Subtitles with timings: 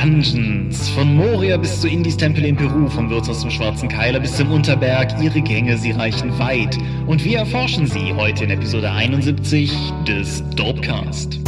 [0.00, 0.88] Dungeons.
[0.90, 4.50] Von Moria bis zu Indis Tempel in Peru, vom Wirtshaus zum Schwarzen Keiler bis zum
[4.50, 5.20] Unterberg.
[5.20, 6.78] Ihre Gänge, sie reichen weit.
[7.06, 9.70] Und wir erforschen sie heute in Episode 71
[10.06, 11.38] des Dopecast.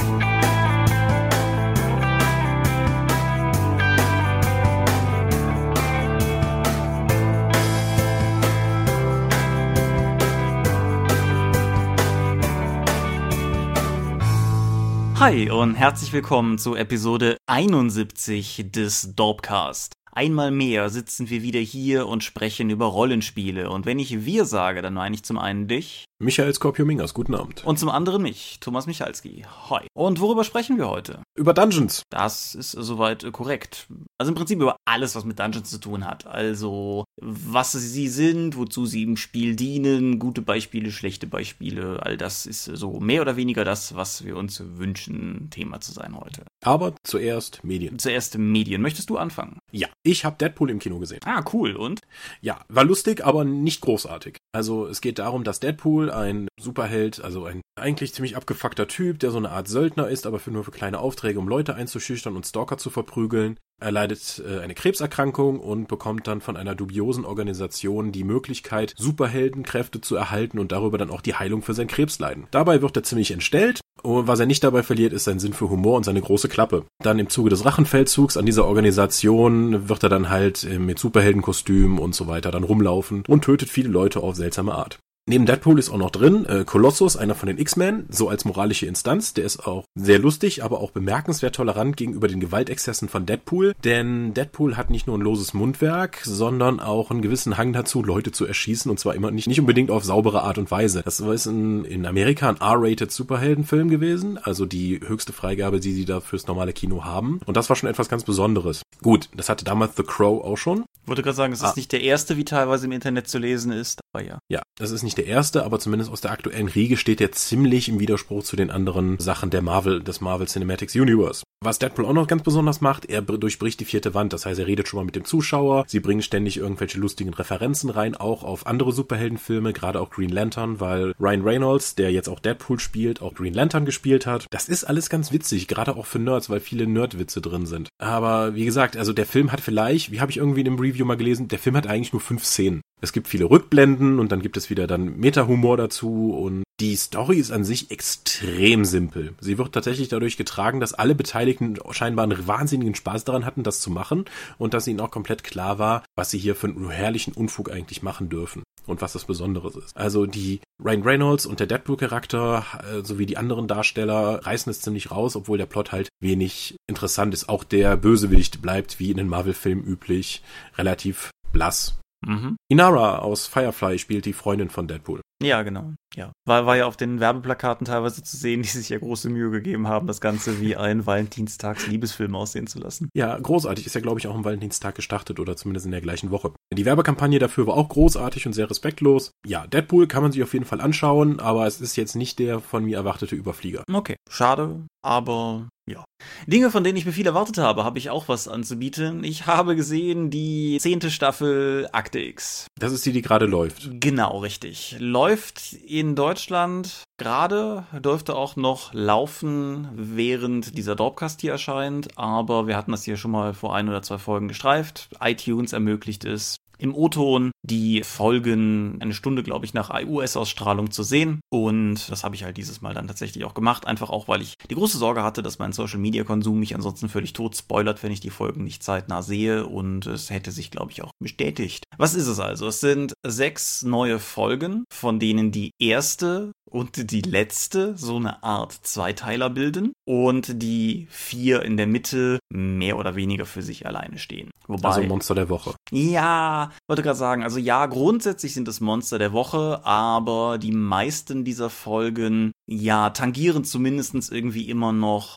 [15.23, 19.93] Hi und herzlich willkommen zu Episode 71 des Dorpcast.
[20.11, 23.71] Einmal mehr sitzen wir wieder hier und sprechen über Rollenspiele.
[23.71, 26.07] Und wenn ich wir sage, dann meine ich zum einen dich.
[26.23, 27.65] Michael Skorpio-Mingas, guten Abend.
[27.65, 29.45] Und zum anderen mich, Thomas Michalski.
[29.69, 29.89] Hi.
[29.93, 31.21] Und worüber sprechen wir heute?
[31.35, 32.05] Über Dungeons.
[32.11, 33.89] Das ist soweit korrekt.
[34.19, 36.25] Also im Prinzip über alles, was mit Dungeons zu tun hat.
[36.29, 42.47] Also was sie sind, wozu sie im Spiel dienen, gute Beispiele, schlechte Beispiele, all das
[42.47, 46.45] ist so mehr oder weniger das, was wir uns wünschen, Thema zu sein heute.
[46.65, 47.99] Aber zuerst Medien.
[47.99, 48.81] Zuerst Medien.
[48.81, 49.59] Möchtest du anfangen?
[49.73, 51.21] Ja, ich habe Deadpool im Kino gesehen.
[51.25, 51.75] Ah, cool.
[51.75, 52.03] Und?
[52.41, 54.37] Ja, war lustig, aber nicht großartig.
[54.53, 59.31] Also es geht darum, dass Deadpool ein Superheld, also ein eigentlich ziemlich abgefuckter Typ, der
[59.31, 62.47] so eine Art Söldner ist, aber für nur für kleine Aufträge, um Leute einzuschüchtern und
[62.47, 63.59] Stalker zu verprügeln.
[63.81, 70.01] Er leidet äh, eine Krebserkrankung und bekommt dann von einer dubiosen Organisation die Möglichkeit, Superheldenkräfte
[70.01, 72.47] zu erhalten und darüber dann auch die Heilung für sein Krebsleiden.
[72.53, 75.69] Dabei wird er ziemlich entstellt und was er nicht dabei verliert, ist sein Sinn für
[75.69, 76.85] Humor und seine große Klappe.
[77.03, 81.99] Dann im Zuge des Rachenfeldzugs an dieser Organisation wird er dann halt äh, mit Superheldenkostüm
[81.99, 84.99] und so weiter dann rumlaufen und tötet viele Leute auf seltsame Art.
[85.33, 88.85] Neben Deadpool ist auch noch drin äh, Colossus, einer von den X-Men, so als moralische
[88.85, 89.33] Instanz.
[89.33, 93.73] Der ist auch sehr lustig, aber auch bemerkenswert tolerant gegenüber den Gewaltexzessen von Deadpool.
[93.83, 98.31] Denn Deadpool hat nicht nur ein loses Mundwerk, sondern auch einen gewissen Hang dazu, Leute
[98.31, 98.91] zu erschießen.
[98.91, 101.01] Und zwar immer nicht, nicht unbedingt auf saubere Art und Weise.
[101.03, 104.37] Das ist in, in Amerika ein R-rated Superheldenfilm gewesen.
[104.37, 107.41] Also die höchste Freigabe, die sie da fürs normale Kino haben.
[107.47, 108.83] Und das war schon etwas ganz Besonderes.
[109.01, 110.85] Gut, das hatte damals The Crow auch schon.
[111.05, 111.71] Ich wollte gerade sagen, es ah.
[111.71, 114.39] ist nicht der erste, wie teilweise im Internet zu lesen ist, aber ja.
[114.49, 117.31] Ja, das ist nicht nicht der erste, aber zumindest aus der aktuellen Riege steht er
[117.31, 121.45] ziemlich im Widerspruch zu den anderen Sachen der Marvel, des Marvel Cinematics Universe.
[121.65, 124.33] Was Deadpool auch noch ganz besonders macht, er durchbricht die vierte Wand.
[124.33, 125.85] Das heißt, er redet schon mal mit dem Zuschauer.
[125.87, 130.81] Sie bringen ständig irgendwelche lustigen Referenzen rein, auch auf andere Superheldenfilme, gerade auch Green Lantern,
[130.81, 134.47] weil Ryan Reynolds, der jetzt auch Deadpool spielt, auch Green Lantern gespielt hat.
[134.51, 137.91] Das ist alles ganz witzig, gerade auch für Nerds, weil viele Nerdwitze drin sind.
[137.99, 141.05] Aber wie gesagt, also der Film hat vielleicht, wie habe ich irgendwie in einem Review
[141.05, 142.81] mal gelesen, der Film hat eigentlich nur fünf Szenen.
[143.03, 147.39] Es gibt viele Rückblenden und dann gibt es wieder dann Meta-Humor dazu und die Story
[147.39, 149.35] ist an sich extrem simpel.
[149.41, 153.81] Sie wird tatsächlich dadurch getragen, dass alle Beteiligten scheinbar einen wahnsinnigen Spaß daran hatten, das
[153.81, 154.25] zu machen
[154.57, 158.03] und dass ihnen auch komplett klar war, was sie hier für einen herrlichen Unfug eigentlich
[158.03, 159.97] machen dürfen und was das Besonderes ist.
[159.97, 165.11] Also die Ryan Reynolds und der Deadpool-Charakter äh, sowie die anderen Darsteller reißen es ziemlich
[165.11, 167.49] raus, obwohl der Plot halt wenig interessant ist.
[167.49, 170.43] Auch der Bösewicht bleibt, wie in den Marvel-Filmen üblich,
[170.79, 171.99] relativ blass.
[172.27, 172.57] Mhm.
[172.69, 175.21] Inara aus Firefly spielt die Freundin von Deadpool.
[175.43, 175.93] Ja, genau.
[176.15, 176.33] Ja.
[176.47, 179.89] War, war ja auf den Werbeplakaten teilweise zu sehen, die sich ja große Mühe gegeben
[179.89, 183.09] haben, das Ganze wie ein Valentinstags-Liebesfilm aussehen zu lassen.
[183.15, 183.87] Ja, großartig.
[183.87, 186.53] Ist ja, glaube ich, auch am Valentinstag gestartet oder zumindest in der gleichen Woche.
[186.73, 189.33] Die Werbekampagne dafür war auch großartig und sehr respektlos.
[189.47, 192.61] Ja, Deadpool kann man sich auf jeden Fall anschauen, aber es ist jetzt nicht der
[192.61, 193.83] von mir erwartete Überflieger.
[193.93, 196.05] Okay, schade, aber ja.
[196.47, 199.25] Dinge, von denen ich mir viel erwartet habe, habe ich auch was anzubieten.
[199.25, 202.67] Ich habe gesehen die zehnte Staffel Akte X.
[202.79, 203.89] Das ist die, die gerade läuft.
[204.01, 204.97] Genau, richtig.
[204.99, 212.17] Läuft in Deutschland gerade, dürfte auch noch laufen, während dieser Dorpcast hier erscheint.
[212.17, 215.09] Aber wir hatten das hier schon mal vor ein oder zwei Folgen gestreift.
[215.21, 221.41] iTunes ermöglicht es, im O-Ton die Folgen eine Stunde, glaube ich, nach US-Ausstrahlung zu sehen.
[221.49, 223.87] Und das habe ich halt dieses Mal dann tatsächlich auch gemacht.
[223.87, 227.57] Einfach auch, weil ich die große Sorge hatte, dass mein Social-Media-Konsum mich ansonsten völlig tot
[227.57, 229.67] spoilert, wenn ich die Folgen nicht zeitnah sehe.
[229.67, 231.85] Und es hätte sich, glaube ich, auch bestätigt.
[231.99, 232.67] Was ist es also?
[232.67, 238.73] Es sind sechs neue Folgen, von denen die erste und die letzte so eine Art
[238.73, 244.51] Zweiteiler bilden und die vier in der Mitte mehr oder weniger für sich alleine stehen.
[244.67, 245.75] Wobei, also Monster der Woche.
[245.91, 251.45] Ja, wollte gerade sagen, also ja, grundsätzlich sind es Monster der Woche, aber die meisten
[251.45, 255.37] dieser Folgen, ja, tangieren zumindest irgendwie immer noch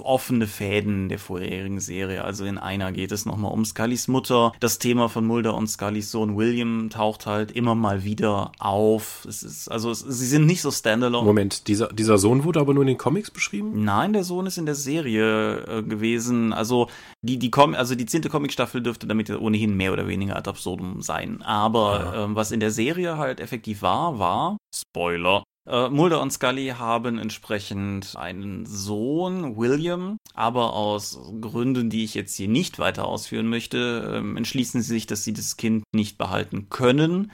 [0.00, 2.24] offene Fäden der vorherigen Serie.
[2.24, 4.52] Also in einer geht es nochmal um Scullys Mutter.
[4.60, 9.26] Das Thema von Mulder und Scullys Sohn William taucht halt immer mal wieder auf.
[9.28, 11.26] Es ist, also es, sie sind nicht so standalone.
[11.26, 13.84] Moment, dieser, dieser Sohn wurde aber nur in den Comics beschrieben?
[13.84, 16.52] Nein, der Sohn ist in der Serie äh, gewesen.
[16.52, 16.88] Also
[17.22, 21.02] die, die Com also die zehnte Comicstaffel dürfte damit ohnehin mehr oder weniger ad absurdum
[21.02, 21.42] sein.
[21.42, 22.24] Aber ja.
[22.24, 27.18] ähm, was in der Serie halt effektiv war, war, Spoiler, Äh, Mulder und Scully haben
[27.18, 34.22] entsprechend einen Sohn, William, aber aus Gründen, die ich jetzt hier nicht weiter ausführen möchte,
[34.22, 37.32] äh, entschließen sie sich, dass sie das Kind nicht behalten können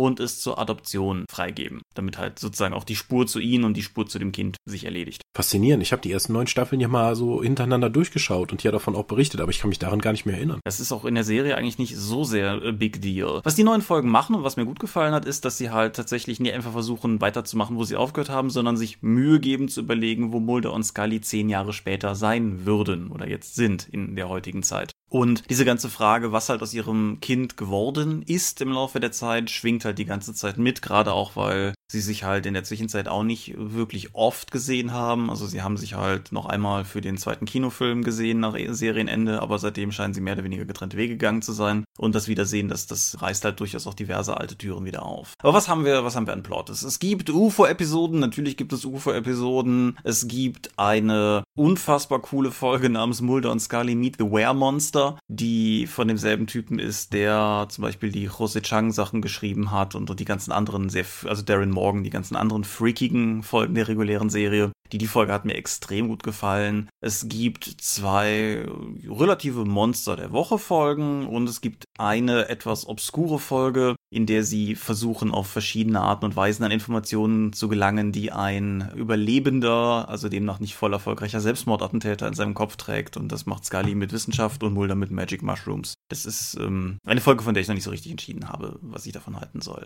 [0.00, 3.82] und es zur Adoption freigeben, damit halt sozusagen auch die Spur zu ihnen und die
[3.82, 5.22] Spur zu dem Kind sich erledigt.
[5.36, 5.82] Faszinierend.
[5.82, 9.04] Ich habe die ersten neun Staffeln ja mal so hintereinander durchgeschaut und ja davon auch
[9.04, 10.60] berichtet, aber ich kann mich daran gar nicht mehr erinnern.
[10.64, 13.40] Das ist auch in der Serie eigentlich nicht so sehr a big deal.
[13.44, 15.96] Was die neuen Folgen machen und was mir gut gefallen hat, ist, dass sie halt
[15.96, 20.32] tatsächlich nicht einfach versuchen weiterzumachen, wo sie aufgehört haben, sondern sich Mühe geben zu überlegen,
[20.32, 24.62] wo Mulder und Scully zehn Jahre später sein würden oder jetzt sind in der heutigen
[24.62, 24.92] Zeit.
[25.10, 29.50] Und diese ganze Frage, was halt aus ihrem Kind geworden ist im Laufe der Zeit,
[29.50, 33.08] schwingt halt die ganze Zeit mit, gerade auch, weil sie sich halt in der Zwischenzeit
[33.08, 35.28] auch nicht wirklich oft gesehen haben.
[35.28, 39.58] Also sie haben sich halt noch einmal für den zweiten Kinofilm gesehen nach Serienende, aber
[39.58, 41.84] seitdem scheinen sie mehr oder weniger getrennte Wege gegangen zu sein.
[41.98, 45.34] Und das Wiedersehen, das, das reißt halt durchaus auch diverse alte Türen wieder auf.
[45.40, 46.70] Aber was haben wir, was haben wir an Plot?
[46.70, 49.98] Es gibt UFO-Episoden, natürlich gibt es UFO-Episoden.
[50.04, 55.86] Es gibt eine unfassbar coole Folge namens Mulder und Scully Meet the Were Monster, die
[55.86, 60.24] von demselben Typen ist, der zum Beispiel die Jose Chang Sachen geschrieben hat und, die
[60.24, 64.72] ganzen anderen sehr, also Darren Morgan, die ganzen anderen freakigen Folgen der regulären Serie.
[64.92, 66.88] Die, die Folge hat mir extrem gut gefallen.
[67.00, 68.66] Es gibt zwei
[69.08, 74.74] relative Monster der Woche Folgen und es gibt eine etwas obskure Folge, in der sie
[74.74, 80.58] versuchen, auf verschiedene Arten und Weisen an Informationen zu gelangen, die ein Überlebender, also demnach
[80.58, 83.16] nicht voll erfolgreicher Selbstmordattentäter in seinem Kopf trägt.
[83.16, 85.94] Und das macht Scully mit Wissenschaft und Mulder mit Magic Mushrooms.
[86.08, 89.06] Das ist ähm, eine Folge, von der ich noch nicht so richtig entschieden habe, was
[89.06, 89.84] ich davon halten soll.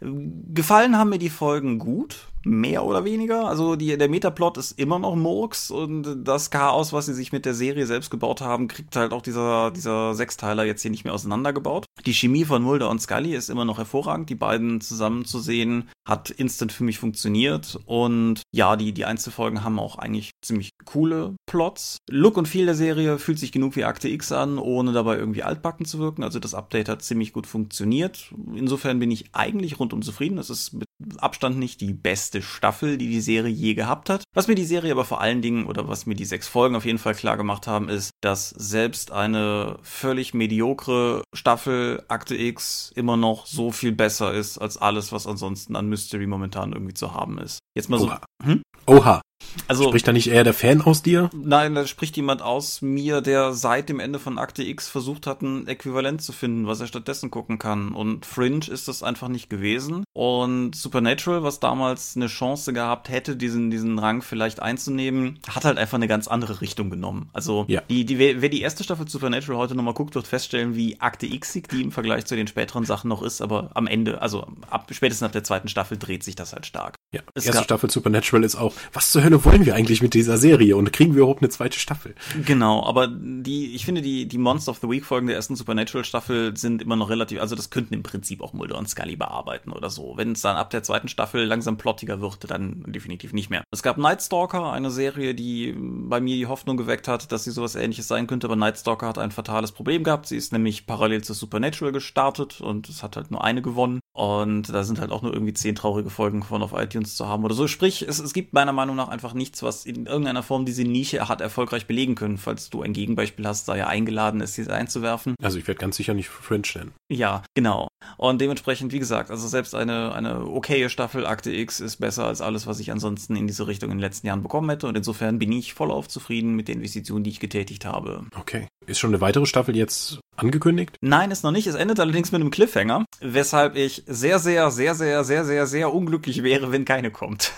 [0.00, 3.48] Gefallen haben mir die Folgen gut, mehr oder weniger.
[3.48, 7.44] Also die, der Metaplot ist immer noch Murks und das Chaos, was sie sich mit
[7.44, 11.14] der Serie selbst gebaut haben, kriegt halt auch dieser, dieser Sechsteiler jetzt hier nicht mehr
[11.14, 11.86] auseinandergebaut.
[12.04, 14.30] Die Chemie von Mulder und Scully ist immer noch hervorragend.
[14.30, 17.80] Die beiden zusammen zu sehen, hat instant für mich funktioniert.
[17.84, 21.98] Und ja, die, die Einzelfolgen haben auch eigentlich ziemlich coole Plots.
[22.08, 25.42] Look und Feel der Serie fühlt sich genug wie Akte X an, ohne dabei irgendwie
[25.42, 26.22] altbacken zu wirken.
[26.22, 28.32] Also das Update hat ziemlich gut funktioniert.
[28.54, 30.38] Insofern bin ich eigentlich rundum zufrieden.
[30.38, 30.86] Es ist mit
[31.18, 34.24] Abstand nicht die beste Staffel, die die Serie je gehabt hat.
[34.34, 36.84] Was mir die Serie aber vor allen Dingen oder was mir die sechs Folgen auf
[36.84, 43.16] jeden Fall klar gemacht haben, ist, dass selbst eine völlig mediokre Staffel Akte X immer
[43.16, 47.38] noch so viel besser ist als alles, was ansonsten an Mystery momentan irgendwie zu haben
[47.38, 47.58] ist.
[47.74, 48.06] Jetzt mal so.
[48.06, 48.20] Oha.
[48.42, 48.62] Hm?
[48.86, 49.20] Oha.
[49.68, 51.30] Also, Spricht da nicht eher der Fan aus dir?
[51.34, 55.42] Nein, da spricht jemand aus mir, der seit dem Ende von Akte X versucht hat,
[55.42, 57.92] ein Äquivalent zu finden, was er stattdessen gucken kann.
[57.92, 60.04] Und Fringe ist das einfach nicht gewesen.
[60.12, 65.78] Und Supernatural, was damals eine Chance gehabt hätte, diesen, diesen Rang vielleicht einzunehmen, hat halt
[65.78, 67.28] einfach eine ganz andere Richtung genommen.
[67.32, 67.82] Also, Ja.
[67.88, 71.68] die, die, wer die erste Staffel Supernatural heute nochmal guckt, wird feststellen, wie Akte Xig
[71.68, 73.40] die im Vergleich zu den späteren Sachen noch ist.
[73.40, 76.94] Aber am Ende, also ab, spätestens ab der zweiten Staffel dreht sich das halt stark.
[77.12, 77.22] Ja.
[77.34, 80.76] Es Erste Staffel Supernatural ist auch, was zur Hölle wollen wir eigentlich mit dieser Serie
[80.76, 82.14] und kriegen wir überhaupt eine zweite Staffel?
[82.44, 86.56] Genau, aber die, ich finde, die, die Monster of the Week Folgen der ersten Supernatural-Staffel
[86.56, 89.90] sind immer noch relativ, also das könnten im Prinzip auch Mulder und Scully bearbeiten oder
[89.90, 90.12] so.
[90.16, 93.64] Wenn es dann ab der zweiten Staffel langsam plottiger wird, dann definitiv nicht mehr.
[93.72, 97.50] Es gab Night Stalker, eine Serie, die bei mir die Hoffnung geweckt hat, dass sie
[97.50, 100.26] sowas ähnliches sein könnte, aber Night Stalker hat ein fatales Problem gehabt.
[100.26, 103.98] Sie ist nämlich parallel zu Supernatural gestartet und es hat halt nur eine gewonnen.
[104.16, 107.44] Und da sind halt auch nur irgendwie zehn traurige Folgen von auf iTunes zu haben
[107.44, 107.68] oder so.
[107.68, 111.28] Sprich, es, es gibt meiner Meinung nach einfach nichts, was in irgendeiner Form diese Nische
[111.28, 112.38] hat erfolgreich belegen können.
[112.38, 115.34] Falls du ein Gegenbeispiel hast, sei er eingeladen ist, diese einzuwerfen.
[115.42, 116.92] Also ich werde ganz sicher nicht Fringe nennen.
[117.12, 117.88] Ja, genau.
[118.16, 122.40] Und dementsprechend, wie gesagt, also selbst eine, eine okaye Staffel Akte X ist besser als
[122.40, 124.86] alles, was ich ansonsten in diese Richtung in den letzten Jahren bekommen hätte.
[124.86, 128.24] Und insofern bin ich vollauf zufrieden mit den Investitionen, die ich getätigt habe.
[128.34, 128.66] Okay.
[128.86, 130.96] Ist schon eine weitere Staffel jetzt angekündigt?
[131.00, 131.66] Nein, ist noch nicht.
[131.66, 135.92] Es endet allerdings mit einem Cliffhanger, weshalb ich sehr, sehr, sehr, sehr, sehr, sehr, sehr
[135.92, 137.52] unglücklich wäre, wenn keine kommt.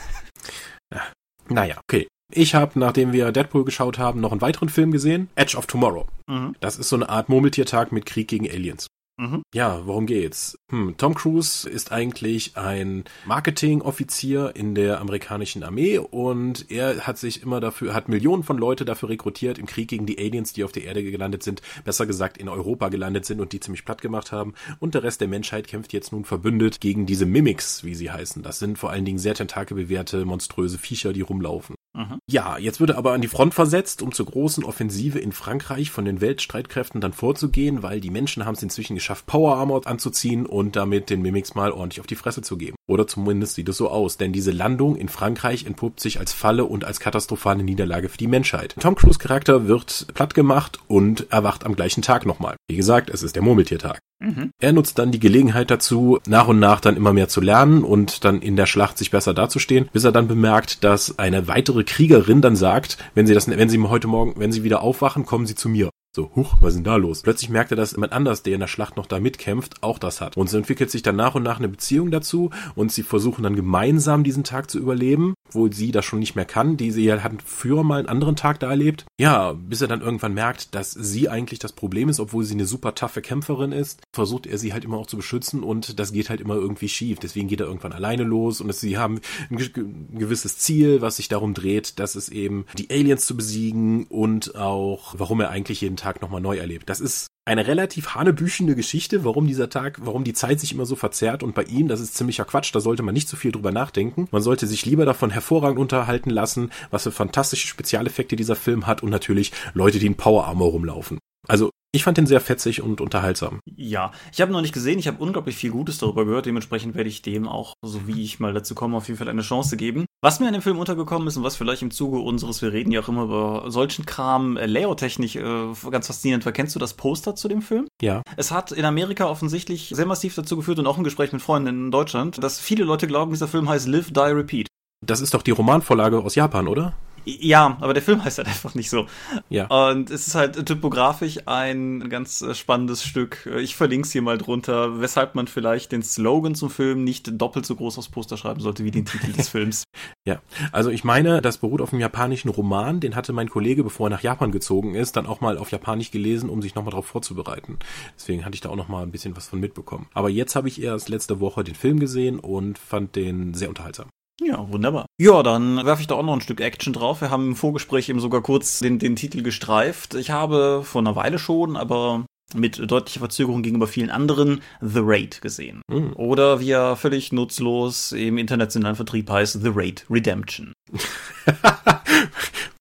[1.49, 2.07] Naja, okay.
[2.31, 6.07] Ich habe, nachdem wir Deadpool geschaut haben, noch einen weiteren Film gesehen, Edge of Tomorrow.
[6.27, 6.55] Mhm.
[6.61, 8.87] Das ist so eine Art Murmeltiertag mit Krieg gegen Aliens.
[9.19, 9.43] Mhm.
[9.53, 10.57] Ja, worum geht's?
[10.71, 17.43] Hm, Tom Cruise ist eigentlich ein Marketingoffizier in der amerikanischen Armee und er hat sich
[17.43, 20.71] immer dafür, hat Millionen von Leute dafür rekrutiert im Krieg gegen die Aliens, die auf
[20.71, 24.31] der Erde gelandet sind, besser gesagt in Europa gelandet sind und die ziemlich platt gemacht
[24.31, 24.55] haben.
[24.79, 28.45] Und der Rest der Menschheit kämpft jetzt nun verbündet gegen diese Mimics, wie sie heißen.
[28.45, 31.75] Das sind vor allen Dingen sehr tentakelbewehrte, monströse Viecher, die rumlaufen.
[31.99, 32.21] Mhm.
[32.31, 35.91] Ja, jetzt wird er aber an die Front versetzt, um zur großen Offensive in Frankreich
[35.91, 40.47] von den Weltstreitkräften dann vorzugehen, weil die Menschen haben es inzwischen geschafft, Power Armor anzuziehen
[40.47, 42.77] und damit den Mimics mal ordentlich auf die Fresse zu geben.
[42.87, 46.65] Oder zumindest sieht es so aus, denn diese Landung in Frankreich entpuppt sich als Falle
[46.65, 48.77] und als katastrophale Niederlage für die Menschheit.
[48.79, 52.57] Tom Cruise Charakter wird platt gemacht und erwacht am gleichen Tag nochmal.
[52.69, 53.99] Wie gesagt, es ist der Murmeltiertag.
[54.21, 54.51] Mhm.
[54.61, 58.25] Er nutzt dann die Gelegenheit dazu, nach und nach dann immer mehr zu lernen und
[58.25, 62.41] dann in der Schlacht sich besser dazustehen, bis er dann bemerkt, dass eine weitere Kriegerin
[62.41, 65.55] dann sagt, wenn sie das, wenn sie heute Morgen, wenn sie wieder aufwachen, kommen sie
[65.55, 65.91] zu mir.
[66.17, 67.21] So, huch, was ist denn da los?
[67.21, 70.23] Plötzlich merkt er, dass jemand anders, der in der Schlacht noch da mitkämpft, auch das
[70.23, 70.39] hat.
[70.39, 73.55] Und so entwickelt sich dann nach und nach eine Beziehung dazu und sie versuchen dann
[73.55, 76.79] gemeinsam diesen Tag zu überleben, wo sie das schon nicht mehr kann.
[76.79, 79.05] Die sie hat früher mal einen anderen Tag da erlebt.
[79.21, 82.65] Ja, bis er dann irgendwann merkt, dass sie eigentlich das Problem ist, obwohl sie eine
[82.65, 86.31] super taffe Kämpferin ist, versucht er sie halt immer auch zu beschützen und das geht
[86.31, 87.19] halt immer irgendwie schief.
[87.19, 91.53] Deswegen geht er irgendwann alleine los und sie haben ein gewisses Ziel, was sich darum
[91.53, 96.23] dreht, dass es eben die Aliens zu besiegen und auch, warum er eigentlich jeden Tag
[96.23, 96.89] nochmal neu erlebt.
[96.89, 100.97] Das ist eine relativ hanebüchende Geschichte, warum dieser Tag, warum die Zeit sich immer so
[100.97, 103.73] verzerrt und bei ihm, das ist ziemlicher Quatsch, da sollte man nicht so viel drüber
[103.73, 104.29] nachdenken.
[104.31, 109.03] Man sollte sich lieber davon hervorragend unterhalten lassen, was für fantastische Spezialeffekte dieser Film hat
[109.03, 111.19] und natürlich Leute, die in Power Armor rumlaufen.
[111.47, 113.61] Also ich fand den sehr fetzig und unterhaltsam.
[113.65, 117.09] Ja, ich habe noch nicht gesehen, ich habe unglaublich viel Gutes darüber gehört, dementsprechend werde
[117.09, 120.05] ich dem auch, so wie ich mal dazu komme, auf jeden Fall eine Chance geben.
[120.21, 122.93] Was mir an dem Film untergekommen ist und was vielleicht im Zuge unseres, wir reden
[122.93, 126.53] ja auch immer über solchen Kram, äh, Layout-technisch äh, ganz faszinierend war.
[126.53, 127.89] Kennst du das Poster zu dem Film?
[128.03, 128.23] Ja.
[128.37, 131.69] Es hat in Amerika offensichtlich sehr massiv dazu geführt und auch ein Gespräch mit Freunden
[131.69, 134.67] in Deutschland, dass viele Leute glauben, dieser Film heißt Live, Die, Repeat.
[135.07, 136.95] Das ist doch die Romanvorlage aus Japan, oder?
[137.25, 139.07] Ja, aber der Film heißt halt einfach nicht so.
[139.49, 139.67] Ja.
[139.67, 143.49] Und es ist halt typografisch ein ganz spannendes Stück.
[143.61, 147.67] Ich verlinke es hier mal drunter, weshalb man vielleicht den Slogan zum Film nicht doppelt
[147.67, 149.85] so groß aufs Poster schreiben sollte wie den Titel des Films.
[150.27, 150.41] Ja,
[150.73, 154.11] also ich meine, das beruht auf einem japanischen Roman, den hatte mein Kollege, bevor er
[154.11, 157.79] nach Japan gezogen ist, dann auch mal auf Japanisch gelesen, um sich nochmal darauf vorzubereiten.
[158.17, 160.09] Deswegen hatte ich da auch nochmal ein bisschen was von mitbekommen.
[160.15, 164.09] Aber jetzt habe ich erst letzte Woche den Film gesehen und fand den sehr unterhaltsam.
[164.41, 165.07] Ja, wunderbar.
[165.19, 167.21] Ja, dann werfe ich da auch noch ein Stück Action drauf.
[167.21, 170.15] Wir haben im Vorgespräch eben sogar kurz den, den Titel gestreift.
[170.15, 175.43] Ich habe vor einer Weile schon, aber mit deutlicher Verzögerung gegenüber vielen anderen The Raid
[175.43, 175.83] gesehen.
[175.91, 176.13] Mhm.
[176.15, 180.73] Oder wie er völlig nutzlos im internationalen Vertrieb heißt, The Raid Redemption.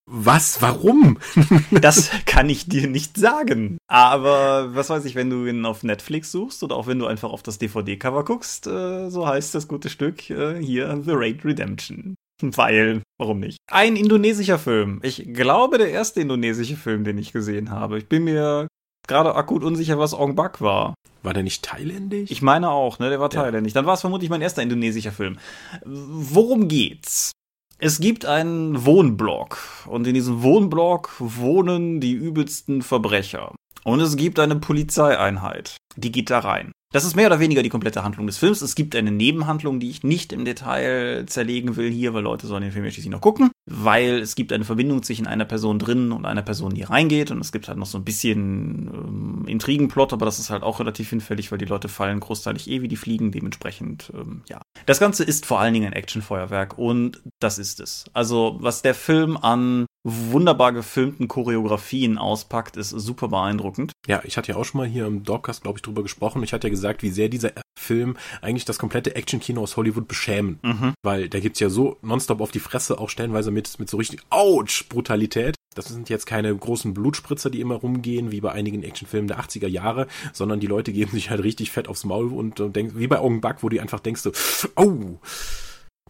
[0.09, 0.61] Was?
[0.61, 1.17] Warum?
[1.71, 3.77] das kann ich dir nicht sagen.
[3.87, 7.29] Aber was weiß ich, wenn du ihn auf Netflix suchst oder auch wenn du einfach
[7.29, 12.15] auf das DVD-Cover guckst, äh, so heißt das gute Stück äh, hier The Raid Redemption.
[12.41, 13.57] Weil, warum nicht?
[13.69, 14.99] Ein indonesischer Film.
[15.03, 17.97] Ich glaube, der erste indonesische Film, den ich gesehen habe.
[17.97, 18.67] Ich bin mir
[19.07, 20.93] gerade akut unsicher, was Ong Bak war.
[21.23, 22.31] War der nicht thailändisch?
[22.31, 23.09] Ich meine auch, ne?
[23.09, 23.41] Der war ja.
[23.41, 23.73] thailändisch.
[23.73, 25.37] Dann war es vermutlich mein erster indonesischer Film.
[25.83, 27.31] Worum geht's?
[27.79, 33.53] Es gibt einen Wohnblock und in diesem Wohnblock wohnen die übelsten Verbrecher.
[33.83, 36.71] Und es gibt eine Polizeieinheit, die geht da rein.
[36.91, 38.61] Das ist mehr oder weniger die komplette Handlung des Films.
[38.61, 42.63] Es gibt eine Nebenhandlung, die ich nicht im Detail zerlegen will hier, weil Leute sollen
[42.63, 46.11] den Film ja schließlich noch gucken, weil es gibt eine Verbindung zwischen einer Person drin
[46.11, 50.13] und einer Person, die reingeht und es gibt halt noch so ein bisschen ähm, Intrigenplot,
[50.13, 52.95] aber das ist halt auch relativ hinfällig, weil die Leute fallen großteilig eh wie die
[52.95, 54.61] fliegen, dementsprechend, ähm, ja.
[54.85, 58.05] Das Ganze ist vor allen Dingen ein Actionfeuerwerk und das ist es.
[58.13, 63.91] Also, was der Film an wunderbar gefilmten Choreografien auspackt, ist super beeindruckend.
[64.07, 66.41] Ja, ich hatte ja auch schon mal hier im Dogcast, glaube ich, drüber gesprochen.
[66.43, 70.59] Ich hatte ja gesagt, wie sehr dieser Film eigentlich das komplette Actionkino aus Hollywood beschämen.
[70.63, 70.93] Mhm.
[71.03, 74.21] Weil der gibt's ja so nonstop auf die Fresse, auch stellenweise mit, mit so richtig
[74.29, 75.55] Ouch-Brutalität.
[75.73, 79.67] Das sind jetzt keine großen Blutspritzer, die immer rumgehen, wie bei einigen Actionfilmen der 80er
[79.67, 83.07] Jahre, sondern die Leute geben sich halt richtig fett aufs Maul und, und denken, wie
[83.07, 84.31] bei Augen Buck, wo du einfach denkst so,
[84.75, 85.17] oh,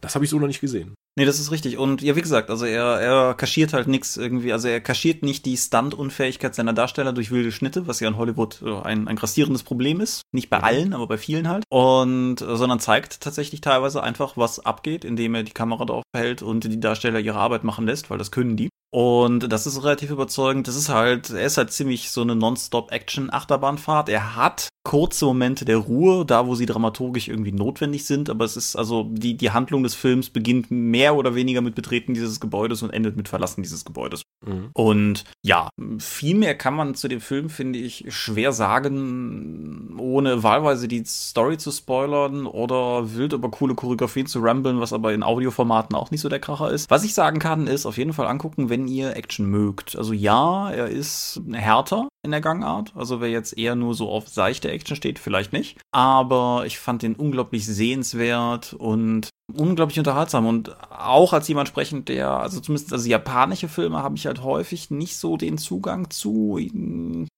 [0.01, 0.96] das habe ich so noch nicht gesehen.
[1.18, 1.77] Nee, das ist richtig.
[1.80, 5.46] Und ja, wie gesagt, also er, er kaschiert halt nichts irgendwie, also er kaschiert nicht
[5.46, 9.63] die Stunt-Unfähigkeit seiner Darsteller durch wilde Schnitte, was ja in Hollywood äh, ein, ein grassierendes
[9.63, 10.22] Problem ist.
[10.32, 11.63] Nicht bei allen, aber bei vielen halt.
[11.70, 16.44] Und, äh, sondern zeigt tatsächlich teilweise einfach, was abgeht, indem er die Kamera drauf behält
[16.44, 18.70] und die Darsteller ihre Arbeit machen lässt, weil das können die.
[18.89, 20.67] Und das ist relativ überzeugend.
[20.67, 24.10] Das ist halt, er ist halt ziemlich so eine Non-Stop-Action-Achterbahnfahrt.
[24.10, 28.56] Er hat kurze Momente der Ruhe, da wo sie dramaturgisch irgendwie notwendig sind, aber es
[28.56, 32.84] ist also die, die Handlung des Films beginnt mehr oder weniger mit Betreten dieses Gebäudes
[32.84, 34.22] und endet mit Verlassen dieses Gebäudes.
[34.46, 34.70] Mhm.
[34.72, 35.67] Und ja,
[36.00, 41.58] viel mehr kann man zu dem Film, finde ich, schwer sagen, ohne wahlweise die Story
[41.58, 46.22] zu spoilern oder wild über coole Choreografien zu ramblen, was aber in Audioformaten auch nicht
[46.22, 46.89] so der Kracher ist.
[46.89, 49.96] Was ich sagen kann, ist auf jeden Fall angucken, wenn ihr Action mögt.
[49.96, 52.91] Also ja, er ist härter in der Gangart.
[52.96, 55.77] Also wer jetzt eher nur so auf seichte Action steht, vielleicht nicht.
[55.93, 62.30] Aber ich fand den unglaublich sehenswert und unglaublich unterhaltsam und auch als jemand sprechend, der,
[62.30, 66.60] also zumindest also japanische Filme habe ich halt häufig nicht so den Zugang zu.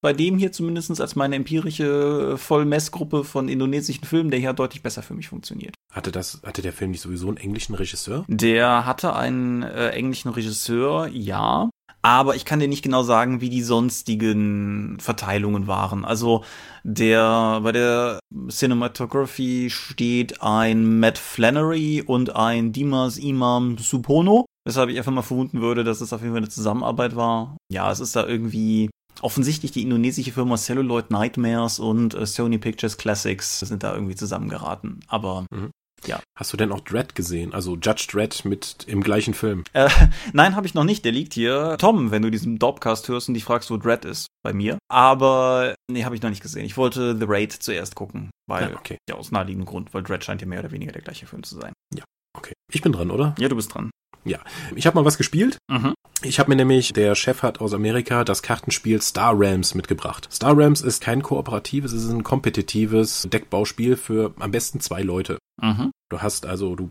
[0.00, 5.02] Bei dem hier zumindest als meine empirische Vollmessgruppe von indonesischen Filmen, der hier deutlich besser
[5.02, 5.74] für mich funktioniert.
[5.92, 8.24] Hatte das, hatte der Film nicht sowieso einen englischen Regisseur?
[8.28, 11.70] Der hatte einen äh, englischen Regisseur, ja.
[12.02, 16.04] Aber ich kann dir nicht genau sagen, wie die sonstigen Verteilungen waren.
[16.04, 16.44] Also
[16.82, 24.98] der bei der Cinematography steht ein Matt Flannery und ein Dimas Imam Supono, weshalb ich
[24.98, 27.56] einfach mal vermuten würde, dass es auf jeden Fall eine Zusammenarbeit war.
[27.70, 28.88] Ja, es ist da irgendwie
[29.22, 35.00] offensichtlich die indonesische Firma Celluloid Nightmares und äh, Sony Pictures Classics sind da irgendwie zusammengeraten.
[35.08, 35.70] Aber mhm.
[36.06, 36.20] Ja.
[36.38, 37.52] Hast du denn auch Dread gesehen?
[37.52, 39.64] Also Judge Dread mit im gleichen Film?
[39.72, 39.88] Äh,
[40.32, 41.04] nein, habe ich noch nicht.
[41.04, 41.76] Der liegt hier.
[41.78, 44.78] Tom, wenn du diesen Dopcast hörst und dich fragst, wo Dread ist, bei mir.
[44.88, 46.64] Aber nee, habe ich noch nicht gesehen.
[46.64, 48.98] Ich wollte The Raid zuerst gucken, weil ja, okay.
[49.08, 51.56] ja aus naheliegendem Grund, weil Dread scheint ja mehr oder weniger der gleiche Film zu
[51.56, 51.72] sein.
[51.94, 52.04] Ja,
[52.36, 52.54] okay.
[52.72, 53.34] Ich bin dran, oder?
[53.38, 53.90] Ja, du bist dran.
[54.24, 54.40] Ja,
[54.74, 55.58] ich habe mal was gespielt.
[55.70, 55.94] Mhm.
[56.22, 60.28] Ich habe mir nämlich, der Chef hat aus Amerika das Kartenspiel Star Rams mitgebracht.
[60.30, 65.38] Star Rams ist kein kooperatives, es ist ein kompetitives Deckbauspiel für am besten zwei Leute.
[65.62, 65.92] Mhm.
[66.10, 66.90] Du hast also du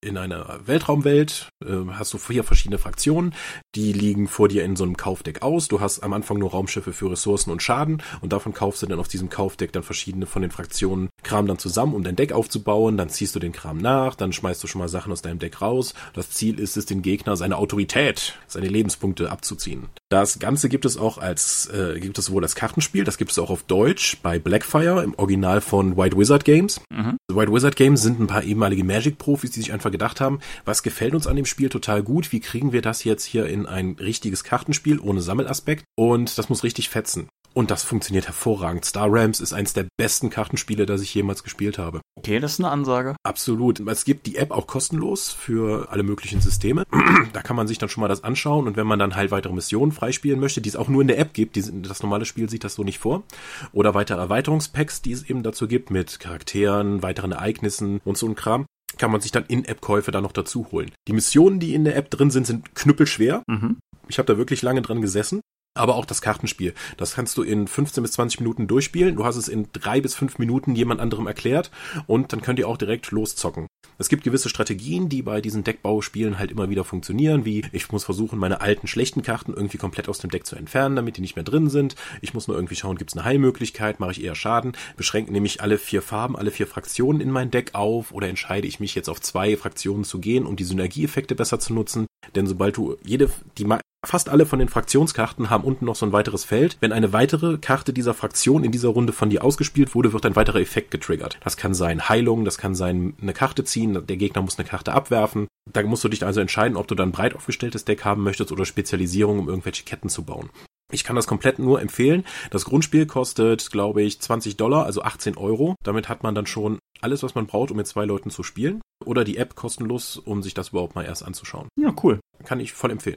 [0.00, 3.32] in einer Weltraumwelt äh, hast du vier verschiedene Fraktionen,
[3.76, 5.68] die liegen vor dir in so einem Kaufdeck aus.
[5.68, 8.98] Du hast am Anfang nur Raumschiffe für Ressourcen und Schaden und davon kaufst du dann
[8.98, 12.96] auf diesem Kaufdeck dann verschiedene von den Fraktionen Kram dann zusammen, um dein Deck aufzubauen.
[12.96, 15.60] Dann ziehst du den Kram nach, dann schmeißt du schon mal Sachen aus deinem Deck
[15.60, 15.94] raus.
[16.14, 19.88] Das Ziel ist es, den Gegner seine Autorität, seine Lebenspunkte abzuziehen.
[20.10, 23.04] Das Ganze gibt es auch als äh, gibt es wohl als Kartenspiel.
[23.04, 26.80] Das gibt es auch auf Deutsch bei Blackfire im Original von White Wizard Games.
[26.90, 27.16] Mhm.
[27.32, 31.14] White Wizard Games sind ein paar ehemalige Magic-Profis, die sich einfach gedacht haben, was gefällt
[31.14, 34.42] uns an dem Spiel total gut, wie kriegen wir das jetzt hier in ein richtiges
[34.42, 37.28] Kartenspiel ohne Sammelaspekt und das muss richtig fetzen.
[37.52, 38.84] Und das funktioniert hervorragend.
[38.84, 42.00] Star Rams ist eins der besten Kartenspiele, das ich jemals gespielt habe.
[42.16, 43.16] Okay, das ist eine Ansage.
[43.24, 43.80] Absolut.
[43.80, 46.84] Es gibt die App auch kostenlos für alle möglichen Systeme.
[47.32, 49.52] da kann man sich dann schon mal das anschauen und wenn man dann halt weitere
[49.52, 52.48] Missionen freispielen möchte, die es auch nur in der App gibt, die, das normale Spiel
[52.48, 53.24] sieht das so nicht vor,
[53.72, 58.36] oder weitere Erweiterungspacks, die es eben dazu gibt mit Charakteren, weiteren Ereignissen und so ein
[58.36, 58.66] Kram,
[58.96, 60.90] kann man sich dann In-App-Käufe da noch dazu holen.
[61.08, 63.42] Die Missionen, die in der App drin sind, sind knüppelschwer.
[63.46, 63.78] Mhm.
[64.08, 65.40] Ich habe da wirklich lange dran gesessen
[65.74, 66.74] aber auch das Kartenspiel.
[66.96, 69.16] Das kannst du in 15 bis 20 Minuten durchspielen.
[69.16, 71.70] Du hast es in drei bis fünf Minuten jemand anderem erklärt
[72.06, 73.66] und dann könnt ihr auch direkt loszocken.
[73.96, 78.04] Es gibt gewisse Strategien, die bei diesen Deckbauspielen halt immer wieder funktionieren, wie ich muss
[78.04, 81.36] versuchen, meine alten schlechten Karten irgendwie komplett aus dem Deck zu entfernen, damit die nicht
[81.36, 81.94] mehr drin sind.
[82.20, 85.60] Ich muss nur irgendwie schauen, gibt es eine Heilmöglichkeit, mache ich eher Schaden, beschränke nämlich
[85.60, 89.08] alle vier Farben, alle vier Fraktionen in mein Deck auf oder entscheide ich mich jetzt
[89.08, 92.06] auf zwei Fraktionen zu gehen, um die Synergieeffekte besser zu nutzen.
[92.34, 93.66] Denn sobald du jede, die
[94.06, 96.78] Fast alle von den Fraktionskarten haben unten noch so ein weiteres Feld.
[96.80, 100.36] Wenn eine weitere Karte dieser Fraktion in dieser Runde von dir ausgespielt wurde, wird ein
[100.36, 101.38] weiterer Effekt getriggert.
[101.44, 104.94] Das kann sein Heilung, das kann sein eine Karte ziehen, der Gegner muss eine Karte
[104.94, 105.48] abwerfen.
[105.70, 108.64] Da musst du dich also entscheiden, ob du dann breit aufgestelltes Deck haben möchtest oder
[108.64, 110.48] Spezialisierung, um irgendwelche Ketten zu bauen.
[110.90, 112.24] Ich kann das komplett nur empfehlen.
[112.50, 115.74] Das Grundspiel kostet, glaube ich, 20 Dollar, also 18 Euro.
[115.84, 118.80] Damit hat man dann schon alles, was man braucht, um mit zwei Leuten zu spielen.
[119.04, 121.68] Oder die App kostenlos, um sich das überhaupt mal erst anzuschauen.
[121.78, 122.20] Ja, cool.
[122.44, 123.16] Kann ich voll empfehlen.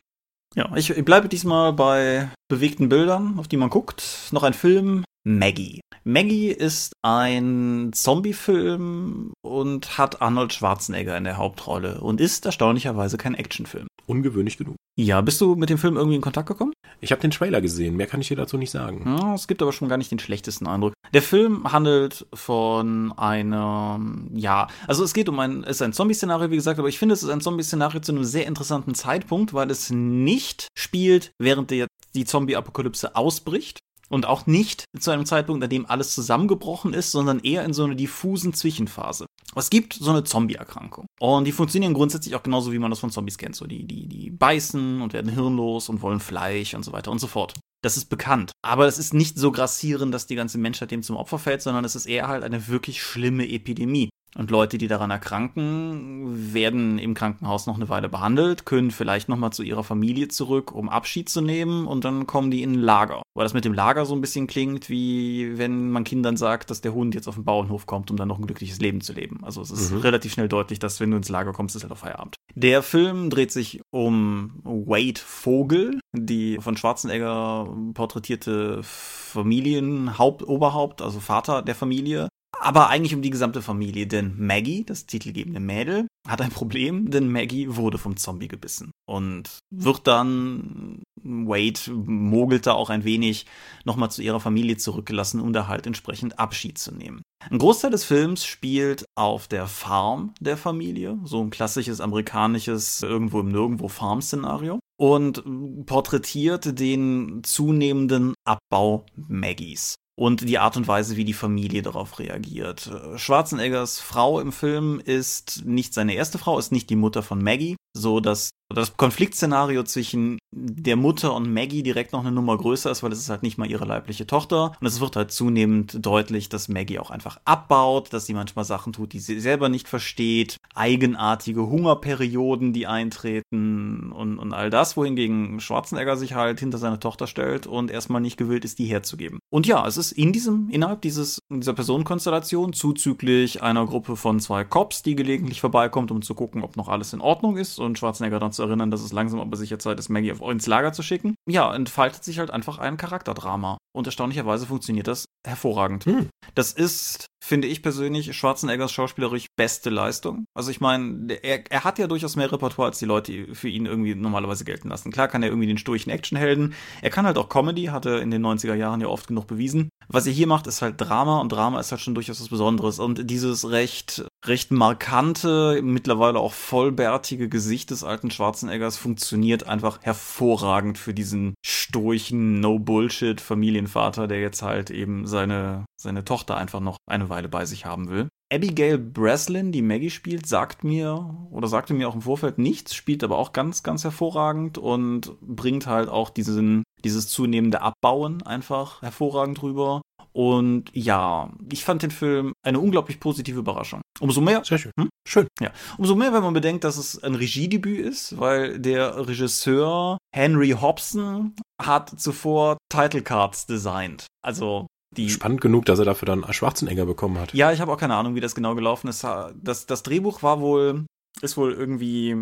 [0.56, 4.30] Ja, ich bleibe diesmal bei bewegten Bildern, auf die man guckt.
[4.32, 5.82] Noch ein Film, Maggie.
[6.06, 13.36] Maggie ist ein Zombie-Film und hat Arnold Schwarzenegger in der Hauptrolle und ist erstaunlicherweise kein
[13.36, 13.88] Actionfilm.
[14.06, 14.76] Ungewöhnlich genug.
[14.98, 16.74] Ja, bist du mit dem Film irgendwie in Kontakt gekommen?
[17.00, 19.04] Ich habe den Trailer gesehen, mehr kann ich dir dazu nicht sagen.
[19.06, 20.94] Ja, es gibt aber schon gar nicht den schlechtesten Eindruck.
[21.14, 26.56] Der Film handelt von einem, ja, also es geht um ein, ist ein Zombie-Szenario, wie
[26.56, 29.90] gesagt, aber ich finde, es ist ein Zombie-Szenario zu einem sehr interessanten Zeitpunkt, weil es
[29.90, 35.86] nicht spielt, während der, die Zombie-Apokalypse ausbricht, und auch nicht zu einem Zeitpunkt, an dem
[35.86, 39.26] alles zusammengebrochen ist, sondern eher in so einer diffusen Zwischenphase.
[39.56, 41.06] Es gibt so eine Zombie-Erkrankung.
[41.20, 43.56] Und die funktionieren grundsätzlich auch genauso, wie man das von Zombies kennt.
[43.56, 47.20] So, die, die, die beißen und werden hirnlos und wollen Fleisch und so weiter und
[47.20, 47.54] so fort.
[47.84, 48.54] Das ist bekannt.
[48.62, 51.84] Aber es ist nicht so grassierend, dass die ganze Menschheit dem zum Opfer fällt, sondern
[51.84, 54.10] es ist eher halt eine wirklich schlimme Epidemie.
[54.36, 59.54] Und Leute, die daran erkranken, werden im Krankenhaus noch eine Weile behandelt, können vielleicht nochmal
[59.54, 63.22] zu ihrer Familie zurück, um Abschied zu nehmen und dann kommen die in ein Lager.
[63.36, 66.82] Weil das mit dem Lager so ein bisschen klingt, wie wenn man Kindern sagt, dass
[66.82, 69.40] der Hund jetzt auf den Bauernhof kommt, um dann noch ein glückliches Leben zu leben.
[69.44, 70.00] Also es ist mhm.
[70.00, 72.36] relativ schnell deutlich, dass wenn du ins Lager kommst, ist halt auf Feierabend.
[72.56, 81.76] Der Film dreht sich um Wade Vogel, die von Schwarzenegger porträtierte Familienhauptoberhaupt, also Vater der
[81.76, 82.30] Familie,
[82.64, 87.32] aber eigentlich um die gesamte Familie, denn Maggie, das titelgebende Mädel, hat ein Problem, denn
[87.32, 93.46] Maggie wurde vom Zombie gebissen und wird dann, Wade mogelt da auch ein wenig,
[93.84, 97.22] nochmal zu ihrer Familie zurückgelassen, um da halt entsprechend Abschied zu nehmen.
[97.50, 103.42] Ein Großteil des Films spielt auf der Farm der Familie, so ein klassisches amerikanisches irgendwo
[103.42, 105.44] im Nirgendwo Farm-Szenario und
[105.86, 112.92] porträtiert den zunehmenden Abbau Maggies und die Art und Weise, wie die Familie darauf reagiert.
[113.16, 117.76] Schwarzeneggers Frau im Film ist nicht seine erste Frau, ist nicht die Mutter von Maggie,
[117.96, 123.04] so dass das Konfliktszenario zwischen der Mutter und Maggie direkt noch eine Nummer größer ist,
[123.04, 124.74] weil es ist halt nicht mal ihre leibliche Tochter.
[124.80, 128.94] Und es wird halt zunehmend deutlich, dass Maggie auch einfach abbaut, dass sie manchmal Sachen
[128.94, 135.60] tut, die sie selber nicht versteht, eigenartige Hungerperioden, die eintreten und, und all das, wohingegen
[135.60, 139.40] Schwarzenegger sich halt hinter seine Tochter stellt und erstmal nicht gewillt ist, die herzugeben.
[139.50, 144.64] Und ja, es ist in diesem, innerhalb dieses, dieser Personenkonstellation zuzüglich einer Gruppe von zwei
[144.64, 148.40] Cops, die gelegentlich vorbeikommt, um zu gucken, ob noch alles in Ordnung ist und Schwarzenegger
[148.40, 151.36] dann zu erinnern, dass es langsam aber sicher Zeit ist, Maggie ins Lager zu schicken.
[151.48, 153.78] Ja, entfaltet sich halt einfach ein Charakterdrama.
[153.96, 156.06] Und erstaunlicherweise funktioniert das hervorragend.
[156.06, 156.30] Hm.
[156.56, 160.46] Das ist, finde ich persönlich, Schwarzeneggers schauspielerisch beste Leistung.
[160.56, 163.86] Also ich meine, er, er hat ja durchaus mehr Repertoire als die Leute für ihn
[163.86, 165.12] irgendwie normalerweise gelten lassen.
[165.12, 166.74] Klar kann er irgendwie den sturchen Actionhelden.
[167.02, 169.90] Er kann halt auch Comedy, hat er in den 90er Jahren ja oft genug bewiesen.
[170.08, 173.00] Was er hier macht, ist halt Drama und Drama ist halt schon durchaus was Besonderes.
[173.00, 180.98] Und dieses recht, recht markante, mittlerweile auch vollbärtige Gesicht des alten Schwarzeneggers funktioniert einfach hervorragend
[180.98, 187.48] für diesen sturchen No-Bullshit-Familienvater, der jetzt halt eben seine, seine Tochter einfach noch eine Weile
[187.48, 188.28] bei sich haben will.
[188.54, 193.24] Abigail Breslin, die Maggie spielt, sagt mir oder sagte mir auch im Vorfeld nichts, spielt
[193.24, 199.64] aber auch ganz, ganz hervorragend und bringt halt auch diesen, dieses zunehmende Abbauen einfach hervorragend
[199.64, 200.02] rüber.
[200.34, 204.02] Und ja, ich fand den Film eine unglaublich positive Überraschung.
[204.20, 204.64] Umso mehr.
[204.66, 204.92] Sehr schön.
[205.00, 205.10] Hm?
[205.28, 205.48] Schön.
[205.62, 205.72] Ja.
[205.98, 211.56] Umso mehr, wenn man bedenkt, dass es ein Regiedebüt ist, weil der Regisseur Henry Hobson
[211.82, 214.26] hat zuvor Title Cards designt.
[214.44, 217.54] Also die Spannend genug, dass er dafür dann Schwarzenegger bekommen hat.
[217.54, 219.24] Ja, ich habe auch keine Ahnung, wie das genau gelaufen ist.
[219.24, 221.06] Das, das Drehbuch war wohl,
[221.42, 222.36] ist wohl irgendwie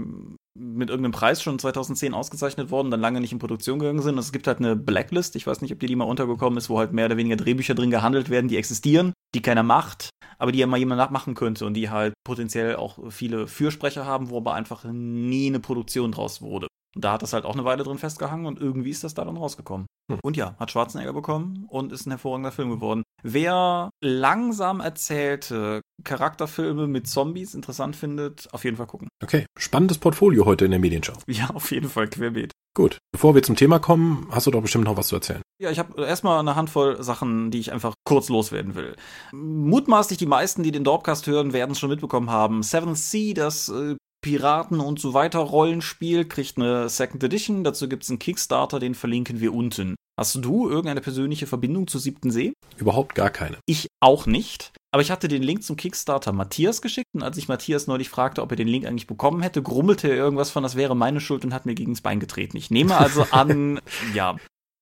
[0.58, 4.18] mit irgendeinem Preis schon 2010 ausgezeichnet worden, dann lange nicht in Produktion gegangen sind.
[4.18, 6.78] Es gibt halt eine Blacklist, ich weiß nicht, ob die, die mal untergekommen ist, wo
[6.78, 10.60] halt mehr oder weniger Drehbücher drin gehandelt werden, die existieren, die keiner macht, aber die
[10.60, 14.54] ja mal jemand nachmachen könnte und die halt potenziell auch viele Fürsprecher haben, wo aber
[14.54, 16.68] einfach nie eine Produktion draus wurde.
[16.96, 19.24] Und da hat das halt auch eine Weile drin festgehangen und irgendwie ist das da
[19.24, 19.88] dann rausgekommen.
[20.13, 20.19] Hm.
[20.24, 23.04] Und ja, hat Schwarzenegger bekommen und ist ein hervorragender Film geworden.
[23.24, 29.08] Wer langsam erzählte Charakterfilme mit Zombies interessant findet, auf jeden Fall gucken.
[29.24, 31.13] Okay, spannendes Portfolio heute in der Medienschau.
[31.28, 32.52] Ja, auf jeden Fall querbeet.
[32.74, 35.41] Gut, bevor wir zum Thema kommen, hast du doch bestimmt noch was zu erzählen.
[35.62, 38.95] Ja, ich habe erstmal eine Handvoll Sachen, die ich einfach kurz loswerden will.
[39.34, 42.63] Mutmaßlich die meisten, die den Dorpcast hören, werden es schon mitbekommen haben.
[42.63, 47.64] Seven Sea, das äh, Piraten und so weiter Rollenspiel kriegt eine Second Edition.
[47.64, 49.96] Dazu gibt es einen Kickstarter, den verlinken wir unten.
[50.20, 52.54] Hast du irgendeine persönliche Verbindung zu Siebten See?
[52.78, 53.58] Überhaupt gar keine.
[53.66, 54.72] Ich auch nicht.
[54.92, 58.42] Aber ich hatte den Link zum Kickstarter Matthias geschickt und als ich Matthias neulich fragte,
[58.42, 61.44] ob er den Link eigentlich bekommen hätte, grummelte er irgendwas von, das wäre meine Schuld
[61.44, 62.58] und hat mir gegens Bein getreten.
[62.58, 63.80] Ich nehme also an,
[64.14, 64.36] ja.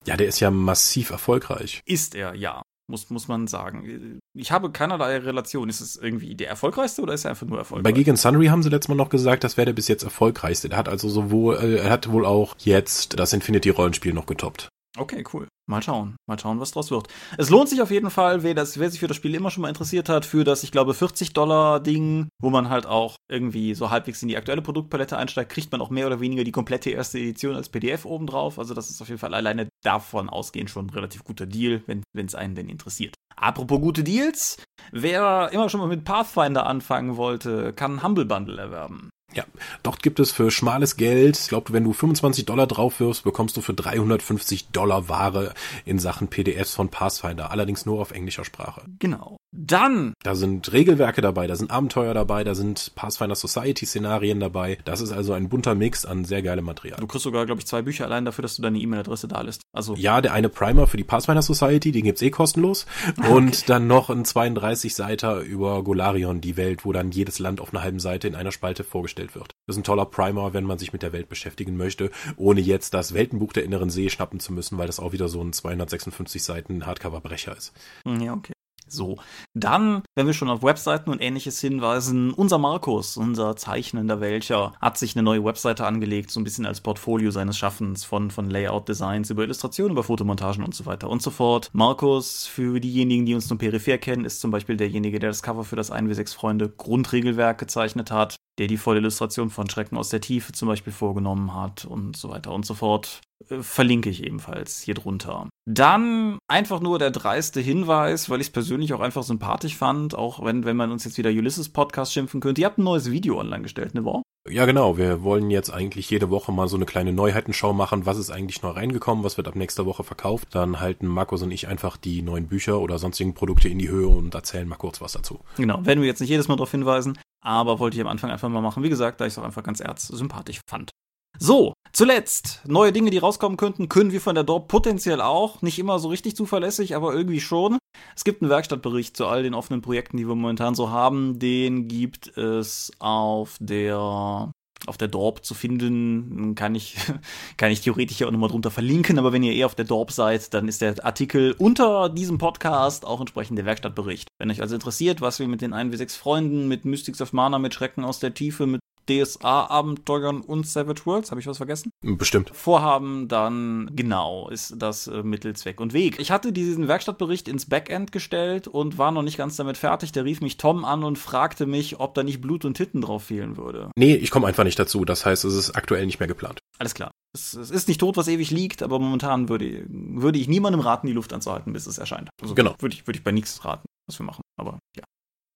[0.06, 1.82] Ja, der ist ja massiv erfolgreich.
[1.86, 4.20] Ist er, ja muss, muss man sagen.
[4.34, 5.70] Ich habe keinerlei Relation.
[5.70, 7.84] Ist es irgendwie der erfolgreichste oder ist er einfach nur erfolgreich?
[7.84, 10.70] Bei Gegen Sunry haben sie letztes Mal noch gesagt, das wäre der bis jetzt erfolgreichste.
[10.70, 14.70] Der hat also sowohl, äh, er hat wohl auch jetzt das Infinity-Rollenspiel noch getoppt.
[14.98, 15.48] Okay, cool.
[15.70, 16.16] Mal schauen.
[16.28, 17.08] Mal schauen, was draus wird.
[17.38, 19.62] Es lohnt sich auf jeden Fall, wer, das, wer sich für das Spiel immer schon
[19.62, 23.76] mal interessiert hat, für das, ich glaube, 40 Dollar Ding, wo man halt auch irgendwie
[23.76, 26.90] so halbwegs in die aktuelle Produktpalette einsteigt, kriegt man auch mehr oder weniger die komplette
[26.90, 28.58] erste Edition als PDF obendrauf.
[28.58, 32.26] Also das ist auf jeden Fall alleine davon ausgehend schon ein relativ guter Deal, wenn
[32.26, 33.14] es einen denn interessiert.
[33.36, 34.58] Apropos gute Deals,
[34.92, 39.12] wer immer schon mal mit Pathfinder anfangen wollte, kann Humble Bundle erwerben.
[39.34, 39.46] Ja,
[39.84, 43.56] dort gibt es für schmales Geld, ich glaube, wenn du 25 Dollar drauf wirfst, bekommst
[43.58, 45.54] du für 350 Dollar Ware
[45.86, 48.82] in Sachen PDFs von Pathfinder, allerdings nur auf englischer Sprache.
[48.98, 49.39] Genau.
[49.52, 50.14] Dann.
[50.24, 54.78] Da sind Regelwerke dabei, da sind Abenteuer dabei, da sind Pathfinder Society Szenarien dabei.
[54.86, 57.00] Das ist also ein bunter Mix an sehr geilem Material.
[57.00, 59.62] Du kriegst sogar, glaube ich, zwei Bücher allein dafür, dass du deine E-Mail-Adresse da lässt.
[59.74, 59.96] Also.
[59.96, 62.86] Ja, der eine Primer für die Pathfinder Society, den gibt's eh kostenlos.
[63.20, 63.64] Ah, Und okay.
[63.68, 67.82] dann noch ein 32 Seiter über Golarion, die Welt, wo dann jedes Land auf einer
[67.82, 69.56] halben Seite in einer Spalte vorgestellt wird.
[69.66, 72.94] Das ist ein toller Primer, wenn man sich mit der Welt beschäftigen möchte, ohne jetzt
[72.94, 76.44] das Weltenbuch der inneren See schnappen zu müssen, weil das auch wieder so ein 256
[76.44, 77.74] Seiten Hardcover-Brecher ist.
[78.06, 78.54] Ja, okay.
[78.92, 79.18] So,
[79.54, 84.98] dann, wenn wir schon auf Webseiten und ähnliches hinweisen, unser Markus, unser zeichnender Welcher, hat
[84.98, 89.30] sich eine neue Webseite angelegt, so ein bisschen als Portfolio seines Schaffens von, von Layout-Designs
[89.30, 91.70] über Illustrationen, über Fotomontagen und so weiter und so fort.
[91.74, 95.64] Markus, für diejenigen, die uns nur peripher kennen, ist zum Beispiel derjenige, der das Cover
[95.64, 100.22] für das 1W6 Freunde Grundregelwerk gezeichnet hat, der die volle Illustration von Schrecken aus der
[100.22, 103.22] Tiefe zum Beispiel vorgenommen hat und so weiter und so fort.
[103.50, 105.48] Äh, verlinke ich ebenfalls hier drunter.
[105.66, 110.44] Dann einfach nur der dreiste Hinweis, weil ich es persönlich auch einfach sympathisch fand, auch
[110.44, 112.62] wenn, wenn man uns jetzt wieder Ulysses Podcast schimpfen könnte.
[112.62, 114.24] Ihr habt ein neues Video online gestellt, ne Woche?
[114.50, 114.98] Ja, genau.
[114.98, 118.06] Wir wollen jetzt eigentlich jede Woche mal so eine kleine Neuheitenschau machen.
[118.06, 119.24] Was ist eigentlich neu reingekommen?
[119.24, 120.50] Was wird ab nächster Woche verkauft?
[120.52, 124.08] Dann halten Markus und ich einfach die neuen Bücher oder sonstigen Produkte in die Höhe
[124.08, 125.40] und erzählen mal kurz was dazu.
[125.58, 125.86] Genau.
[125.86, 128.62] Werden wir jetzt nicht jedes Mal darauf hinweisen, aber wollte ich am Anfang einfach mal
[128.62, 128.84] machen.
[128.84, 130.92] Wie gesagt, da ich es auch einfach ganz erzsympathisch fand.
[131.38, 135.62] So, zuletzt, neue Dinge, die rauskommen könnten, können wir von der Dorp potenziell auch.
[135.62, 137.78] Nicht immer so richtig zuverlässig, aber irgendwie schon.
[138.16, 141.40] Es gibt einen Werkstattbericht zu all den offenen Projekten, die wir momentan so haben.
[141.40, 144.52] Den gibt es auf der
[144.90, 146.98] auf der Dorp zu finden, kann ich,
[147.58, 150.12] kann ich theoretisch hier auch nochmal drunter verlinken, aber wenn ihr eher auf der Dorp
[150.12, 154.28] seid, dann ist der Artikel unter diesem Podcast auch entsprechend der Werkstattbericht.
[154.40, 157.74] Wenn euch also interessiert, was wir mit den 1W6 Freunden, mit Mystics of Mana, mit
[157.74, 161.92] Schrecken aus der Tiefe, mit DSA-Abenteuern und Savage Worlds, habe ich was vergessen?
[162.02, 162.52] Bestimmt.
[162.54, 166.20] Vorhaben, dann genau ist das äh, Mittel, Zweck und Weg.
[166.20, 170.12] Ich hatte diesen Werkstattbericht ins Backend gestellt und war noch nicht ganz damit fertig.
[170.12, 173.24] Da rief mich Tom an und fragte mich, ob da nicht Blut und Titten drauf
[173.24, 173.92] fehlen würde.
[173.96, 175.06] Nee, ich komme einfach nicht dazu.
[175.06, 176.60] Das heißt, es ist aktuell nicht mehr geplant.
[176.78, 177.12] Alles klar.
[177.34, 181.08] Es, es, ist nicht tot, was ewig liegt, aber momentan würde, würde ich niemandem raten,
[181.08, 182.30] die Luft anzuhalten, bis es erscheint.
[182.42, 182.76] Also genau.
[182.80, 184.42] Würde ich, würde ich bei nichts raten, was wir machen.
[184.58, 185.04] Aber ja.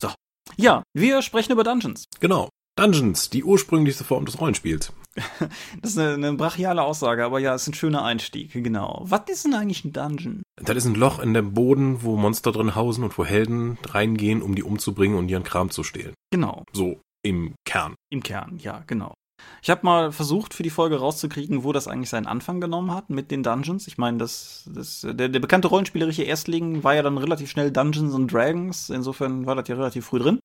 [0.02, 0.10] So.
[0.58, 2.06] Ja, wir sprechen über Dungeons.
[2.20, 2.50] Genau.
[2.76, 4.94] Dungeons, die ursprünglichste Form des Rollenspiels.
[5.82, 9.04] das ist eine, eine, brachiale Aussage, aber ja, es ist ein schöner Einstieg, genau.
[9.06, 10.42] Was ist denn eigentlich ein Dungeon?
[10.56, 14.42] Das ist ein Loch in dem Boden, wo Monster drin hausen und wo Helden reingehen,
[14.42, 16.16] um die umzubringen und ihren Kram zu stehlen.
[16.32, 16.64] Genau.
[16.74, 17.96] So im Kern.
[18.12, 19.14] Im Kern, ja, genau.
[19.62, 23.10] Ich habe mal versucht, für die Folge rauszukriegen, wo das eigentlich seinen Anfang genommen hat
[23.10, 23.88] mit den Dungeons.
[23.88, 28.14] Ich meine, das, das, der, der bekannte rollenspielerische Erstling war ja dann relativ schnell Dungeons
[28.14, 28.90] and Dragons.
[28.90, 30.40] Insofern war das ja relativ früh drin.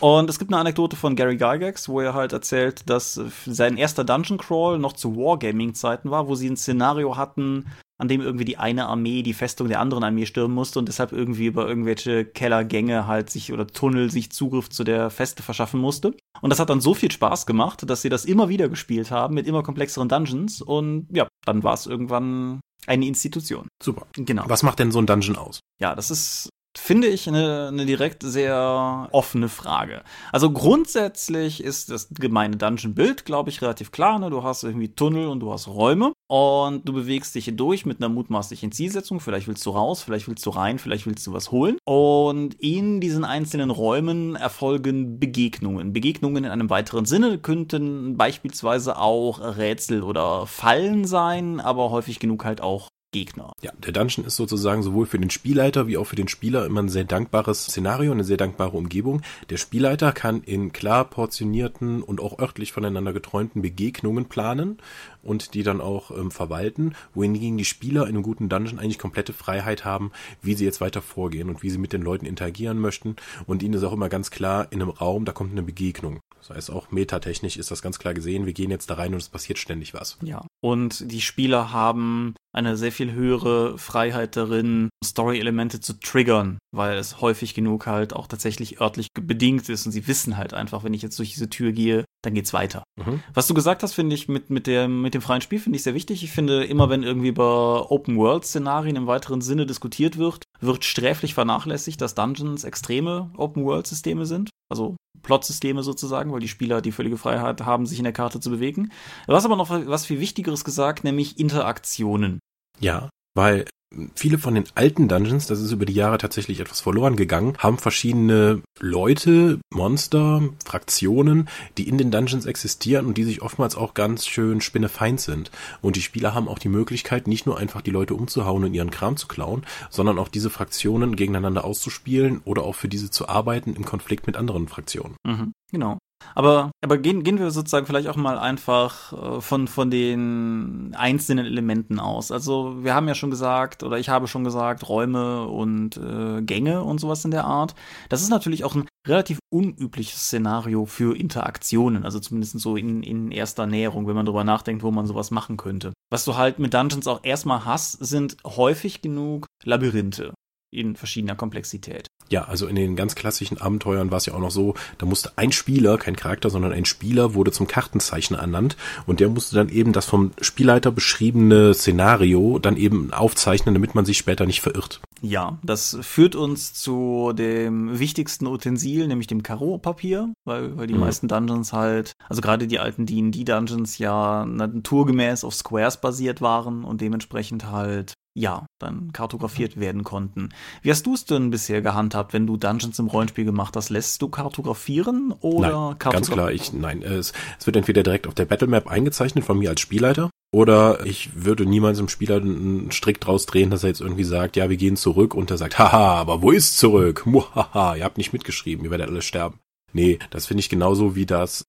[0.00, 4.04] Und es gibt eine Anekdote von Gary Gygax, wo er halt erzählt, dass sein erster
[4.04, 7.66] Dungeon Crawl noch zu Wargaming-Zeiten war, wo sie ein Szenario hatten,
[7.98, 11.12] an dem irgendwie die eine Armee die Festung der anderen Armee stürmen musste und deshalb
[11.12, 16.14] irgendwie über irgendwelche Kellergänge halt sich oder Tunnel sich Zugriff zu der Feste verschaffen musste.
[16.40, 19.34] Und das hat dann so viel Spaß gemacht, dass sie das immer wieder gespielt haben
[19.34, 23.68] mit immer komplexeren Dungeons und ja, dann war es irgendwann eine Institution.
[23.82, 24.06] Super.
[24.14, 24.44] Genau.
[24.48, 25.60] Was macht denn so ein Dungeon aus?
[25.80, 30.02] Ja, das ist finde ich eine, eine direkt sehr offene Frage.
[30.32, 34.18] Also grundsätzlich ist das gemeine Dungeon-Bild, glaube ich, relativ klar.
[34.18, 34.30] Ne?
[34.30, 37.98] Du hast irgendwie Tunnel und du hast Räume und du bewegst dich hier durch mit
[37.98, 39.20] einer mutmaßlichen Zielsetzung.
[39.20, 41.78] Vielleicht willst du raus, vielleicht willst du rein, vielleicht willst du was holen.
[41.84, 45.92] Und in diesen einzelnen Räumen erfolgen Begegnungen.
[45.92, 52.44] Begegnungen in einem weiteren Sinne könnten beispielsweise auch Rätsel oder Fallen sein, aber häufig genug
[52.44, 53.52] halt auch Gegner.
[53.62, 56.82] Ja, der Dungeon ist sozusagen sowohl für den Spielleiter wie auch für den Spieler immer
[56.82, 59.22] ein sehr dankbares Szenario, eine sehr dankbare Umgebung.
[59.50, 64.78] Der Spielleiter kann in klar portionierten und auch örtlich voneinander geträumten Begegnungen planen
[65.24, 69.32] und die dann auch ähm, verwalten, wohingegen die Spieler in einem guten Dungeon eigentlich komplette
[69.32, 73.16] Freiheit haben, wie sie jetzt weiter vorgehen und wie sie mit den Leuten interagieren möchten.
[73.46, 76.20] Und ihnen ist auch immer ganz klar, in einem Raum, da kommt eine Begegnung.
[76.46, 78.44] Das heißt, auch metatechnisch ist das ganz klar gesehen.
[78.44, 80.18] Wir gehen jetzt da rein und es passiert ständig was.
[80.22, 80.46] Ja.
[80.60, 87.22] Und die Spieler haben eine sehr viel höhere Freiheit darin, Story-Elemente zu triggern, weil es
[87.22, 91.02] häufig genug halt auch tatsächlich örtlich bedingt ist und sie wissen halt einfach, wenn ich
[91.02, 92.82] jetzt durch diese Tür gehe, dann geht's weiter.
[92.96, 93.22] Mhm.
[93.32, 95.82] Was du gesagt hast, finde ich mit, mit, der, mit dem freien Spiel, finde ich
[95.82, 96.22] sehr wichtig.
[96.22, 102.00] Ich finde, immer wenn irgendwie über Open-World-Szenarien im weiteren Sinne diskutiert wird, wird sträflich vernachlässigt,
[102.00, 104.50] dass Dungeons extreme Open-World-Systeme sind.
[104.68, 108.50] Also Plot-Systeme sozusagen, weil die Spieler die völlige Freiheit haben, sich in der Karte zu
[108.50, 108.90] bewegen.
[109.26, 112.40] Du hast aber noch was viel Wichtigeres gesagt, nämlich Interaktionen.
[112.80, 113.66] Ja, weil
[114.14, 117.78] viele von den alten Dungeons, das ist über die Jahre tatsächlich etwas verloren gegangen, haben
[117.78, 124.26] verschiedene Leute, Monster, Fraktionen, die in den Dungeons existieren und die sich oftmals auch ganz
[124.26, 125.50] schön spinnefeind sind.
[125.80, 128.90] Und die Spieler haben auch die Möglichkeit, nicht nur einfach die Leute umzuhauen und ihren
[128.90, 133.74] Kram zu klauen, sondern auch diese Fraktionen gegeneinander auszuspielen oder auch für diese zu arbeiten
[133.74, 135.16] im Konflikt mit anderen Fraktionen.
[135.24, 135.98] Mhm, genau.
[136.34, 141.46] Aber, aber gehen, gehen wir sozusagen vielleicht auch mal einfach äh, von, von den einzelnen
[141.46, 142.32] Elementen aus.
[142.32, 146.82] Also wir haben ja schon gesagt, oder ich habe schon gesagt, Räume und äh, Gänge
[146.82, 147.74] und sowas in der Art.
[148.08, 153.30] Das ist natürlich auch ein relativ unübliches Szenario für Interaktionen, also zumindest so in, in
[153.30, 155.92] erster Näherung, wenn man darüber nachdenkt, wo man sowas machen könnte.
[156.10, 160.32] Was du halt mit Dungeons auch erstmal hast, sind häufig genug Labyrinthe
[160.74, 162.08] in verschiedener Komplexität.
[162.30, 165.32] Ja, also in den ganz klassischen Abenteuern war es ja auch noch so, da musste
[165.36, 169.68] ein Spieler, kein Charakter, sondern ein Spieler wurde zum Kartenzeichner ernannt und der musste dann
[169.68, 175.00] eben das vom Spielleiter beschriebene Szenario dann eben aufzeichnen, damit man sich später nicht verirrt.
[175.24, 181.00] Ja, das führt uns zu dem wichtigsten Utensil, nämlich dem Karo-Papier, weil, weil die mhm.
[181.00, 187.00] meisten Dungeons halt, also gerade die alten D&D-Dungeons ja naturgemäß auf Squares basiert waren und
[187.00, 190.48] dementsprechend halt ja, dann kartografiert werden konnten.
[190.82, 193.90] Wie hast du es denn bisher gehandhabt, wenn du Dungeons im Rollenspiel gemacht hast?
[193.90, 198.34] Lässt du kartografieren oder nein, Ganz klar, ich, nein, es, es wird entweder direkt auf
[198.34, 203.20] der Battlemap eingezeichnet von mir als Spielleiter oder ich würde niemals im Spieler einen Strick
[203.20, 206.14] draus drehen, dass er jetzt irgendwie sagt, ja, wir gehen zurück und er sagt, haha,
[206.14, 207.26] aber wo ist zurück?
[207.26, 209.58] Muhaha, ihr habt nicht mitgeschrieben, ihr werdet alle sterben.
[209.92, 211.66] Nee, das finde ich genauso wie das.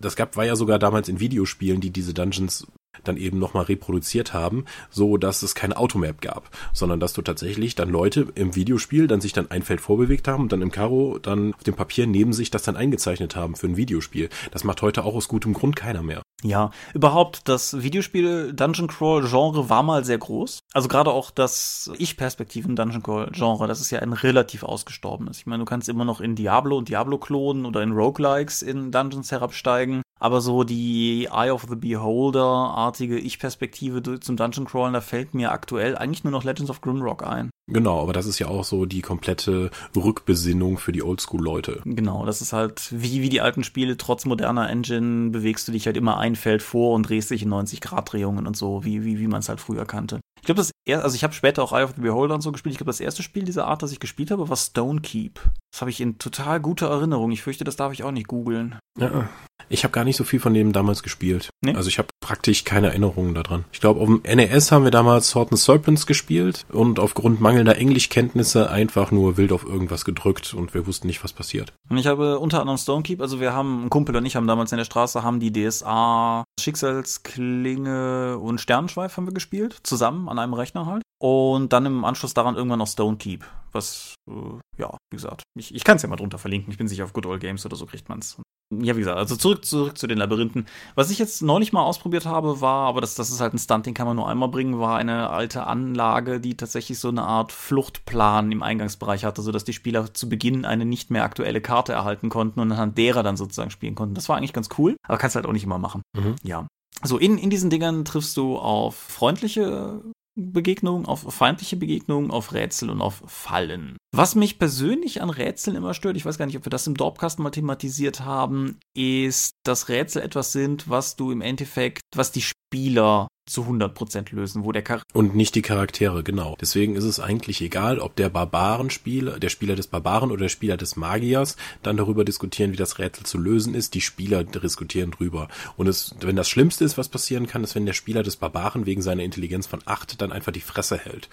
[0.00, 2.66] Das gab, war ja sogar damals in Videospielen, die diese Dungeons
[3.04, 7.74] dann eben nochmal reproduziert haben, so dass es keine Automap gab, sondern dass du tatsächlich
[7.74, 11.18] dann Leute im Videospiel dann sich dann ein Feld vorbewegt haben und dann im Karo
[11.18, 14.28] dann auf dem Papier neben sich das dann eingezeichnet haben für ein Videospiel.
[14.50, 16.22] Das macht heute auch aus gutem Grund keiner mehr.
[16.44, 20.58] Ja, überhaupt das Videospiel Dungeon Crawl Genre war mal sehr groß.
[20.72, 25.38] Also gerade auch das Ich-Perspektiven Dungeon Crawl Genre, das ist ja ein relativ ausgestorbenes.
[25.38, 28.90] Ich meine, du kannst immer noch in Diablo und Diablo klonen oder in Roguelikes in
[28.90, 30.02] Dungeons herabsteigen.
[30.22, 35.98] Aber so die Eye of the Beholder-artige Ich-Perspektive zum Dungeon Crawlen, da fällt mir aktuell
[35.98, 37.50] eigentlich nur noch Legends of Grimrock ein.
[37.66, 41.80] Genau, aber das ist ja auch so die komplette Rückbesinnung für die Oldschool-Leute.
[41.84, 45.86] Genau, das ist halt wie, wie die alten Spiele, trotz moderner Engine bewegst du dich
[45.86, 49.26] halt immer ein Feld vor und drehst dich in 90-Grad-Drehungen und so, wie, wie, wie
[49.26, 50.20] man es halt früher kannte.
[50.42, 52.50] Ich glaube, das erste, also ich habe später auch Eye of the Beholder und so
[52.50, 52.72] gespielt.
[52.72, 55.40] Ich glaube, das erste Spiel dieser Art, das ich gespielt habe, war Stone Keep.
[55.72, 57.30] Das habe ich in total guter Erinnerung.
[57.30, 58.76] Ich fürchte, das darf ich auch nicht googeln.
[58.98, 59.28] Ja,
[59.72, 61.50] ich habe gar nicht so viel von dem damals gespielt.
[61.62, 61.74] Nee?
[61.74, 63.64] Also ich habe praktisch keine Erinnerungen daran.
[63.72, 67.76] Ich glaube, auf dem NES haben wir damals Sword and Serpents gespielt und aufgrund mangelnder
[67.76, 71.72] Englischkenntnisse einfach nur wild auf irgendwas gedrückt und wir wussten nicht, was passiert.
[71.88, 74.72] Und ich habe unter anderem Stonekeep, also wir haben, ein Kumpel und ich haben damals
[74.72, 80.54] in der Straße, haben die DSA Schicksalsklinge und Sternenschweif haben wir gespielt, zusammen an einem
[80.54, 81.02] Rechner halt.
[81.18, 84.32] Und dann im Anschluss daran irgendwann noch Stonekeep, was, äh,
[84.76, 86.72] ja, wie gesagt, ich, ich kann es ja mal drunter verlinken.
[86.72, 88.36] Ich bin sicher, auf Good Old Games oder so kriegt man es
[88.80, 90.66] ja, wie gesagt, also zurück, zurück zu den Labyrinthen.
[90.94, 93.86] Was ich jetzt neulich mal ausprobiert habe, war, aber das, das ist halt ein Stunt,
[93.86, 97.52] den kann man nur einmal bringen, war eine alte Anlage, die tatsächlich so eine Art
[97.52, 102.28] Fluchtplan im Eingangsbereich hatte, sodass die Spieler zu Beginn eine nicht mehr aktuelle Karte erhalten
[102.28, 104.14] konnten und anhand derer dann sozusagen spielen konnten.
[104.14, 106.02] Das war eigentlich ganz cool, aber kannst halt auch nicht immer machen.
[106.16, 106.36] Mhm.
[106.42, 106.66] Ja.
[107.02, 110.02] So, in, in diesen Dingern triffst du auf freundliche
[110.34, 113.96] Begegnungen, auf feindliche Begegnungen, auf Rätsel und auf Fallen.
[114.14, 116.94] Was mich persönlich an Rätseln immer stört, ich weiß gar nicht, ob wir das im
[116.94, 122.42] Dorpcast mal thematisiert haben, ist, dass Rätsel etwas sind, was du im Endeffekt, was die
[122.42, 126.56] Spieler zu 100% lösen, wo der Charakter und nicht die Charaktere, genau.
[126.60, 130.76] Deswegen ist es eigentlich egal, ob der Barbarenspieler, der Spieler des Barbaren oder der Spieler
[130.76, 133.94] des Magiers dann darüber diskutieren, wie das Rätsel zu lösen ist.
[133.94, 135.48] Die Spieler diskutieren drüber.
[135.78, 138.84] Und es, wenn das Schlimmste ist, was passieren kann, ist, wenn der Spieler des Barbaren
[138.84, 141.30] wegen seiner Intelligenz von 8 dann einfach die Fresse hält.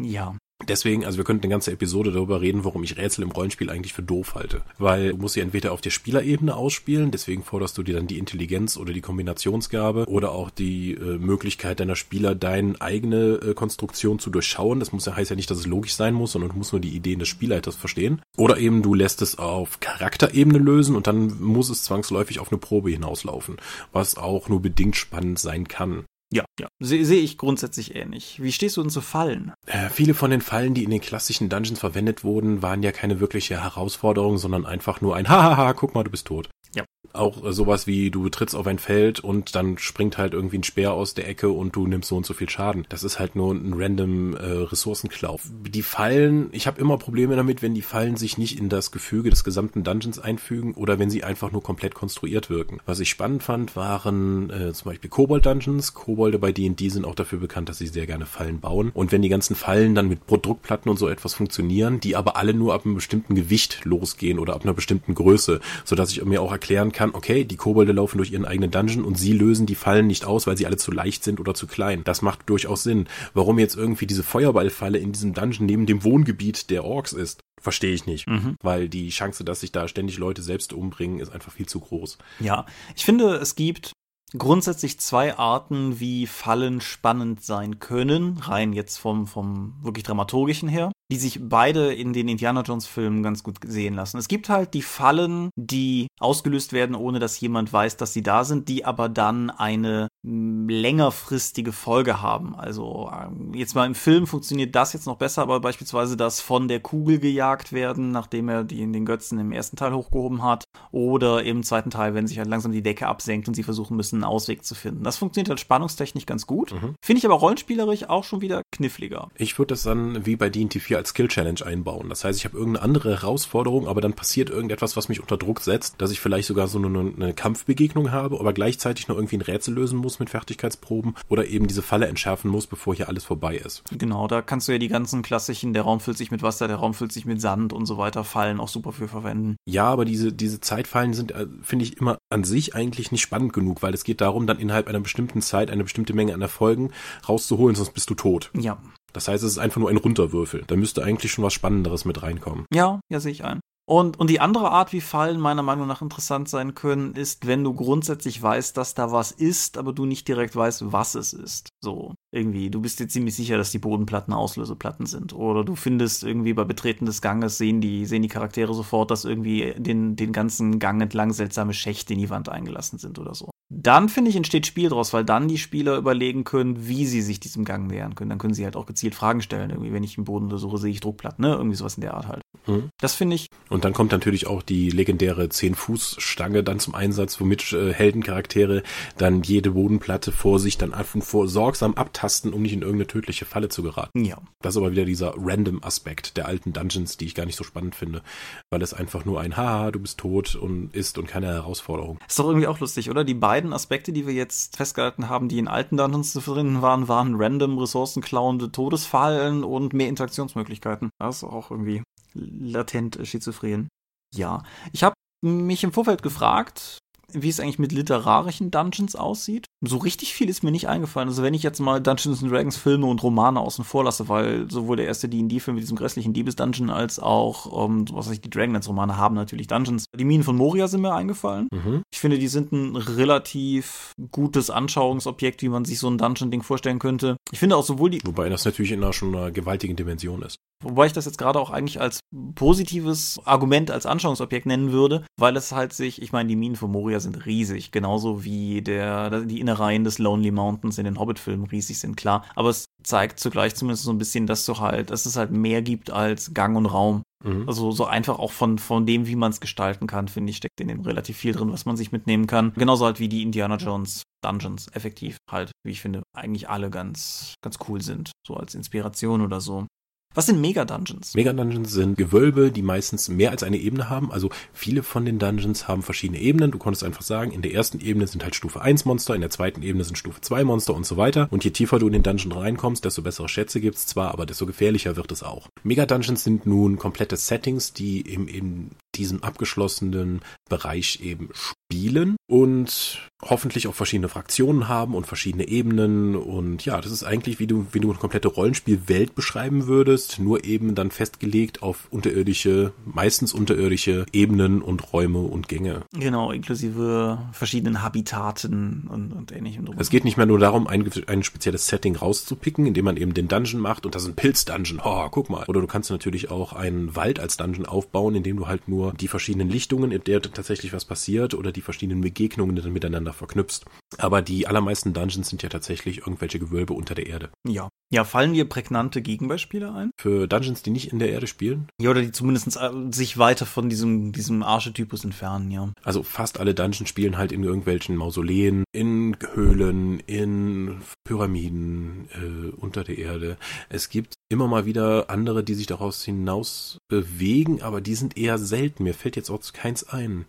[0.00, 0.34] Ja.
[0.68, 3.92] Deswegen, also wir könnten eine ganze Episode darüber reden, warum ich Rätsel im Rollenspiel eigentlich
[3.92, 4.62] für doof halte.
[4.78, 8.18] Weil du musst sie entweder auf der Spielerebene ausspielen, deswegen forderst du dir dann die
[8.18, 14.18] Intelligenz oder die Kombinationsgabe oder auch die äh, Möglichkeit deiner Spieler, deine eigene äh, Konstruktion
[14.18, 14.80] zu durchschauen.
[14.80, 16.80] Das muss ja heißt ja nicht, dass es logisch sein muss, sondern du musst nur
[16.80, 18.22] die Ideen des Spielleiters verstehen.
[18.36, 22.58] Oder eben du lässt es auf Charakterebene lösen und dann muss es zwangsläufig auf eine
[22.58, 23.56] Probe hinauslaufen,
[23.92, 26.04] was auch nur bedingt spannend sein kann.
[26.32, 26.68] Ja, ja.
[26.80, 28.42] Sehe seh ich grundsätzlich ähnlich.
[28.42, 29.52] Wie stehst du denn zu Fallen?
[29.66, 33.20] Äh, viele von den Fallen, die in den klassischen Dungeons verwendet wurden, waren ja keine
[33.20, 36.48] wirkliche Herausforderung, sondern einfach nur ein Hahaha, guck mal, du bist tot.
[36.74, 36.84] Ja.
[37.12, 40.64] Auch äh, sowas wie du trittst auf ein Feld und dann springt halt irgendwie ein
[40.64, 42.86] Speer aus der Ecke und du nimmst so und so viel Schaden.
[42.88, 45.38] Das ist halt nur ein random äh, Ressourcenklau.
[45.68, 49.30] Die Fallen, ich habe immer Probleme damit, wenn die Fallen sich nicht in das Gefüge
[49.30, 52.78] des gesamten Dungeons einfügen oder wenn sie einfach nur komplett konstruiert wirken.
[52.86, 55.92] Was ich spannend fand, waren äh, zum Beispiel Kobold-Dungeons.
[55.92, 58.90] Kobolde bei D&D sind auch dafür bekannt, dass sie sehr gerne Fallen bauen.
[58.94, 62.54] Und wenn die ganzen Fallen dann mit Druckplatten und so etwas funktionieren, die aber alle
[62.54, 66.52] nur ab einem bestimmten Gewicht losgehen oder ab einer bestimmten Größe, sodass ich mir auch
[66.62, 70.06] erklären kann, okay, die Kobolde laufen durch ihren eigenen Dungeon und sie lösen die Fallen
[70.06, 72.04] nicht aus, weil sie alle zu leicht sind oder zu klein.
[72.04, 73.08] Das macht durchaus Sinn.
[73.34, 77.94] Warum jetzt irgendwie diese Feuerballfalle in diesem Dungeon neben dem Wohngebiet der Orks ist, verstehe
[77.94, 78.28] ich nicht.
[78.28, 78.56] Mhm.
[78.62, 82.18] Weil die Chance, dass sich da ständig Leute selbst umbringen, ist einfach viel zu groß.
[82.38, 83.92] Ja, ich finde, es gibt
[84.38, 90.92] grundsätzlich zwei Arten, wie Fallen spannend sein können, rein jetzt vom, vom wirklich dramaturgischen her
[91.12, 94.16] die sich beide in den Indiana Jones Filmen ganz gut sehen lassen.
[94.16, 98.44] Es gibt halt die Fallen, die ausgelöst werden, ohne dass jemand weiß, dass sie da
[98.44, 102.54] sind, die aber dann eine längerfristige Folge haben.
[102.54, 106.66] Also ähm, jetzt mal im Film funktioniert das jetzt noch besser, aber beispielsweise das von
[106.66, 110.64] der Kugel gejagt werden, nachdem er die in den Götzen im ersten Teil hochgehoben hat,
[110.92, 114.16] oder im zweiten Teil, wenn sich halt langsam die Decke absenkt und sie versuchen müssen,
[114.16, 115.04] einen Ausweg zu finden.
[115.04, 116.72] Das funktioniert halt spannungstechnisch ganz gut.
[116.72, 116.94] Mhm.
[117.02, 119.28] Finde ich aber rollenspielerisch auch schon wieder kniffliger.
[119.36, 122.08] Ich würde das dann wie bei D&T 4 als Skill Challenge einbauen.
[122.08, 125.60] Das heißt, ich habe irgendeine andere Herausforderung, aber dann passiert irgendetwas, was mich unter Druck
[125.60, 129.42] setzt, dass ich vielleicht sogar so eine, eine Kampfbegegnung habe, aber gleichzeitig noch irgendwie ein
[129.42, 133.56] Rätsel lösen muss mit Fertigkeitsproben oder eben diese Falle entschärfen muss, bevor hier alles vorbei
[133.56, 133.82] ist.
[133.90, 136.76] Genau, da kannst du ja die ganzen klassischen, der Raum füllt sich mit Wasser, der
[136.76, 139.56] Raum füllt sich mit Sand und so weiter, Fallen auch super für verwenden.
[139.66, 143.52] Ja, aber diese, diese Zeitfallen sind, äh, finde ich, immer an sich eigentlich nicht spannend
[143.52, 146.92] genug, weil es geht darum, dann innerhalb einer bestimmten Zeit eine bestimmte Menge an Erfolgen
[147.28, 148.52] rauszuholen, sonst bist du tot.
[148.56, 148.78] Ja.
[149.12, 150.64] Das heißt, es ist einfach nur ein Runterwürfel.
[150.66, 152.66] Da müsste eigentlich schon was Spannenderes mit reinkommen.
[152.72, 153.60] Ja, ja, sehe ich ein.
[153.84, 157.64] Und, und die andere Art, wie Fallen meiner Meinung nach interessant sein können, ist, wenn
[157.64, 161.68] du grundsätzlich weißt, dass da was ist, aber du nicht direkt weißt, was es ist.
[161.82, 162.70] So, irgendwie.
[162.70, 165.34] Du bist dir ziemlich sicher, dass die Bodenplatten Auslöseplatten sind.
[165.34, 169.24] Oder du findest irgendwie bei Betreten des Ganges sehen die, sehen die Charaktere sofort, dass
[169.24, 173.50] irgendwie den, den ganzen Gang entlang seltsame Schächte in die Wand eingelassen sind oder so.
[173.74, 177.40] Dann finde ich, entsteht Spiel draus, weil dann die Spieler überlegen können, wie sie sich
[177.40, 178.28] diesem Gang nähern können.
[178.28, 179.70] Dann können sie halt auch gezielt Fragen stellen.
[179.70, 181.54] Irgendwie, wenn ich im Boden untersuche, sehe ich Druckplatten, ne?
[181.54, 182.41] Irgendwie sowas in der Art halt.
[182.66, 182.90] Mhm.
[183.00, 183.48] Das finde ich.
[183.70, 188.82] Und dann kommt natürlich auch die legendäre 10-Fuß-Stange dann zum Einsatz, womit äh, Heldencharaktere
[189.16, 193.44] dann jede Bodenplatte vor sich dann einfach vor sorgsam abtasten, um nicht in irgendeine tödliche
[193.44, 194.24] Falle zu geraten.
[194.24, 194.38] Ja.
[194.60, 197.94] Das ist aber wieder dieser Random-Aspekt der alten Dungeons, die ich gar nicht so spannend
[197.94, 198.22] finde,
[198.70, 202.18] weil es einfach nur ein Haha, du bist tot und ist und keine Herausforderung.
[202.28, 203.24] Ist doch irgendwie auch lustig, oder?
[203.24, 206.82] Die beiden beiden Aspekte, die wir jetzt festgehalten haben, die in alten Dungeons zu finden
[206.82, 211.10] waren, waren random ressourcenklauende Todesfallen und mehr Interaktionsmöglichkeiten.
[211.18, 212.02] Das ist auch irgendwie
[212.34, 213.88] latent schizophren.
[214.34, 214.62] Ja,
[214.92, 216.98] ich habe mich im Vorfeld gefragt,
[217.34, 219.66] wie es eigentlich mit literarischen Dungeons aussieht.
[219.80, 221.28] So richtig viel ist mir nicht eingefallen.
[221.28, 224.96] Also wenn ich jetzt mal Dungeons Dragons Filme und Romane außen vor lasse, weil sowohl
[224.96, 229.16] der erste D&D-Film mit diesem grässlichen Diebes-Dungeon als auch, ähm, was weiß ich, die Dragonlance-Romane
[229.16, 230.04] haben natürlich Dungeons.
[230.16, 231.68] Die Minen von Moria sind mir eingefallen.
[231.72, 232.02] Mhm.
[232.12, 236.98] Ich finde, die sind ein relativ gutes Anschauungsobjekt, wie man sich so ein Dungeon-Ding vorstellen
[236.98, 237.36] könnte.
[237.50, 238.20] Ich finde auch sowohl die...
[238.24, 240.56] Wobei das natürlich in einer schon einer gewaltigen Dimension ist.
[240.82, 242.20] Wobei ich das jetzt gerade auch eigentlich als
[242.54, 246.90] positives Argument, als Anschauungsobjekt nennen würde, weil es halt sich, ich meine, die Minen von
[246.90, 251.98] Moria sind riesig, genauso wie der, die Innereien des Lonely Mountains in den Hobbit-Filmen riesig
[251.98, 252.44] sind, klar.
[252.54, 255.82] Aber es zeigt zugleich zumindest so ein bisschen, dass du halt, dass es halt mehr
[255.82, 257.22] gibt als Gang und Raum.
[257.44, 257.64] Mhm.
[257.66, 260.80] Also so einfach auch von, von dem, wie man es gestalten kann, finde ich, steckt
[260.80, 262.72] in dem relativ viel drin, was man sich mitnehmen kann.
[262.74, 267.54] Genauso halt wie die Indiana Jones Dungeons, effektiv halt, wie ich finde, eigentlich alle ganz,
[267.62, 268.32] ganz cool sind.
[268.46, 269.86] So als Inspiration oder so.
[270.34, 271.34] Was sind Mega-Dungeons?
[271.34, 274.32] Mega-Dungeons sind Gewölbe, die meistens mehr als eine Ebene haben.
[274.32, 276.70] Also viele von den Dungeons haben verschiedene Ebenen.
[276.70, 279.50] Du konntest einfach sagen, in der ersten Ebene sind halt Stufe 1 Monster, in der
[279.50, 281.48] zweiten Ebene sind Stufe 2 Monster und so weiter.
[281.50, 284.64] Und je tiefer du in den Dungeon reinkommst, desto bessere Schätze gibt's zwar, aber desto
[284.64, 285.68] gefährlicher wird es auch.
[285.82, 291.50] Mega-Dungeons sind nun komplette Settings, die im, in diesem abgeschlossenen Bereich eben
[291.92, 297.58] spielen und hoffentlich auch verschiedene Fraktionen haben und verschiedene Ebenen und ja, das ist eigentlich
[297.58, 302.92] wie du wie du eine komplette Rollenspielwelt beschreiben würdest, nur eben dann festgelegt auf unterirdische,
[303.04, 306.02] meistens unterirdische Ebenen und Räume und Gänge.
[306.12, 309.88] Genau, inklusive verschiedenen Habitaten und, und ähnlichem.
[309.98, 313.48] Es geht nicht mehr nur darum, ein, ein spezielles Setting rauszupicken, indem man eben den
[313.48, 315.00] Dungeon macht und das ist ein Pilz-Dungeon.
[315.04, 315.64] Oh, guck mal.
[315.66, 319.28] Oder du kannst natürlich auch einen Wald als Dungeon aufbauen, indem du halt nur die
[319.28, 323.84] verschiedenen Lichtungen, in der tatsächlich was passiert oder die verschiedenen Begegnungen dann miteinander verknüpfst.
[324.18, 327.50] Aber die allermeisten Dungeons sind ja tatsächlich irgendwelche Gewölbe unter der Erde.
[327.66, 327.88] Ja.
[328.12, 330.10] Ja, fallen dir prägnante Gegenbeispiele ein?
[330.20, 331.88] Für Dungeons, die nicht in der Erde spielen?
[331.98, 335.90] Ja, oder die zumindest äh, sich weiter von diesem, diesem Archetypus entfernen, ja.
[336.02, 343.02] Also fast alle Dungeons spielen halt in irgendwelchen Mausoleen, in Höhlen, in Pyramiden, äh, unter
[343.02, 343.56] der Erde.
[343.88, 348.58] Es gibt immer mal wieder andere, die sich daraus hinaus bewegen, aber die sind eher
[348.58, 349.04] selten.
[349.04, 350.44] Mir fällt jetzt auch keins ein.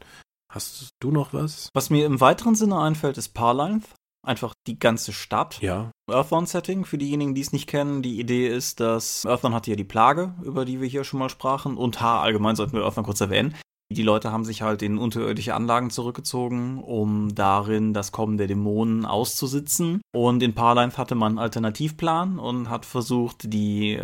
[0.53, 1.69] Hast du noch was?
[1.73, 3.85] Was mir im weiteren Sinne einfällt, ist Parlinth.
[4.23, 5.59] Einfach die ganze Stadt.
[5.61, 5.89] Ja.
[6.11, 8.03] Earthbound-Setting, für diejenigen, die es nicht kennen.
[8.03, 11.29] Die Idee ist, dass Earthbound hat ja die Plage, über die wir hier schon mal
[11.29, 11.75] sprachen.
[11.75, 13.55] Und H allgemein sollten wir Earthbound kurz erwähnen.
[13.91, 19.05] Die Leute haben sich halt in unterirdische Anlagen zurückgezogen, um darin das Kommen der Dämonen
[19.07, 20.01] auszusitzen.
[20.15, 23.99] Und in Parlinth hatte man einen Alternativplan und hat versucht, die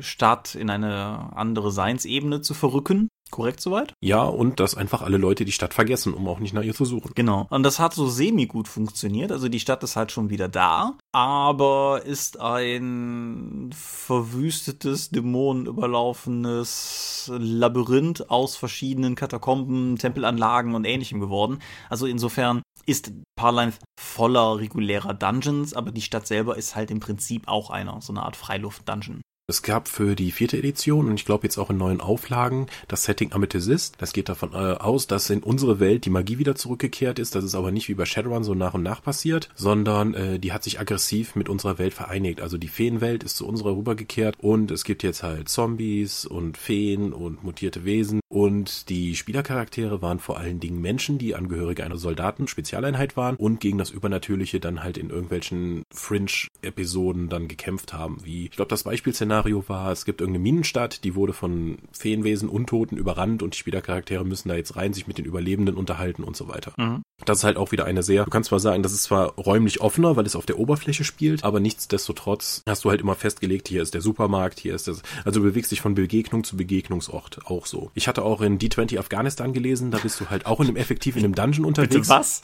[0.00, 3.08] Stadt in eine andere Seinsebene zu verrücken.
[3.32, 3.94] Korrekt soweit?
[4.00, 6.84] Ja, und dass einfach alle Leute die Stadt vergessen, um auch nicht nach ihr zu
[6.84, 7.10] suchen.
[7.14, 7.46] Genau.
[7.50, 9.32] Und das hat so semi gut funktioniert.
[9.32, 18.56] Also die Stadt ist halt schon wieder da, aber ist ein verwüstetes, dämonenüberlaufenes Labyrinth aus
[18.56, 21.60] verschiedenen Katakomben, Tempelanlagen und ähnlichem geworden.
[21.88, 27.48] Also insofern ist Parline voller regulärer Dungeons, aber die Stadt selber ist halt im Prinzip
[27.48, 29.22] auch einer, so eine Art Freiluft-Dungeon.
[29.52, 33.04] Es gab für die vierte Edition und ich glaube jetzt auch in neuen Auflagen das
[33.04, 33.96] Setting Amethyst.
[33.98, 37.34] Das geht davon äh, aus, dass in unsere Welt die Magie wieder zurückgekehrt ist.
[37.34, 40.52] Das ist aber nicht wie bei Shadowrun so nach und nach passiert, sondern äh, die
[40.52, 42.40] hat sich aggressiv mit unserer Welt vereinigt.
[42.40, 47.12] Also die Feenwelt ist zu unserer rübergekehrt und es gibt jetzt halt Zombies und Feen
[47.12, 53.18] und mutierte Wesen und die Spielercharaktere waren vor allen Dingen Menschen, die Angehörige einer Soldaten-Spezialeinheit
[53.18, 58.24] waren und gegen das Übernatürliche dann halt in irgendwelchen Fringe-Episoden dann gekämpft haben.
[58.24, 62.96] Wie, ich glaube, das Beispielszenario war, es gibt irgendeine Minenstadt, die wurde von Feenwesen, Untoten
[62.96, 66.48] überrannt und die Spielercharaktere müssen da jetzt rein, sich mit den Überlebenden unterhalten und so
[66.48, 66.72] weiter.
[66.76, 67.02] Mhm.
[67.24, 69.80] Das ist halt auch wieder eine sehr, du kannst zwar sagen, das ist zwar räumlich
[69.80, 73.82] offener, weil es auf der Oberfläche spielt, aber nichtsdestotrotz hast du halt immer festgelegt, hier
[73.82, 77.66] ist der Supermarkt, hier ist das, also du bewegst dich von Begegnung zu Begegnungsort auch
[77.66, 77.90] so.
[77.94, 81.16] Ich hatte auch in D20 Afghanistan gelesen, da bist du halt auch in dem effektiv
[81.16, 81.94] in einem Dungeon unterwegs.
[81.94, 82.42] Bitte was?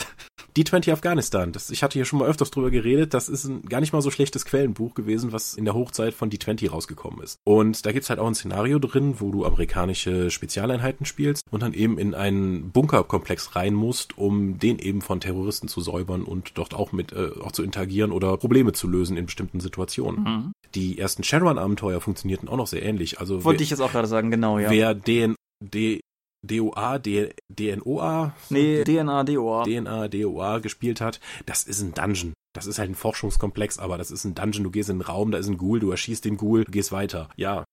[0.57, 3.81] D20 Afghanistan, das, ich hatte hier schon mal öfters drüber geredet, das ist ein gar
[3.81, 7.39] nicht mal so schlechtes Quellenbuch gewesen, was in der Hochzeit von D20 rausgekommen ist.
[7.45, 11.75] Und da gibt's halt auch ein Szenario drin, wo du amerikanische Spezialeinheiten spielst und dann
[11.75, 16.75] eben in einen Bunkerkomplex rein musst, um den eben von Terroristen zu säubern und dort
[16.75, 20.23] auch mit äh, auch zu interagieren oder Probleme zu lösen in bestimmten Situationen.
[20.23, 20.53] Mhm.
[20.75, 23.19] Die ersten Shadowrun-Abenteuer funktionierten auch noch sehr ähnlich.
[23.19, 24.71] Also wollte wer, ich jetzt auch gerade sagen, genau, ja.
[24.71, 26.01] Wer den D
[26.47, 28.33] DOA, D, DNOA?
[28.51, 29.65] Nee, DNA, DOA.
[29.65, 32.33] DNA, DOA gespielt hat, das ist ein Dungeon.
[32.59, 34.65] Das ist halt ein Forschungskomplex, aber das ist ein Dungeon.
[34.65, 36.91] Du gehst in einen Raum, da ist ein Ghoul, du erschießt den Ghoul, du gehst
[36.91, 37.29] weiter.
[37.37, 37.65] Ja,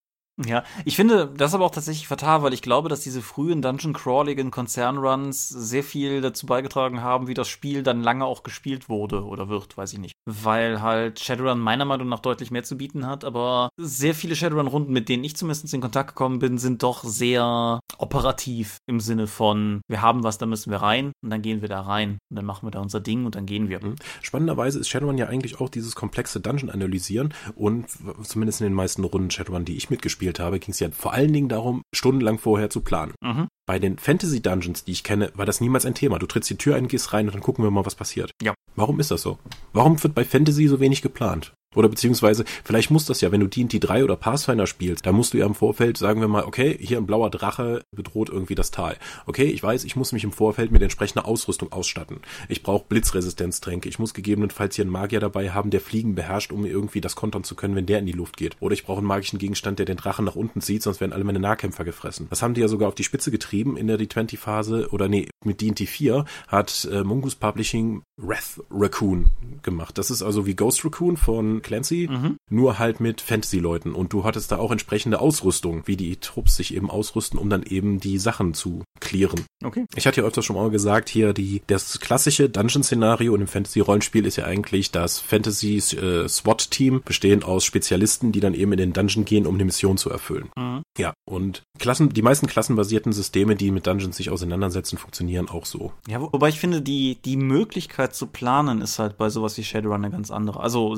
[0.44, 4.50] ja, ich finde das aber auch tatsächlich fatal, weil ich glaube, dass diese frühen Dungeon-crawligen
[4.50, 9.48] Konzernruns sehr viel dazu beigetragen haben, wie das Spiel dann lange auch gespielt wurde oder
[9.48, 10.14] wird, weiß ich nicht.
[10.26, 14.92] Weil halt Shadowrun meiner Meinung nach deutlich mehr zu bieten hat, aber sehr viele Shadowrun-Runden,
[14.92, 19.80] mit denen ich zumindest in Kontakt gekommen bin, sind doch sehr operativ im Sinne von,
[19.88, 22.44] wir haben was, da müssen wir rein und dann gehen wir da rein und dann
[22.44, 23.82] machen wir da unser Ding und dann gehen wir.
[23.82, 23.96] Mhm.
[24.20, 27.86] Spannenderweise ist Shadowrun ja eigentlich auch dieses komplexe Dungeon-Analysieren und
[28.22, 31.12] zumindest in den meisten Runden Shadowrun, die ich mitgespielt gespielt habe, ging es ja vor
[31.12, 33.14] allen Dingen darum, stundenlang vorher zu planen.
[33.22, 33.48] Mhm.
[33.66, 36.18] Bei den Fantasy Dungeons, die ich kenne, war das niemals ein Thema.
[36.18, 38.30] Du trittst die Tür ein, gehst rein und dann gucken wir mal, was passiert.
[38.42, 38.54] Ja.
[38.74, 39.38] Warum ist das so?
[39.72, 41.54] Warum wird bei Fantasy so wenig geplant?
[41.76, 45.34] Oder beziehungsweise, vielleicht muss das ja, wenn du D&D 3 oder Pathfinder spielst, da musst
[45.34, 48.70] du ja im Vorfeld, sagen wir mal, okay, hier ein blauer Drache bedroht irgendwie das
[48.70, 48.96] Tal.
[49.26, 52.20] Okay, ich weiß, ich muss mich im Vorfeld mit entsprechender Ausrüstung ausstatten.
[52.48, 53.88] Ich brauche Blitzresistenztränke.
[53.88, 57.44] Ich muss gegebenenfalls hier einen Magier dabei haben, der Fliegen beherrscht, um irgendwie das kontern
[57.44, 58.56] zu können, wenn der in die Luft geht.
[58.60, 61.24] Oder ich brauche einen magischen Gegenstand, der den Drachen nach unten zieht, sonst werden alle
[61.24, 62.26] meine Nahkämpfer gefressen.
[62.30, 65.60] Das haben die ja sogar auf die Spitze getrieben in der D20-Phase, oder nee, mit
[65.60, 69.26] D&D 4 hat äh, Mungus Publishing Wrath Raccoon
[69.62, 69.98] gemacht.
[69.98, 72.36] Das ist also wie Ghost Raccoon von Clancy, mhm.
[72.50, 73.92] nur halt mit Fantasy-Leuten.
[73.92, 77.64] Und du hattest da auch entsprechende Ausrüstung, wie die Trupps sich eben ausrüsten, um dann
[77.64, 79.44] eben die Sachen zu klären.
[79.64, 79.84] Okay.
[79.94, 84.26] Ich hatte ja öfters schon mal gesagt, hier die das klassische Dungeon-Szenario in einem Fantasy-Rollenspiel
[84.26, 89.24] ist ja eigentlich das Fantasy-SWAT-Team, äh, bestehend aus Spezialisten, die dann eben in den Dungeon
[89.24, 90.50] gehen, um eine Mission zu erfüllen.
[90.56, 90.82] Mhm.
[90.98, 95.92] Ja, und Klassen, die meisten klassenbasierten Systeme, die mit Dungeons sich auseinandersetzen, funktionieren auch so.
[96.08, 100.04] Ja, wobei ich finde, die, die Möglichkeit zu planen ist halt bei sowas wie Shadowrun
[100.04, 100.60] eine ganz andere.
[100.60, 100.94] Also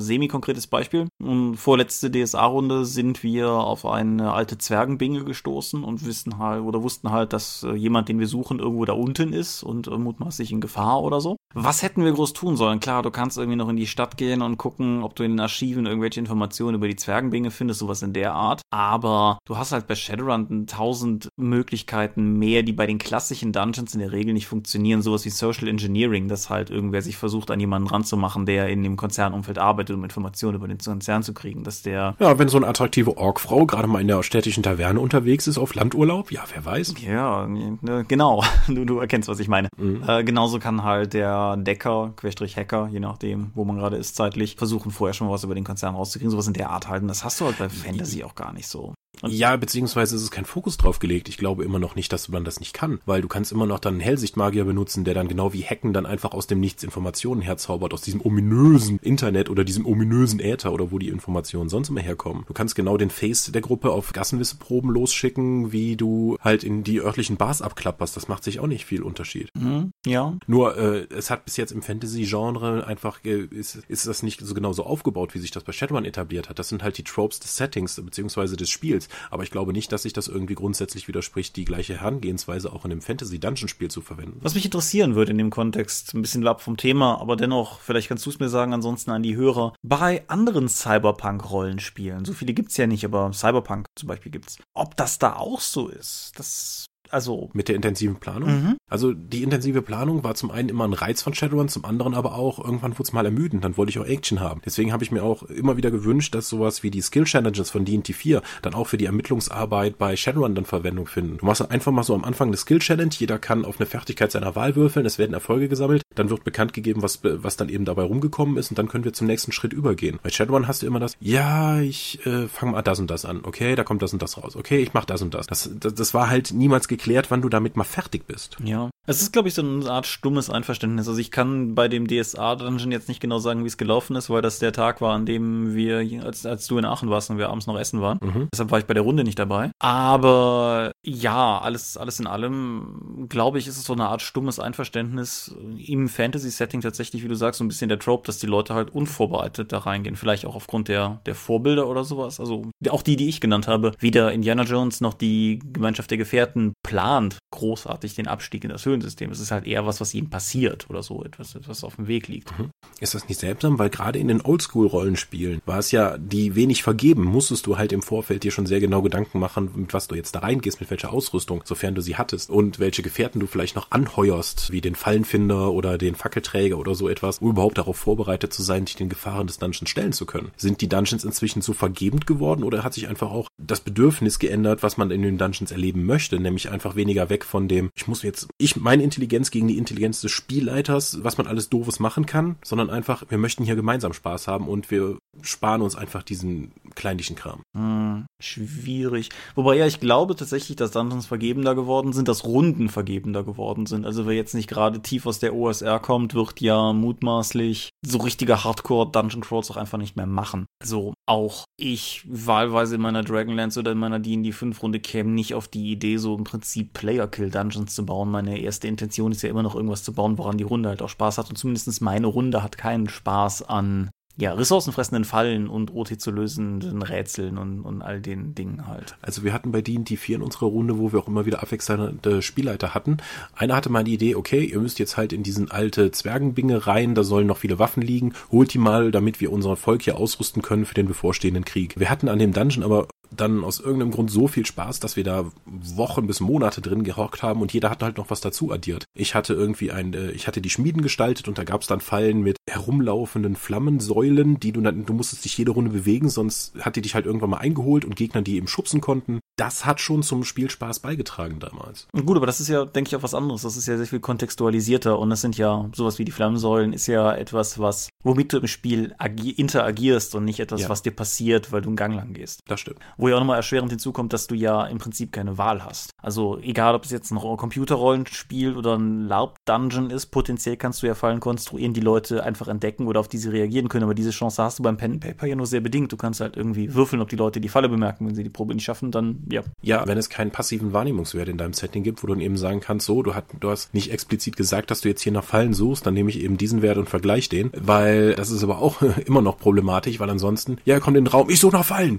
[0.59, 1.09] semi-konkretes Beispiel.
[1.57, 7.33] Vorletzte DSA-Runde sind wir auf eine alte Zwergenbinge gestoßen und wissen halt oder wussten halt,
[7.33, 11.03] dass äh, jemand, den wir suchen, irgendwo da unten ist und äh, mutmaßlich in Gefahr
[11.03, 11.37] oder so.
[11.55, 12.79] Was hätten wir groß tun sollen?
[12.79, 15.41] Klar, du kannst irgendwie noch in die Stadt gehen und gucken, ob du in den
[15.41, 18.61] Archiven irgendwelche Informationen über die Zwergenbinge findest, sowas in der Art.
[18.71, 24.01] Aber du hast halt bei Shadowrun tausend Möglichkeiten mehr, die bei den klassischen Dungeons in
[24.01, 25.01] der Regel nicht funktionieren.
[25.01, 28.97] Sowas wie Social Engineering, dass halt irgendwer sich versucht, an jemanden ranzumachen, der in dem
[28.97, 32.15] Konzernumfeld arbeitet, um Informationen über den Konzern zu kriegen, dass der...
[32.19, 35.75] Ja, wenn so eine attraktive Orkfrau gerade mal in der städtischen Taverne unterwegs ist auf
[35.75, 36.95] Landurlaub, ja, wer weiß.
[37.01, 38.45] Ja, ne, genau.
[38.69, 39.69] Du, du erkennst, was ich meine.
[39.79, 40.03] Mhm.
[40.07, 44.57] Äh, genauso kann halt der Decker, Querstrich Hacker, je nachdem, wo man gerade ist zeitlich,
[44.57, 47.09] versuchen vorher schon mal was über den Konzern rauszukriegen, sowas in der Art halten.
[47.09, 48.95] Das hast du halt bei Fantasy auch gar nicht so.
[49.27, 51.29] Ja, beziehungsweise ist es kein Fokus drauf gelegt.
[51.29, 53.79] Ich glaube immer noch nicht, dass man das nicht kann, weil du kannst immer noch
[53.79, 57.41] dann einen Hellsichtmagier benutzen, der dann genau wie Hacken dann einfach aus dem Nichts Informationen
[57.41, 62.01] herzaubert, aus diesem ominösen Internet oder diesem ominösen Äther oder wo die Informationen sonst immer
[62.01, 62.45] herkommen.
[62.47, 67.01] Du kannst genau den Face der Gruppe auf Gassenwisseproben losschicken, wie du halt in die
[67.01, 68.17] örtlichen Bars abklapperst.
[68.17, 69.51] Das macht sich auch nicht viel Unterschied.
[69.55, 70.37] Mhm, ja.
[70.47, 74.55] Nur, äh, es hat bis jetzt im Fantasy-Genre einfach, äh, ist, ist das nicht so
[74.55, 76.59] genau so aufgebaut, wie sich das bei Shadowrun etabliert hat.
[76.59, 79.08] Das sind halt die Tropes des Settings, beziehungsweise des Spiels.
[79.31, 82.93] Aber ich glaube nicht, dass sich das irgendwie grundsätzlich widerspricht, die gleiche Herangehensweise auch in
[82.93, 84.39] einem Fantasy-Dungeon-Spiel zu verwenden.
[84.43, 88.09] Was mich interessieren würde in dem Kontext, ein bisschen ab vom Thema, aber dennoch, vielleicht
[88.09, 92.77] kannst du es mir sagen, ansonsten an die Hörer, bei anderen Cyberpunk-Rollenspielen, so viele gibt's
[92.77, 97.51] ja nicht, aber Cyberpunk zum Beispiel gibt's, ob das da auch so ist, das also
[97.53, 98.51] mit der intensiven Planung.
[98.51, 98.77] Mhm.
[98.89, 102.35] Also die intensive Planung war zum einen immer ein Reiz von Shadowrun, zum anderen aber
[102.35, 104.61] auch irgendwann wurde es mal ermüdend, dann wollte ich auch Action haben.
[104.65, 107.85] Deswegen habe ich mir auch immer wieder gewünscht, dass sowas wie die Skill Challenges von
[107.85, 111.39] D&D 4 dann auch für die Ermittlungsarbeit bei Shadowrun dann Verwendung finden.
[111.39, 114.33] Du machst einfach mal so am Anfang eine Skill Challenge, jeder kann auf eine Fertigkeit
[114.33, 117.85] seiner Wahl würfeln, es werden Erfolge gesammelt, dann wird bekannt gegeben, was was dann eben
[117.85, 120.19] dabei rumgekommen ist und dann können wir zum nächsten Schritt übergehen.
[120.23, 123.41] Bei Shadowrun hast du immer das, ja, ich äh, fange mal das und das an.
[123.43, 124.57] Okay, da kommt das und das raus.
[124.57, 125.47] Okay, ich mach das und das.
[125.47, 128.57] Das das, das war halt niemals geklärt, wann du damit mal fertig bist.
[128.63, 128.91] Ja.
[129.07, 131.09] Es ist, glaube ich, so eine Art stummes Einverständnis.
[131.09, 134.43] Also ich kann bei dem DSA-Dungeon jetzt nicht genau sagen, wie es gelaufen ist, weil
[134.43, 137.49] das der Tag war, an dem wir, als, als du in Aachen warst und wir
[137.49, 138.19] abends noch essen waren.
[138.21, 138.49] Mhm.
[138.53, 139.71] Deshalb war ich bei der Runde nicht dabei.
[139.79, 145.55] Aber ja, alles, alles in allem, glaube ich, ist es so eine Art stummes Einverständnis
[145.87, 148.91] im Fantasy-Setting tatsächlich, wie du sagst, so ein bisschen der Trope, dass die Leute halt
[148.95, 150.17] unvorbereitet da reingehen.
[150.17, 152.41] Vielleicht auch aufgrund der, der Vorbilder oder sowas.
[152.41, 153.93] Also auch die, die ich genannt habe.
[154.01, 159.31] Weder Indiana Jones noch die Gemeinschaft der Gefährten plant großartig den Abstieg in das Höhlensystem.
[159.31, 161.23] Es ist halt eher was, was ihnen passiert oder so.
[161.23, 162.59] Etwas, etwas auf dem Weg liegt.
[162.59, 162.71] Mhm.
[162.99, 163.79] Ist das nicht seltsam?
[163.79, 168.01] Weil gerade in den Oldschool-Rollenspielen war es ja, die wenig vergeben, musstest du halt im
[168.01, 171.13] Vorfeld dir schon sehr genau Gedanken machen, mit was du jetzt da reingehst, mit welcher
[171.13, 175.71] Ausrüstung, sofern du sie hattest und welche Gefährten du vielleicht noch anheuerst, wie den Fallenfinder
[175.73, 179.47] oder den Fackelträger oder so etwas, um überhaupt darauf vorbereitet zu sein, dich den Gefahren
[179.47, 180.53] des Dungeons stellen zu können.
[180.57, 184.83] Sind die Dungeons inzwischen so vergebend geworden oder hat sich einfach auch das Bedürfnis geändert,
[184.83, 188.23] was man in den Dungeons erleben möchte, nämlich einfach weniger weg von dem, ich muss
[188.23, 192.55] jetzt, ich meine Intelligenz gegen die Intelligenz des Spielleiters, was man alles doofes machen kann,
[192.65, 197.35] sondern einfach, wir möchten hier gemeinsam Spaß haben und wir sparen uns einfach diesen kleinlichen
[197.35, 197.63] Kram.
[197.77, 199.31] Hm, schwierig.
[199.57, 204.07] Wobei ja, ich glaube tatsächlich, dass Dungeons vergebender geworden sind, dass Runden vergebender geworden sind.
[204.07, 208.63] Also wer jetzt nicht gerade tief aus der OSR kommt, wird ja mutmaßlich so richtige
[208.63, 210.67] Hardcore Dungeon Crawls auch einfach nicht mehr machen.
[210.85, 215.55] So auch ich wahlweise in meiner Dragonlance oder in meiner D&D 5 Runde käme nicht
[215.55, 218.31] auf die Idee, so im Prinzip Player Kill Dungeons zu bauen.
[218.31, 221.09] Meine erste Intention ist ja immer noch irgendwas zu bauen, woran die Runde halt auch
[221.09, 224.11] Spaß hat und zumindest meine Runde hat keinen Spaß an
[224.41, 229.17] ja, ressourcenfressenden Fallen und OT zu lösenden Rätseln und, und all den Dingen halt.
[229.21, 232.41] Also wir hatten bei D&D 4 in unserer Runde, wo wir auch immer wieder abwechselnde
[232.41, 233.17] Spielleiter hatten.
[233.57, 237.17] Einer hatte mal die Idee, okay, ihr müsst jetzt halt in diesen alte Zwergenbinge rein,
[237.17, 240.63] da sollen noch viele Waffen liegen, holt die mal, damit wir unser Volk hier ausrüsten
[240.63, 241.99] können für den bevorstehenden Krieg.
[241.99, 245.25] Wir hatten an dem Dungeon aber dann aus irgendeinem Grund so viel Spaß, dass wir
[245.25, 249.05] da Wochen bis Monate drin gehockt haben und jeder hat halt noch was dazu addiert.
[249.15, 252.01] Ich hatte irgendwie ein, äh, ich hatte die Schmieden gestaltet und da gab es dann
[252.01, 256.97] Fallen mit herumlaufenden Flammensäulen, die du dann, du musstest dich jede Runde bewegen, sonst hat
[256.97, 259.41] die dich halt irgendwann mal eingeholt und Gegner, die eben schubsen konnten.
[259.57, 262.07] Das hat schon zum Spielspaß beigetragen damals.
[262.13, 263.63] Gut, aber das ist ja, denke ich, auch was anderes.
[263.63, 267.07] Das ist ja sehr viel kontextualisierter und das sind ja sowas wie die Flammensäulen ist
[267.07, 269.15] ja etwas, was, womit du im Spiel
[269.57, 270.89] interagierst und nicht etwas, ja.
[270.89, 272.61] was dir passiert, weil du einen Gang lang gehst.
[272.67, 272.99] Das stimmt.
[273.19, 276.11] Wo ja auch nochmal erschwerend hinzukommt, dass du ja im Prinzip keine Wahl hast.
[276.23, 281.15] Also egal, ob es jetzt ein Computerrollenspiel oder ein LARP-Dungeon ist, potenziell kannst du ja
[281.15, 284.05] Fallen konstruieren, die Leute einfach entdecken oder auf die sie reagieren können.
[284.05, 286.13] Aber diese Chance hast du beim Pen and Paper ja nur sehr bedingt.
[286.13, 288.27] Du kannst halt irgendwie würfeln, ob die Leute die Falle bemerken.
[288.27, 289.63] Wenn sie die Probe nicht schaffen, dann ja.
[289.83, 292.81] Ja, wenn es keinen passiven Wahrnehmungswert in deinem Setting gibt, wo du dann eben sagen
[292.81, 295.75] kannst, so, du, hat, du hast nicht explizit gesagt, dass du jetzt hier nach Fallen
[295.75, 299.03] suchst, dann nehme ich eben diesen Wert und vergleiche den, weil das ist aber auch
[299.27, 302.19] immer noch problematisch, weil ansonsten, ja, kommt in den Raum, ich suche nach Fallen.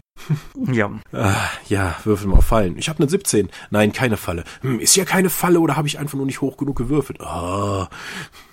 [0.71, 0.88] ja.
[1.11, 2.77] Ah, ja, würfel mal auf Fallen.
[2.77, 3.49] Ich habe eine 17.
[3.69, 4.43] Nein, keine Falle.
[4.61, 7.21] Hm, ist ja keine Falle oder habe ich einfach nur nicht hoch genug gewürfelt?
[7.21, 7.89] Ah,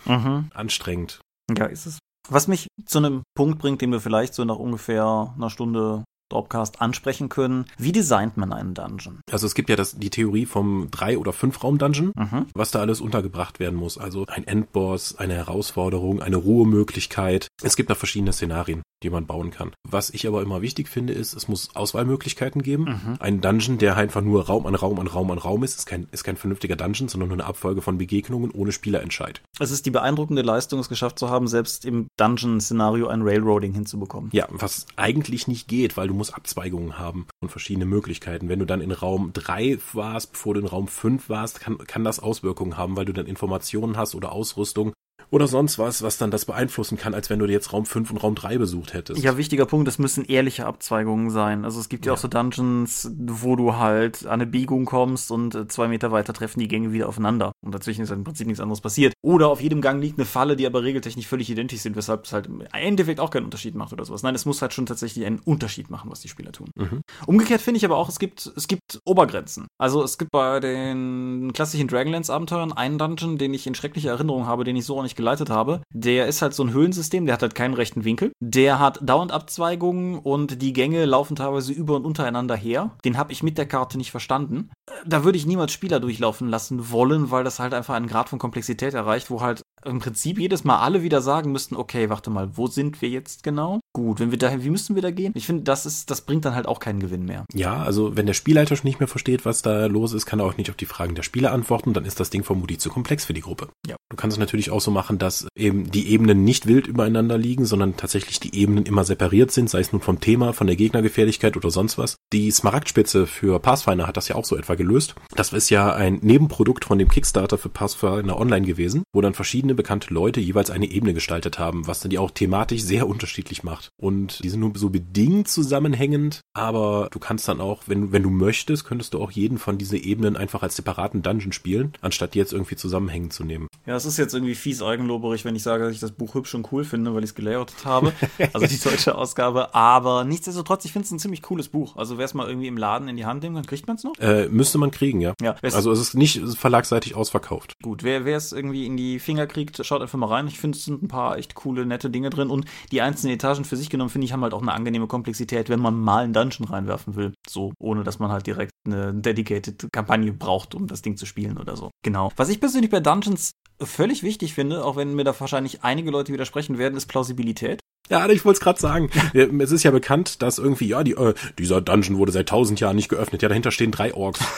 [0.04, 0.50] mhm.
[0.54, 1.20] anstrengend.
[1.56, 1.98] Ja, ist es.
[2.28, 6.80] Was mich zu einem Punkt bringt, den wir vielleicht so nach ungefähr einer Stunde Dropcast
[6.80, 7.66] ansprechen können.
[7.78, 9.20] Wie designt man einen Dungeon?
[9.30, 12.46] Also es gibt ja das, die Theorie vom drei- oder fünf Raum-Dungeon, mhm.
[12.54, 13.98] was da alles untergebracht werden muss.
[13.98, 17.48] Also ein Endboss, eine Herausforderung, eine Ruhemöglichkeit.
[17.62, 19.72] Es gibt da verschiedene Szenarien die man bauen kann.
[19.88, 22.84] Was ich aber immer wichtig finde, ist, es muss Auswahlmöglichkeiten geben.
[22.84, 23.16] Mhm.
[23.20, 26.08] Ein Dungeon, der einfach nur Raum an Raum an Raum an Raum ist, ist kein,
[26.12, 29.42] ist kein vernünftiger Dungeon, sondern nur eine Abfolge von Begegnungen ohne Spielerentscheid.
[29.60, 34.30] Es ist die beeindruckende Leistung, es geschafft zu haben, selbst im Dungeon-Szenario ein Railroading hinzubekommen.
[34.32, 38.48] Ja, was eigentlich nicht geht, weil du musst Abzweigungen haben und verschiedene Möglichkeiten.
[38.48, 42.04] Wenn du dann in Raum 3 warst, bevor du in Raum 5 warst, kann, kann
[42.04, 44.92] das Auswirkungen haben, weil du dann Informationen hast oder Ausrüstung,
[45.30, 48.16] oder sonst was, was dann das beeinflussen kann, als wenn du jetzt Raum 5 und
[48.18, 49.22] Raum 3 besucht hättest.
[49.22, 51.64] Ja, wichtiger Punkt, es müssen ehrliche Abzweigungen sein.
[51.64, 55.30] Also es gibt ja, ja auch so Dungeons, wo du halt an eine Biegung kommst
[55.30, 57.52] und äh, zwei Meter weiter treffen die Gänge wieder aufeinander.
[57.64, 59.14] Und dazwischen ist halt im Prinzip nichts anderes passiert.
[59.22, 62.32] Oder auf jedem Gang liegt eine Falle, die aber regeltechnisch völlig identisch sind, weshalb es
[62.32, 64.22] halt im Endeffekt auch keinen Unterschied macht oder sowas.
[64.22, 66.70] Nein, es muss halt schon tatsächlich einen Unterschied machen, was die Spieler tun.
[66.76, 67.00] Mhm.
[67.26, 69.66] Umgekehrt finde ich aber auch, es gibt, es gibt Obergrenzen.
[69.78, 74.64] Also es gibt bei den klassischen Dragonlance-Abenteuern einen Dungeon, den ich in schrecklicher Erinnerung habe,
[74.64, 77.42] den ich so auch nicht geleitet habe, der ist halt so ein Höhlensystem, der hat
[77.42, 78.32] halt keinen rechten Winkel.
[78.40, 82.90] Der hat dauernd Abzweigungen und die Gänge laufen teilweise über und untereinander her.
[83.04, 84.70] Den habe ich mit der Karte nicht verstanden.
[85.04, 88.38] Da würde ich niemals Spieler durchlaufen lassen wollen, weil das halt einfach einen Grad von
[88.38, 92.56] Komplexität erreicht, wo halt im Prinzip jedes Mal alle wieder sagen müssten, okay, warte mal,
[92.56, 93.80] wo sind wir jetzt genau?
[93.92, 95.32] Gut, wenn wir dahin, wie müssen wir da gehen?
[95.34, 97.44] Ich finde, das ist, das bringt dann halt auch keinen Gewinn mehr.
[97.54, 100.46] Ja, also wenn der Spielleiter schon nicht mehr versteht, was da los ist, kann er
[100.46, 103.24] auch nicht auf die Fragen der Spieler antworten, dann ist das Ding vermutlich zu komplex
[103.24, 103.68] für die Gruppe.
[103.86, 103.96] Ja.
[104.10, 107.64] Du kannst es natürlich auch so machen, dass eben die Ebenen nicht wild übereinander liegen,
[107.64, 111.56] sondern tatsächlich die Ebenen immer separiert sind, sei es nun vom Thema, von der Gegnergefährlichkeit
[111.56, 112.16] oder sonst was.
[112.32, 115.14] Die Smaragdspitze für Pathfinder hat das ja auch so etwa gelöst.
[115.34, 119.74] Das ist ja ein Nebenprodukt von dem Kickstarter für Pathfinder Online gewesen, wo dann verschiedene
[119.74, 123.88] bekannte Leute jeweils eine Ebene gestaltet haben, was dann die auch thematisch sehr unterschiedlich macht.
[124.00, 128.30] Und die sind nur so bedingt zusammenhängend, aber du kannst dann auch, wenn, wenn du
[128.30, 132.38] möchtest, könntest du auch jeden von diesen Ebenen einfach als separaten Dungeon spielen, anstatt die
[132.38, 133.68] jetzt irgendwie zusammenhängend zu nehmen.
[133.86, 136.54] Ja, es ist jetzt irgendwie fies eigenloberig, wenn ich sage, dass ich das Buch hübsch
[136.54, 138.12] und cool finde, weil ich es gelayoutet habe.
[138.52, 139.74] Also die deutsche Ausgabe.
[139.74, 141.96] Aber nichtsdestotrotz, ich finde es ein ziemlich cooles Buch.
[141.96, 144.04] Also wer es mal irgendwie im Laden in die Hand nimmt, dann kriegt man es
[144.04, 144.18] noch.
[144.18, 145.34] Äh, müsste man kriegen, ja.
[145.40, 147.74] Ja, Also es ist nicht verlagsseitig ausverkauft.
[147.82, 150.46] Gut, wer es irgendwie in die Finger kriegt, schaut einfach mal rein.
[150.46, 152.50] Ich finde, es sind ein paar echt coole, nette Dinge drin.
[152.50, 155.68] Und die einzelnen Etagen für sich genommen, finde ich, haben halt auch eine angenehme Komplexität,
[155.68, 157.32] wenn man mal einen Dungeon reinwerfen will.
[157.48, 161.58] So, ohne dass man halt direkt eine dedicated Kampagne braucht, um das Ding zu spielen
[161.58, 161.90] oder so.
[162.02, 162.32] Genau.
[162.36, 166.32] Was ich persönlich bei Dungeons völlig wichtig finde, auch wenn mir da wahrscheinlich einige Leute
[166.32, 167.80] widersprechen werden, ist Plausibilität.
[168.08, 169.10] Ja, ich wollte es gerade sagen.
[169.34, 172.96] Es ist ja bekannt, dass irgendwie, ja, die, äh, dieser Dungeon wurde seit tausend Jahren
[172.96, 173.42] nicht geöffnet.
[173.42, 174.40] Ja, dahinter stehen drei Orks.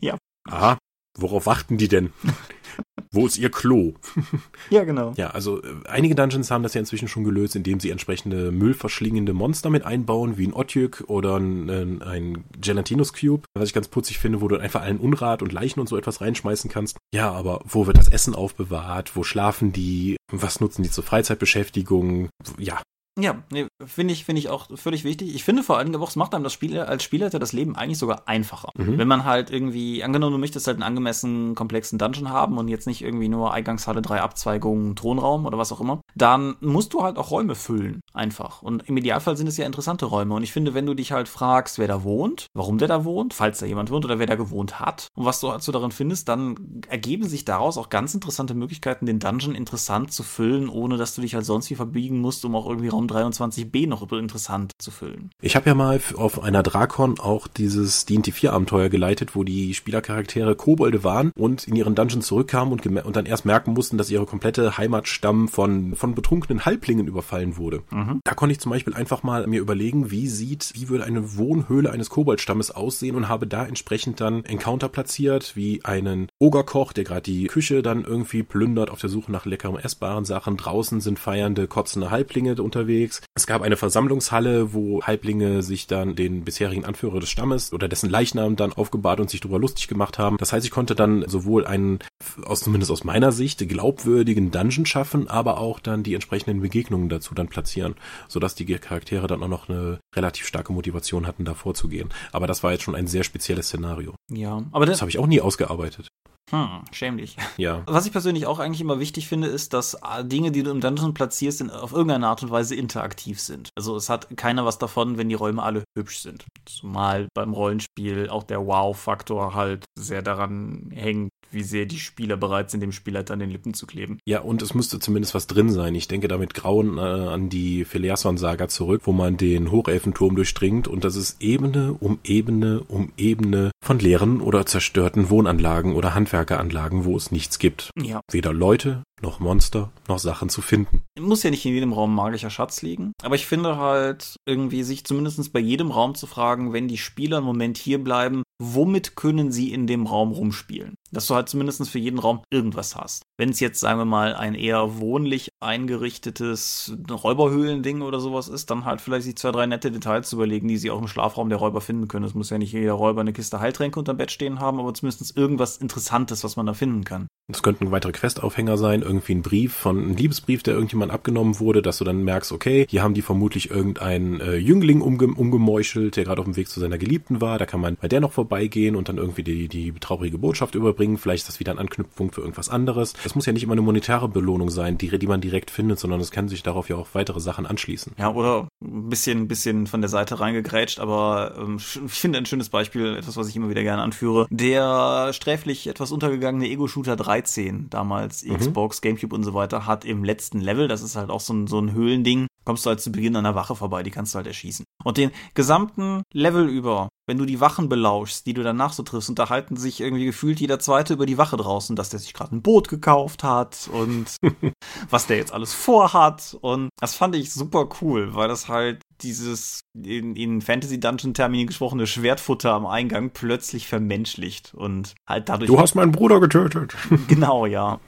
[0.00, 0.18] Ja.
[0.46, 0.76] Aha,
[1.18, 2.12] worauf warten die denn?
[3.10, 3.94] Wo ist ihr Klo?
[4.70, 5.12] Ja, genau.
[5.16, 9.32] Ja, also äh, einige Dungeons haben das ja inzwischen schon gelöst, indem sie entsprechende müllverschlingende
[9.32, 13.88] Monster mit einbauen, wie ein Otjük oder ein, ein, ein Gelatinus Cube, was ich ganz
[13.88, 16.96] putzig finde, wo du einfach allen Unrat und Leichen und so etwas reinschmeißen kannst.
[17.14, 19.14] Ja, aber wo wird das Essen aufbewahrt?
[19.16, 20.16] Wo schlafen die?
[20.32, 22.30] Was nutzen die zur Freizeitbeschäftigung?
[22.58, 22.80] Ja,
[23.18, 25.34] Ja, nee, finde ich, finde ich auch völlig wichtig.
[25.34, 28.26] Ich finde vor allem es macht einem das Spiel als Spielleiter das Leben eigentlich sogar
[28.26, 28.70] einfacher.
[28.76, 28.98] Mhm.
[28.98, 32.88] Wenn man halt irgendwie, angenommen, du möchtest halt einen angemessen komplexen Dungeon haben und jetzt
[32.88, 37.16] nicht irgendwie nur Eingangshalle, drei Abzweigungen, Thronraum oder was auch immer, dann musst du halt
[37.16, 38.00] auch Räume füllen.
[38.12, 38.62] Einfach.
[38.62, 40.34] Und im Idealfall sind es ja interessante Räume.
[40.34, 43.32] Und ich finde, wenn du dich halt fragst, wer da wohnt, warum der da wohnt,
[43.32, 45.92] falls da jemand wohnt oder wer da gewohnt hat und was du halt so darin
[45.92, 50.96] findest, dann ergeben sich daraus auch ganz interessante Möglichkeiten, den Dungeon interessant zu füllen, ohne
[50.96, 54.72] dass du dich halt sonst wie verbiegen musst, um auch irgendwie Raum 23b noch interessant
[54.78, 55.30] zu füllen.
[55.40, 59.74] Ich habe ja mal auf einer Drakon auch dieses D&D 4 Abenteuer geleitet, wo die
[59.74, 64.10] Spielercharaktere Kobolde waren und in ihren Dungeon zurückkamen und, und dann erst merken mussten, dass
[64.10, 67.82] ihre komplette Heimatstamm von, von betrunkenen Halblingen überfallen wurde.
[68.24, 71.90] Da konnte ich zum Beispiel einfach mal mir überlegen, wie sieht, wie würde eine Wohnhöhle
[71.90, 77.22] eines Koboldstammes aussehen und habe da entsprechend dann Encounter platziert, wie einen Ogerkoch, der gerade
[77.22, 80.56] die Küche dann irgendwie plündert auf der Suche nach leckeren essbaren Sachen.
[80.56, 82.84] Draußen sind feiernde, kotzende Halblinge unterwegs.
[83.34, 88.10] Es gab eine Versammlungshalle, wo Halblinge sich dann den bisherigen Anführer des Stammes oder dessen
[88.10, 90.36] Leichnam dann aufgebahrt und sich darüber lustig gemacht haben.
[90.38, 91.98] Das heißt, ich konnte dann sowohl einen,
[92.44, 97.34] aus, zumindest aus meiner Sicht, glaubwürdigen Dungeon schaffen, aber auch dann die entsprechenden Begegnungen dazu
[97.34, 97.94] dann platzieren,
[98.28, 102.10] sodass die Charaktere dann auch noch eine relativ starke Motivation hatten, da vorzugehen.
[102.32, 104.14] Aber das war jetzt schon ein sehr spezielles Szenario.
[104.30, 106.08] Ja, aber das, Das habe ich auch nie ausgearbeitet.
[106.50, 107.36] Hm, schämlich.
[107.56, 107.82] Ja.
[107.86, 110.80] Was ich persönlich auch eigentlich immer wichtig finde, ist, dass äh, Dinge, die du im
[110.80, 113.70] Dungeon platzierst, in, auf irgendeine Art und Weise interaktiv sind.
[113.76, 116.44] Also es hat keiner was davon, wenn die Räume alle hübsch sind.
[116.66, 122.70] Zumal beim Rollenspiel auch der Wow-Faktor halt sehr daran hängt, wie sehr die Spieler bereit
[122.70, 124.18] sind, dem Spielleiter an den Lippen zu kleben.
[124.24, 125.94] Ja, und es müsste zumindest was drin sein.
[125.94, 131.04] Ich denke damit grauen äh, an die Filiasson-Saga zurück, wo man den Hochelfenturm durchdringt und
[131.04, 137.16] das ist Ebene um Ebene um Ebene von leeren oder zerstörten Wohnanlagen oder Handwerkeranlagen, wo
[137.16, 137.90] es nichts gibt.
[138.00, 138.20] Ja.
[138.30, 141.02] Weder Leute, noch Monster, noch Sachen zu finden.
[141.18, 145.04] Muss ja nicht in jedem Raum magischer Schatz liegen, aber ich finde halt irgendwie sich
[145.04, 149.52] zumindest bei jedem Raum zu fragen, wenn die Spieler einen Moment hier bleiben, womit können
[149.52, 150.94] sie in dem Raum rumspielen?
[151.10, 153.22] Dass du halt zumindest für jeden Raum irgendwas hast.
[153.36, 158.84] Wenn es jetzt, sagen wir mal, ein eher wohnlich eingerichtetes Räuberhöhlending oder sowas ist, dann
[158.84, 161.58] halt vielleicht sich zwei, drei nette Details zu überlegen, die sie auch im Schlafraum der
[161.58, 162.24] Räuber finden können.
[162.24, 165.36] Es muss ja nicht jeder Räuber eine Kiste Heiltränke unterm Bett stehen haben, aber zumindest
[165.36, 167.26] irgendwas Interessantes, was man da finden kann.
[167.52, 171.82] Es könnten weitere Questaufhänger sein, irgendwie ein Brief von, ein Liebesbrief, der irgendjemand abgenommen wurde,
[171.82, 176.24] dass du dann merkst, okay, hier haben die vermutlich irgendeinen äh, Jüngling umge umgemeuchelt, der
[176.24, 178.96] gerade auf dem Weg zu seiner Geliebten war, da kann man bei der noch vorbeigehen
[178.96, 182.40] und dann irgendwie die, die traurige Botschaft überbringen, vielleicht ist das wieder ein Anknüpfpunkt für
[182.40, 183.14] irgendwas anderes.
[183.24, 186.20] Es muss ja nicht immer eine monetäre Belohnung sein, die, die man direkt findet, sondern
[186.20, 188.12] es kann sich darauf ja auch weitere Sachen anschließen.
[188.18, 192.46] Ja, oder ein bisschen, ein bisschen von der Seite reingegrätscht, aber ähm, ich finde ein
[192.46, 194.46] schönes Beispiel, etwas, was ich immer wieder gerne anführe.
[194.50, 200.60] Der sträflich etwas untergegangene Ego-Shooter 13, damals Xbox, Gamecube und so weiter, hat im letzten
[200.60, 203.36] Level, das ist halt auch so ein, so ein Höhlending, kommst du halt zu Beginn
[203.36, 204.84] einer Wache vorbei, die kannst du halt erschießen.
[205.04, 209.28] Und den gesamten Level über, wenn du die Wachen belauschst, die du danach so triffst,
[209.28, 212.62] unterhalten sich irgendwie gefühlt jeder Zweite über die Wache draußen, dass der sich gerade ein
[212.62, 214.36] Boot gekauft hat und
[215.10, 216.56] was der jetzt alles vorhat.
[216.60, 221.66] Und das fand ich super cool, weil das halt dieses in, in Fantasy Dungeon Termini
[221.66, 225.68] gesprochene Schwertfutter am Eingang plötzlich vermenschlicht und halt dadurch.
[225.68, 226.96] Du hast meinen Bruder getötet.
[227.28, 228.00] genau, ja.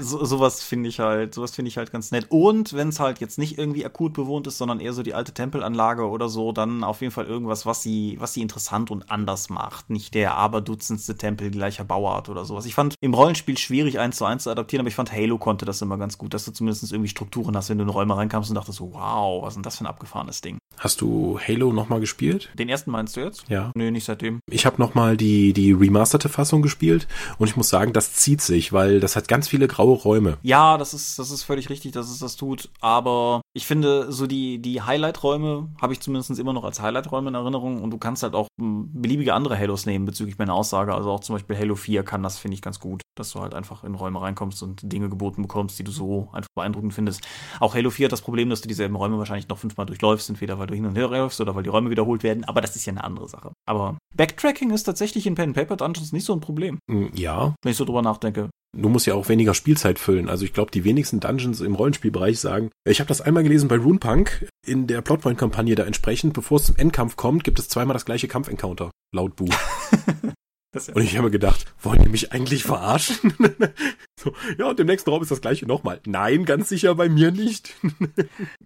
[0.00, 2.26] So, sowas finde ich halt, sowas finde ich halt ganz nett.
[2.30, 5.34] Und wenn es halt jetzt nicht irgendwie akut bewohnt ist, sondern eher so die alte
[5.34, 9.50] Tempelanlage oder so, dann auf jeden Fall irgendwas, was sie, was sie interessant und anders
[9.50, 9.90] macht.
[9.90, 12.66] Nicht der aberdutzendste Tempel gleicher Bauart oder sowas.
[12.66, 15.64] Ich fand im Rollenspiel schwierig eins zu eins zu adaptieren, aber ich fand Halo konnte
[15.64, 18.50] das immer ganz gut, dass du zumindest irgendwie Strukturen hast, wenn du in Räume reinkamst
[18.50, 20.58] und dachtest so, wow, was ist denn das für ein abgefahrenes Ding.
[20.78, 22.50] Hast du Halo nochmal gespielt?
[22.54, 23.44] Den ersten meinst du jetzt?
[23.48, 23.72] Ja.
[23.74, 24.40] Nö, nicht seitdem.
[24.50, 27.08] Ich habe nochmal die, die remasterte Fassung gespielt
[27.38, 30.36] und ich muss sagen, das zieht sich, weil das hat ganz viele graue Räume.
[30.42, 34.26] Ja, das ist, das ist völlig richtig, dass es das tut, aber ich finde, so
[34.26, 38.22] die, die Highlight-Räume habe ich zumindest immer noch als Highlight-Räume in Erinnerung und du kannst
[38.22, 40.94] halt auch hm, beliebige andere Halos nehmen bezüglich meiner Aussage.
[40.94, 43.54] Also auch zum Beispiel Halo 4 kann das, finde ich, ganz gut, dass du halt
[43.54, 47.26] einfach in Räume reinkommst und Dinge geboten bekommst, die du so einfach beeindruckend findest.
[47.60, 50.58] Auch Halo 4 hat das Problem, dass du dieselben Räume wahrscheinlich noch fünfmal durchläufst, entweder
[50.58, 52.86] weil du hin und her läufst oder weil die Räume wiederholt werden, aber das ist
[52.86, 53.52] ja eine andere Sache.
[53.68, 56.78] Aber Backtracking ist tatsächlich in Pen Paper Dungeons nicht so ein Problem.
[56.90, 58.50] Hm, Ja, Wenn ich so drüber nachdenke.
[58.76, 60.28] du musst ja auch weniger Spielzeit füllen.
[60.28, 63.76] Also ich glaube, die wenigsten Dungeons im Rollenspielbereich sagen, ich habe das einmal gelesen bei
[63.78, 68.04] Runepunk in der Plotpoint-Kampagne da entsprechend, bevor es zum Endkampf kommt, gibt es zweimal das
[68.04, 69.54] gleiche Kampfencounter, laut Buch.
[70.76, 73.32] Das Und ich habe mir gedacht, wollen die mich eigentlich verarschen?
[74.20, 76.00] so, ja, und im nächsten Raum ist das gleiche nochmal.
[76.06, 77.74] Nein, ganz sicher bei mir nicht.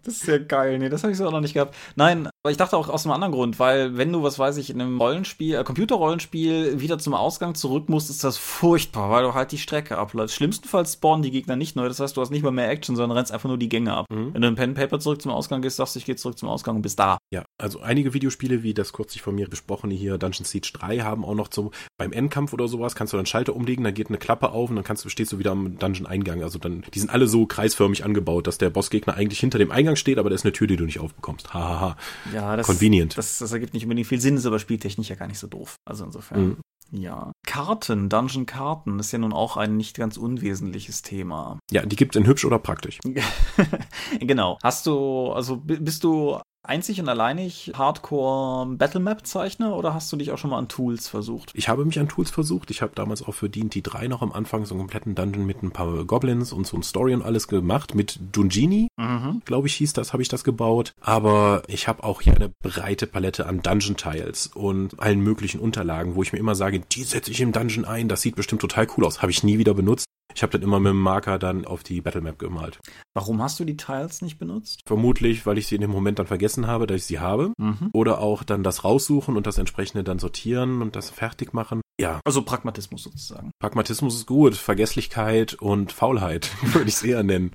[0.02, 0.78] Das ist ja geil.
[0.78, 1.74] Nee, das habe ich so auch noch nicht gehabt.
[1.94, 4.70] Nein, aber ich dachte auch aus einem anderen Grund, weil wenn du, was weiß ich,
[4.70, 9.34] in einem Rollenspiel, äh, Computerrollenspiel wieder zum Ausgang zurück musst, ist das furchtbar, weil du
[9.34, 10.36] halt die Strecke abläufst.
[10.36, 11.86] Schlimmstenfalls spawnen die Gegner nicht neu.
[11.86, 14.06] Das heißt, du hast nicht mal mehr Action, sondern rennst einfach nur die Gänge ab.
[14.10, 14.32] Mhm.
[14.32, 16.48] Wenn du in Pen Paper zurück zum Ausgang gehst, sagst du, ich gehe zurück zum
[16.48, 17.18] Ausgang und bist da.
[17.30, 21.24] Ja, also einige Videospiele, wie das kürzlich von mir besprochene hier, Dungeon Siege 3, haben
[21.24, 21.70] auch noch zum,
[22.00, 24.76] beim Endkampf oder sowas, kannst du dann Schalter umlegen, dann geht eine Klappe auf und
[24.76, 26.42] dann kannst du, stehst du wieder am Dungeon-Eingang.
[26.42, 29.96] Also dann, die sind alle so kreisförmig angebaut, dass der Bossgegner eigentlich hinter dem Eingang
[29.96, 31.52] steht, aber da ist eine Tür, die du nicht aufbekommst.
[31.54, 31.80] Hahaha.
[31.80, 31.96] Ha, ha.
[32.34, 33.16] Ja, das, Convenient.
[33.18, 35.76] Das, das ergibt nicht unbedingt viel Sinn, ist aber spieltechnisch ja gar nicht so doof.
[35.88, 36.40] Also insofern.
[36.42, 36.56] Mhm.
[36.92, 37.30] Ja.
[37.46, 41.60] Karten, Dungeon-Karten ist ja nun auch ein nicht ganz unwesentliches Thema.
[41.70, 42.98] Ja, die gibt's in hübsch oder praktisch.
[44.20, 44.58] genau.
[44.62, 50.16] Hast du, also bi- bist du einzig und alleinig Hardcore Battlemap Zeichner oder hast du
[50.16, 51.50] dich auch schon mal an Tools versucht?
[51.54, 52.70] Ich habe mich an Tools versucht.
[52.70, 55.62] Ich habe damals auch für D&D 3 noch am Anfang so einen kompletten Dungeon mit
[55.62, 57.94] ein paar Goblins und so ein Story und alles gemacht.
[57.94, 59.42] Mit Dungeoni, Mhm.
[59.44, 60.92] glaube ich, hieß das, habe ich das gebaut.
[61.00, 66.22] Aber ich habe auch hier eine breite Palette an Dungeon-Tiles und allen möglichen Unterlagen, wo
[66.22, 69.04] ich mir immer sage, die setze ich im Dungeon ein, das sieht bestimmt total cool
[69.06, 69.22] aus.
[69.22, 70.04] Habe ich nie wieder benutzt.
[70.34, 72.78] Ich habe das immer mit dem Marker dann auf die Battlemap gemalt.
[73.14, 74.80] Warum hast du die Tiles nicht benutzt?
[74.86, 77.52] Vermutlich, weil ich sie in dem Moment dann vergessen habe, dass ich sie habe.
[77.58, 77.90] Mhm.
[77.92, 81.80] Oder auch dann das raussuchen und das entsprechende dann sortieren und das fertig machen.
[82.00, 83.50] Ja, Also Pragmatismus sozusagen.
[83.60, 84.54] Pragmatismus ist gut.
[84.54, 87.50] Vergesslichkeit und Faulheit würde ich es eher nennen.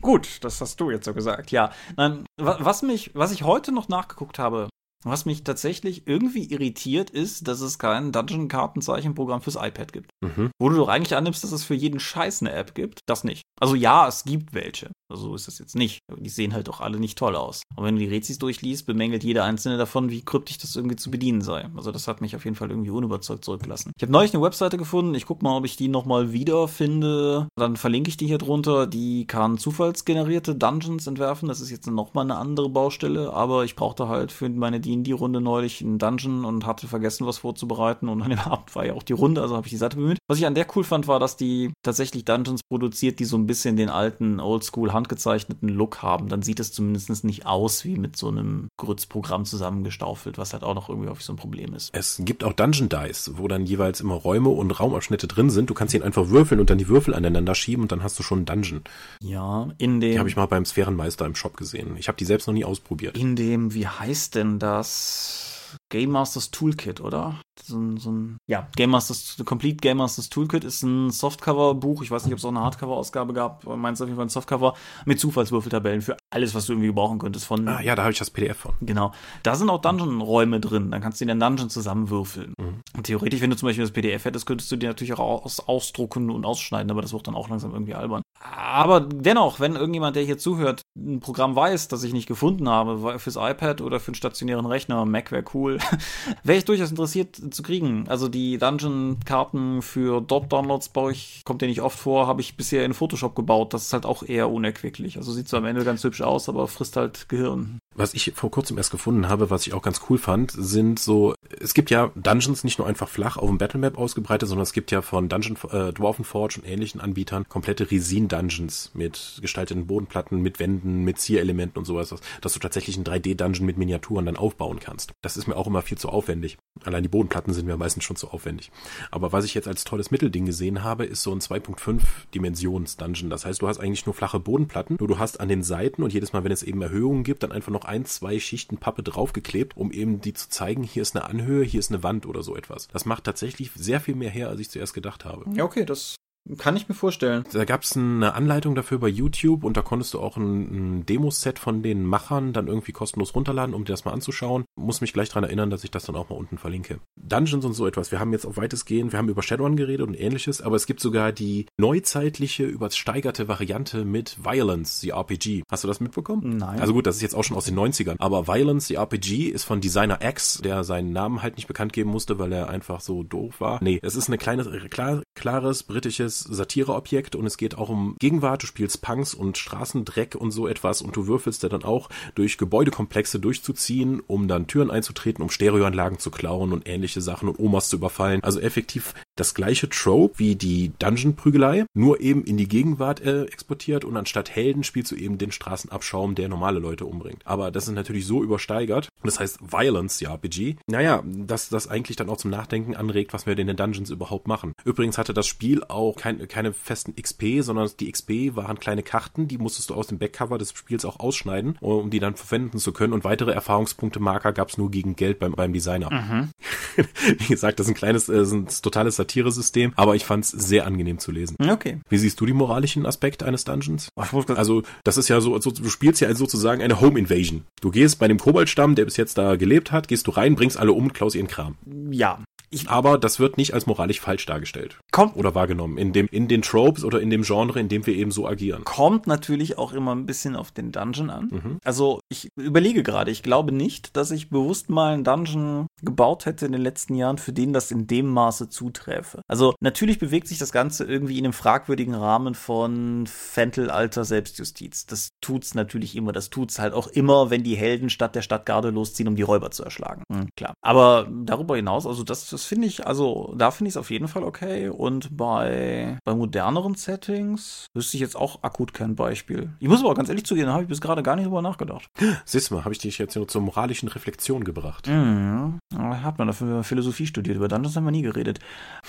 [0.00, 1.50] Gut, das hast du jetzt so gesagt.
[1.50, 4.68] Ja, nein, wa- was mich, was ich heute noch nachgeguckt habe,
[5.04, 10.10] was mich tatsächlich irgendwie irritiert, ist, dass es kein Dungeon-Kartenzeichenprogramm fürs iPad gibt.
[10.20, 10.50] Mhm.
[10.58, 13.42] Wo du doch eigentlich annimmst, dass es für jeden Scheiß eine App gibt, das nicht.
[13.60, 14.90] Also ja, es gibt welche.
[15.10, 16.02] Also so ist das jetzt nicht.
[16.18, 17.62] Die sehen halt doch alle nicht toll aus.
[17.76, 21.10] Und wenn du die Rätsels durchliest, bemängelt jeder einzelne davon, wie kryptisch das irgendwie zu
[21.10, 21.66] bedienen sei.
[21.76, 23.92] Also das hat mich auf jeden Fall irgendwie unüberzeugt zurückgelassen.
[23.96, 25.14] Ich habe neulich eine Webseite gefunden.
[25.14, 27.48] Ich guck mal, ob ich die nochmal wiederfinde.
[27.56, 28.86] Dann verlinke ich die hier drunter.
[28.86, 31.48] Die kann zufallsgenerierte Dungeons entwerfen.
[31.48, 33.32] Das ist jetzt nochmal eine andere Baustelle.
[33.32, 38.08] Aber ich brauchte halt für meine D&D-Runde neulich einen Dungeon und hatte vergessen, was vorzubereiten.
[38.08, 40.18] Und an dem Abend war ja auch die Runde, also habe ich die Seite bemüht.
[40.28, 43.46] Was ich an der cool fand, war, dass die tatsächlich Dungeons produziert, die so ein
[43.46, 46.28] bisschen den alten, oldschool handgezeichneten Look haben.
[46.28, 50.74] Dann sieht es zumindest nicht aus wie mit so einem Grützprogramm zusammengestaufelt, was halt auch
[50.74, 51.90] noch irgendwie häufig so ein Problem ist.
[51.92, 55.70] Es gibt auch Dungeon Dice, wo dann jeweils immer Räume und Raumabschnitte drin sind.
[55.70, 58.22] Du kannst ihn einfach würfeln und dann die Würfel aneinander schieben und dann hast du
[58.22, 58.82] schon einen Dungeon.
[59.22, 60.12] Ja, in dem.
[60.12, 61.96] Die habe ich mal beim Sphärenmeister im Shop gesehen.
[61.96, 63.16] Ich habe die selbst noch nie ausprobiert.
[63.16, 65.54] in dem, wie heißt denn das?
[65.90, 67.40] Game Masters Toolkit, oder?
[67.62, 72.02] So ein, so ein ja, Game Masters, The Complete Game Masters Toolkit ist ein Softcover-Buch.
[72.02, 73.64] Ich weiß nicht, ob es auch eine Hardcover-Ausgabe gab.
[73.66, 74.74] Meinst auf jeden Fall ein Softcover
[75.06, 77.46] mit Zufallswürfeltabellen für alles, was du irgendwie gebrauchen könntest.
[77.46, 78.74] Von, Ah ja, da habe ich das PDF von.
[78.80, 79.12] Genau.
[79.42, 80.90] Da sind auch Dungeon-Räume drin.
[80.90, 82.54] Dann kannst du in den Dungeon zusammenwürfeln.
[82.58, 83.02] Mhm.
[83.02, 86.30] Theoretisch, wenn du zum Beispiel das PDF hättest, könntest du dir natürlich auch aus, ausdrucken
[86.30, 88.22] und ausschneiden, aber das wird dann auch langsam irgendwie albern.
[88.40, 93.18] Aber dennoch, wenn irgendjemand, der hier zuhört, ein Programm weiß, das ich nicht gefunden habe,
[93.18, 95.77] fürs iPad oder für einen stationären Rechner, Mac wäre cool,
[96.42, 98.06] wäre ich durchaus interessiert zu kriegen.
[98.08, 102.84] Also die Dungeon-Karten für Dot-Downloads baue ich, kommt ja nicht oft vor, habe ich bisher
[102.84, 103.74] in Photoshop gebaut.
[103.74, 105.16] Das ist halt auch eher unerquicklich.
[105.16, 107.80] Also sieht so am Ende ganz hübsch aus, aber frisst halt Gehirn.
[107.98, 111.34] Was ich vor kurzem erst gefunden habe, was ich auch ganz cool fand, sind so,
[111.60, 114.92] es gibt ja Dungeons nicht nur einfach flach auf dem Battlemap ausgebreitet, sondern es gibt
[114.92, 120.60] ja von Dungeon, äh, Dwarfen Forge und ähnlichen Anbietern komplette Resin-Dungeons mit gestalteten Bodenplatten, mit
[120.60, 125.10] Wänden, mit Zierelementen und sowas, dass du tatsächlich einen 3D-Dungeon mit Miniaturen dann aufbauen kannst.
[125.20, 126.56] Das ist mir auch immer viel zu aufwendig.
[126.84, 128.70] Allein die Bodenplatten sind mir meistens schon zu aufwendig.
[129.10, 133.28] Aber was ich jetzt als tolles Mittelding gesehen habe, ist so ein 2.5 Dimensions-Dungeon.
[133.28, 136.12] Das heißt, du hast eigentlich nur flache Bodenplatten, nur du hast an den Seiten und
[136.12, 139.76] jedes Mal, wenn es eben Erhöhungen gibt, dann einfach noch ein, zwei Schichten Pappe draufgeklebt,
[139.76, 142.54] um eben die zu zeigen, hier ist eine Anhöhe, hier ist eine Wand oder so
[142.54, 142.88] etwas.
[142.88, 145.44] Das macht tatsächlich sehr viel mehr her, als ich zuerst gedacht habe.
[145.54, 146.16] Ja, okay, das
[146.56, 147.44] kann ich mir vorstellen.
[147.52, 151.06] Da gab es eine Anleitung dafür bei YouTube und da konntest du auch ein, ein
[151.06, 154.64] Demoset von den Machern dann irgendwie kostenlos runterladen, um dir das mal anzuschauen.
[154.76, 157.00] Muss mich gleich dran erinnern, dass ich das dann auch mal unten verlinke.
[157.16, 158.10] Dungeons und so etwas.
[158.10, 161.00] Wir haben jetzt auf weitestgehend, wir haben über Shadowrun geredet und ähnliches, aber es gibt
[161.00, 165.62] sogar die neuzeitliche, übersteigerte Variante mit Violence, the RPG.
[165.70, 166.56] Hast du das mitbekommen?
[166.56, 166.80] Nein.
[166.80, 169.64] Also gut, das ist jetzt auch schon aus den 90ern, aber Violence, the RPG ist
[169.64, 173.22] von Designer X, der seinen Namen halt nicht bekannt geben musste, weil er einfach so
[173.22, 173.82] doof war.
[173.82, 178.62] Nee, es ist eine kleine, klar, klares britisches Satireobjekt und es geht auch um Gegenwart.
[178.62, 182.58] Du spielst Punks und Straßendreck und so etwas und du würfelst da dann auch durch
[182.58, 187.88] Gebäudekomplexe durchzuziehen, um dann Türen einzutreten, um Stereoanlagen zu klauen und ähnliche Sachen und Omas
[187.88, 188.42] zu überfallen.
[188.42, 194.04] Also effektiv das gleiche Trope wie die Dungeon-Prügelei, nur eben in die Gegenwart äh, exportiert
[194.04, 197.42] und anstatt Helden spielst du eben den Straßenabschaum, der normale Leute umbringt.
[197.44, 199.08] Aber das ist natürlich so übersteigert.
[199.22, 200.76] Das heißt Violence, ja, RPG.
[200.88, 204.10] Naja, dass das eigentlich dann auch zum Nachdenken anregt, was wir denn in den Dungeons
[204.10, 204.72] überhaupt machen.
[204.84, 209.46] Übrigens hatte das Spiel auch kein, keine festen XP, sondern die XP waren kleine Karten,
[209.46, 212.92] die musstest du aus dem Backcover des Spiels auch ausschneiden, um die dann verwenden zu
[212.92, 213.12] können.
[213.12, 216.10] Und weitere Erfahrungspunkte Marker gab es nur gegen Geld beim, beim Designer.
[216.10, 216.48] Mhm.
[217.38, 220.86] Wie gesagt, das ist ein kleines, äh, ein totales Satiresystem, aber ich fand es sehr
[220.86, 221.56] angenehm zu lesen.
[221.60, 222.00] Okay.
[222.08, 224.08] Wie siehst du die moralischen Aspekte eines Dungeons?
[224.16, 227.64] Also, das ist ja so, also, du spielst ja sozusagen eine Home Invasion.
[227.82, 230.78] Du gehst bei dem Koboldstamm, der bis jetzt da gelebt hat, gehst du rein, bringst
[230.78, 231.76] alle um und klaust ihren Kram.
[232.10, 232.38] Ja,
[232.70, 234.98] ich, aber das wird nicht als moralisch falsch dargestellt.
[235.10, 235.36] Kommt.
[235.36, 235.98] Oder wahrgenommen.
[235.98, 238.84] In dem, in den Tropes oder in dem Genre, in dem wir eben so agieren.
[238.84, 241.48] Kommt natürlich auch immer ein bisschen auf den Dungeon an.
[241.50, 241.78] Mhm.
[241.84, 246.66] Also, ich überlege gerade, ich glaube nicht, dass ich bewusst mal einen Dungeon gebaut hätte
[246.66, 249.42] in den letzten Jahren, für den das in dem Maße zuträfe.
[249.48, 255.06] Also, natürlich bewegt sich das Ganze irgendwie in einem fragwürdigen Rahmen von Fentel-Alter Selbstjustiz.
[255.06, 256.32] Das tut's natürlich immer.
[256.32, 259.70] Das tut's halt auch immer, wenn die Helden statt der Stadtgarde losziehen, um die Räuber
[259.70, 260.22] zu erschlagen.
[260.28, 260.74] Mhm, klar.
[260.82, 264.26] Aber darüber hinaus, also das das finde ich, also da finde ich es auf jeden
[264.26, 264.88] Fall okay.
[264.88, 269.70] Und bei, bei moderneren Settings wüsste ich jetzt auch akut kein Beispiel.
[269.78, 272.10] Ich muss aber ganz ehrlich zugeben, da habe ich bis gerade gar nicht drüber nachgedacht.
[272.44, 275.06] Siehst du mal, habe ich dich jetzt nur zur moralischen Reflexion gebracht.
[275.06, 275.78] Mhm.
[275.96, 278.58] Hat man dafür Philosophie studiert, über Dungeons haben wir nie geredet.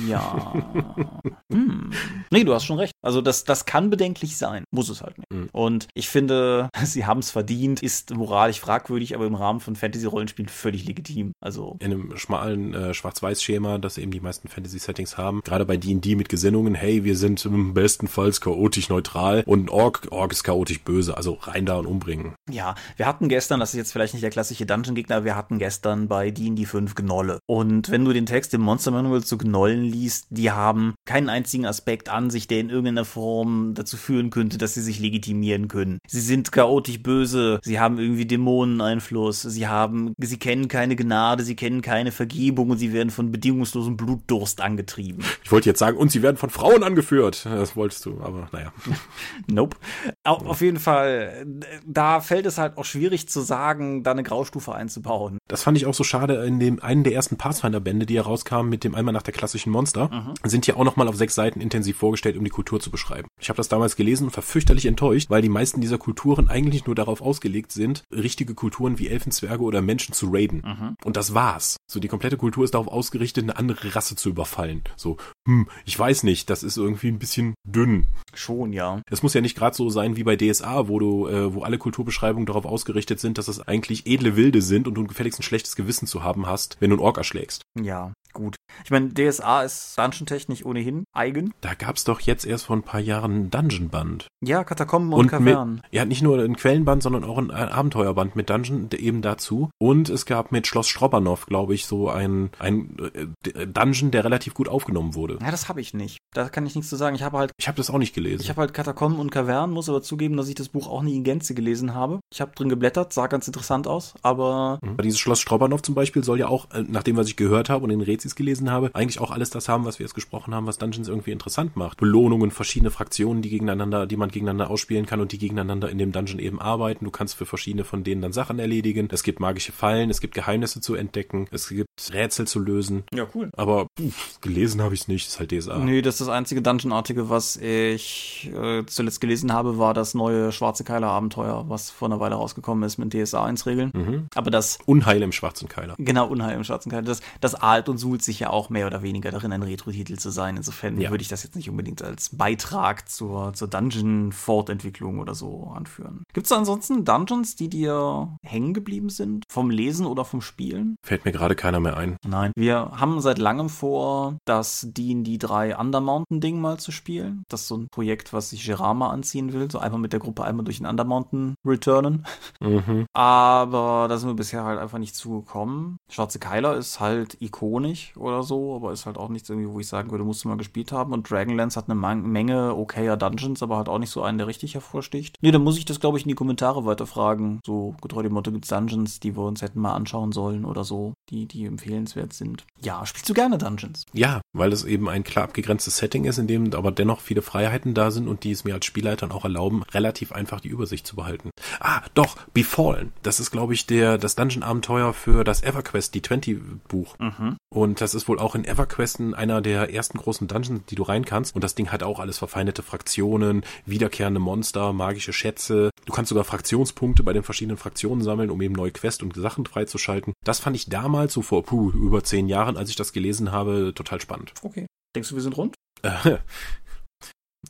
[0.07, 0.53] Ja.
[1.51, 1.89] hm.
[2.29, 2.93] Nee, du hast schon recht.
[3.01, 5.31] Also das, das kann bedenklich sein, muss es halt nicht.
[5.31, 5.49] Mhm.
[5.53, 10.49] Und ich finde, sie haben es verdient, ist moralisch fragwürdig, aber im Rahmen von Fantasy-Rollenspielen
[10.49, 11.31] völlig legitim.
[11.41, 15.41] Also in einem schmalen äh, Schwarz-Weiß Schema, das eben die meisten Fantasy-Settings haben.
[15.43, 20.43] Gerade bei D&D mit Gesinnungen, hey, wir sind bestenfalls chaotisch neutral und Ork, Ork ist
[20.43, 22.33] chaotisch böse, also rein da und umbringen.
[22.49, 26.07] Ja, wir hatten gestern, das ist jetzt vielleicht nicht der klassische Dungeon-Gegner, wir hatten gestern
[26.07, 27.39] bei D&D 5 Gnolle.
[27.47, 31.65] Und wenn du den Text im Monster Manual zu Gnollen liest, die haben keinen einzigen
[31.65, 35.99] Aspekt an sich, der in irgendeiner Form dazu führen könnte, dass sie sich legitimieren können.
[36.07, 41.55] Sie sind chaotisch böse, sie haben irgendwie Dämoneneinfluss, sie haben, sie kennen keine Gnade, sie
[41.55, 45.23] kennen keine Vergebung und sie werden von bedingungslosen Blutdurst angetrieben.
[45.43, 47.45] Ich wollte jetzt sagen, und sie werden von Frauen angeführt.
[47.45, 48.71] Das wolltest du, aber naja.
[49.47, 49.77] nope.
[50.23, 51.45] Auf jeden Fall,
[51.85, 55.37] da fällt es halt auch schwierig zu sagen, da eine Graustufe einzubauen.
[55.47, 58.83] Das fand ich auch so schade in dem einen der ersten Pathfinder-Bände, die herauskamen mit
[58.83, 60.49] dem einmal nach der klassischen Monster, mhm.
[60.49, 63.27] sind hier auch nochmal auf sechs Seiten intensiv vorgestellt, um die Kultur zu beschreiben.
[63.39, 66.85] Ich habe das damals gelesen und war fürchterlich enttäuscht, weil die meisten dieser Kulturen eigentlich
[66.85, 70.63] nur darauf ausgelegt sind, richtige Kulturen wie Elfenzwerge oder Menschen zu raiden.
[70.65, 70.95] Mhm.
[71.03, 71.77] Und das war's.
[71.87, 74.81] So die komplette Kultur ist darauf ausgerichtet, ausgerichtet, eine andere Rasse zu überfallen.
[74.95, 78.07] So, hm, ich weiß nicht, das ist irgendwie ein bisschen dünn.
[78.33, 79.01] Schon, ja.
[79.09, 81.77] Es muss ja nicht gerade so sein wie bei DSA, wo du, äh, wo alle
[81.77, 85.75] Kulturbeschreibungen darauf ausgerichtet sind, dass es eigentlich edle Wilde sind und du gefälligst ein schlechtes
[85.75, 87.63] Gewissen zu haben hast, wenn du einen Ork erschlägst.
[87.79, 88.55] Ja, gut.
[88.83, 91.53] Ich meine, DSA ist dungeon-technisch ohnehin eigen.
[91.61, 94.27] Da gab's doch jetzt erst vor ein paar Jahren ein Dungeon-Band.
[94.41, 95.81] Ja, Katakomben und, und Kavernen.
[95.91, 99.69] ja, nicht nur ein Quellenband, sondern auch ein Abenteuerband mit Dungeon eben dazu.
[99.77, 104.53] Und es gab mit Schloss Strobanow, glaube ich, so ein, ein äh, Dungeon, der relativ
[104.53, 105.39] gut aufgenommen wurde.
[105.41, 106.17] Ja, das habe ich nicht.
[106.33, 107.15] Da kann ich nichts zu sagen.
[107.15, 107.51] Ich habe halt.
[107.57, 108.41] Ich habe das auch nicht gelesen.
[108.43, 111.15] Ich habe halt Katakomben und Kavernen, muss aber zugeben, dass ich das Buch auch nie
[111.15, 112.19] in Gänze gelesen habe.
[112.31, 114.79] Ich habe drin geblättert, sah ganz interessant aus, aber.
[114.81, 114.97] Mhm.
[115.01, 117.83] Dieses Schloss Strobanow zum Beispiel soll ja auch, äh, nach dem, was ich gehört habe
[117.83, 120.67] und in Rätsels gelesen habe, eigentlich auch alles das haben, was wir jetzt gesprochen haben,
[120.67, 121.97] was Dungeons irgendwie interessant macht.
[121.97, 126.11] Belohnungen, verschiedene Fraktionen, die gegeneinander, die man gegeneinander ausspielen kann und die gegeneinander in dem
[126.11, 127.05] Dungeon eben arbeiten.
[127.05, 129.07] Du kannst für verschiedene von denen dann Sachen erledigen.
[129.11, 133.03] Es gibt magische Fallen, es gibt Geheimnisse zu entdecken, es gibt Rätsel zu lösen.
[133.13, 133.49] Ja, cool.
[133.55, 135.79] Aber pff, gelesen habe ich es nicht, das ist halt DSA.
[135.79, 140.51] Nee, das ist das einzige Dungeon-artige, was ich äh, zuletzt gelesen habe, war das neue
[140.51, 143.91] Schwarze Keiler-Abenteuer, was vor einer Weile rausgekommen ist mit DSA 1-Regeln.
[143.93, 144.27] Mhm.
[144.35, 144.79] Aber das.
[144.85, 145.95] Unheil im Schwarzen Keiler.
[145.97, 147.03] Genau, Unheil im Schwarzen Keiler.
[147.03, 150.31] Das, das ahlt und suhlt sich ja auch mehr oder weniger darin, ein Retro-Titel zu
[150.31, 150.57] sein.
[150.57, 151.11] Insofern Ja.
[151.11, 156.23] würde ich das jetzt nicht unbedingt als Beitrag zur, zur Dungeon-Fortentwicklung oder so anführen.
[156.33, 159.43] Gibt es ansonsten Dungeons, die dir hängen geblieben sind?
[159.49, 160.95] Vom Lesen oder vom Spielen?
[161.05, 162.17] Fällt mir gerade keiner mehr ein.
[162.27, 162.51] Nein.
[162.55, 167.43] Wir haben seit langem vor, das D&D 3 Undermountain-Ding mal zu spielen.
[167.47, 169.69] Das ist so ein Projekt, was sich Gerard mal anziehen will.
[169.69, 172.25] So einmal mit der Gruppe einmal durch den Undermountain returnen.
[172.59, 173.05] Mhm.
[173.13, 175.97] Aber da sind wir bisher halt einfach nicht zugekommen.
[176.09, 179.87] Schwarze Keiler ist halt ikonisch oder so, aber ist halt auch nichts irgendwie, wo ich
[179.87, 181.13] sagen würde, musst du mal gespielt haben.
[181.13, 184.47] Und Dragonlance hat eine Man Menge okayer Dungeons, aber halt auch nicht so einen, der
[184.47, 185.37] richtig hervorsticht.
[185.41, 187.59] Nee, dann muss ich das, glaube ich, in die Kommentare weiterfragen.
[187.65, 191.13] So getreu dem Motto, gibt's Dungeons, die wir uns hätten mal anschauen sollen oder so,
[191.29, 192.65] die, die empfehlenswert sind.
[192.81, 194.05] Ja, spielst du gerne Dungeons?
[194.13, 197.93] Ja, weil es eben ein klar abgegrenztes Setting ist, in dem aber dennoch viele Freiheiten
[197.93, 201.15] da sind und die es mir als Spielleitern auch erlauben, relativ einfach die Übersicht zu
[201.15, 201.49] behalten.
[201.79, 203.13] Ah, doch, Befallen.
[203.23, 207.17] Das ist, glaube ich, der, das Dungeon-Abenteuer für das EverQuest D20-Buch.
[207.19, 207.57] Mhm.
[207.69, 211.25] Und das ist wohl auch in EverQuest einer der ersten großen Dungeons, die du rein
[211.25, 211.55] kannst.
[211.55, 215.89] Und das Ding hat auch alles verfeindete Fraktionen, wiederkehrende Monster, magische Schätze.
[216.05, 219.65] Du kannst sogar Fraktionspunkte bei den verschiedenen Fraktionen sammeln, um eben neue Quests und Sachen
[219.65, 220.33] freizuschalten.
[220.45, 223.93] Das fand ich damals, so vor puh, über zehn Jahren, als ich das gelesen habe,
[223.95, 224.53] total spannend.
[224.61, 224.85] Okay.
[225.15, 225.75] Denkst du, wir sind rund?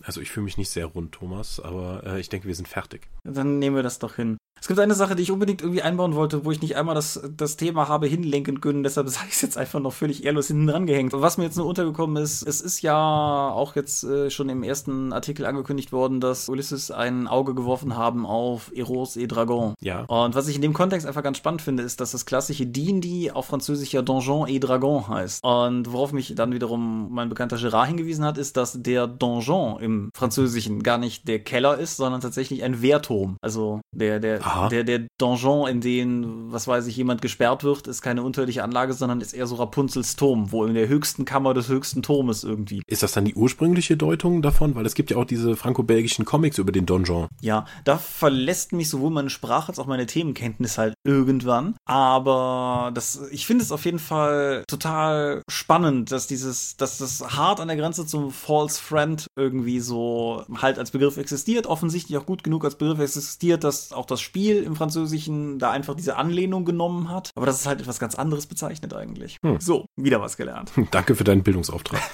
[0.04, 3.10] Also ich fühle mich nicht sehr rund, Thomas, aber äh, ich denke, wir sind fertig.
[3.24, 4.38] Dann nehmen wir das doch hin.
[4.62, 7.22] Es gibt eine Sache, die ich unbedingt irgendwie einbauen wollte, wo ich nicht einmal das,
[7.36, 10.68] das Thema habe hinlenken können, deshalb sage ich es jetzt einfach noch völlig ehrlos hinten
[10.68, 11.14] dran gehängt.
[11.14, 14.64] Und was mir jetzt nur untergekommen ist, es ist ja auch jetzt äh, schon im
[14.64, 19.74] ersten Artikel angekündigt worden, dass Ulysses ein Auge geworfen haben auf Eros et Dragon.
[19.82, 20.02] Ja.
[20.06, 23.32] Und was ich in dem Kontext einfach ganz spannend finde, ist, dass das klassische D&D
[23.32, 25.44] auf Französisch ja Donjon et Dragon heißt.
[25.44, 30.10] Und worauf mich dann wiederum mein bekannter Gerard hingewiesen hat, ist, dass der Donjon im
[30.14, 33.38] Französischen gar nicht der Keller ist, sondern tatsächlich ein Wehrturm.
[33.42, 34.70] Also der, der, Aha.
[34.70, 38.94] der, der Donjon, in den, was weiß ich, jemand gesperrt wird, ist keine unterirdische Anlage,
[38.94, 42.82] sondern ist eher so Rapunzels Turm, wo in der höchsten Kammer des höchsten Turmes irgendwie.
[42.88, 44.76] Ist das dann die ursprüngliche Deutung davon?
[44.76, 47.28] Weil es gibt ja auch diese franco-belgischen Comics über den Donjon.
[47.42, 51.76] Ja, da verlässt mich sowohl meine Sprache als auch meine Themenkenntnis halt irgendwann.
[51.86, 57.60] Aber das, ich finde es auf jeden Fall total spannend, dass dieses, dass das hart
[57.60, 61.68] an der Grenze zum False Friend irgendwie so halt als Begriff existiert.
[61.68, 65.96] Offensichtlich auch gut genug als Begriff existiert, dass auch das Spiel im Französischen da einfach
[65.96, 67.32] diese Anlehnung genommen hat.
[67.36, 69.38] Aber das ist halt etwas ganz anderes bezeichnet eigentlich.
[69.44, 69.60] Hm.
[69.60, 70.72] So, wieder was gelernt.
[70.92, 72.02] Danke für deinen Bildungsauftrag.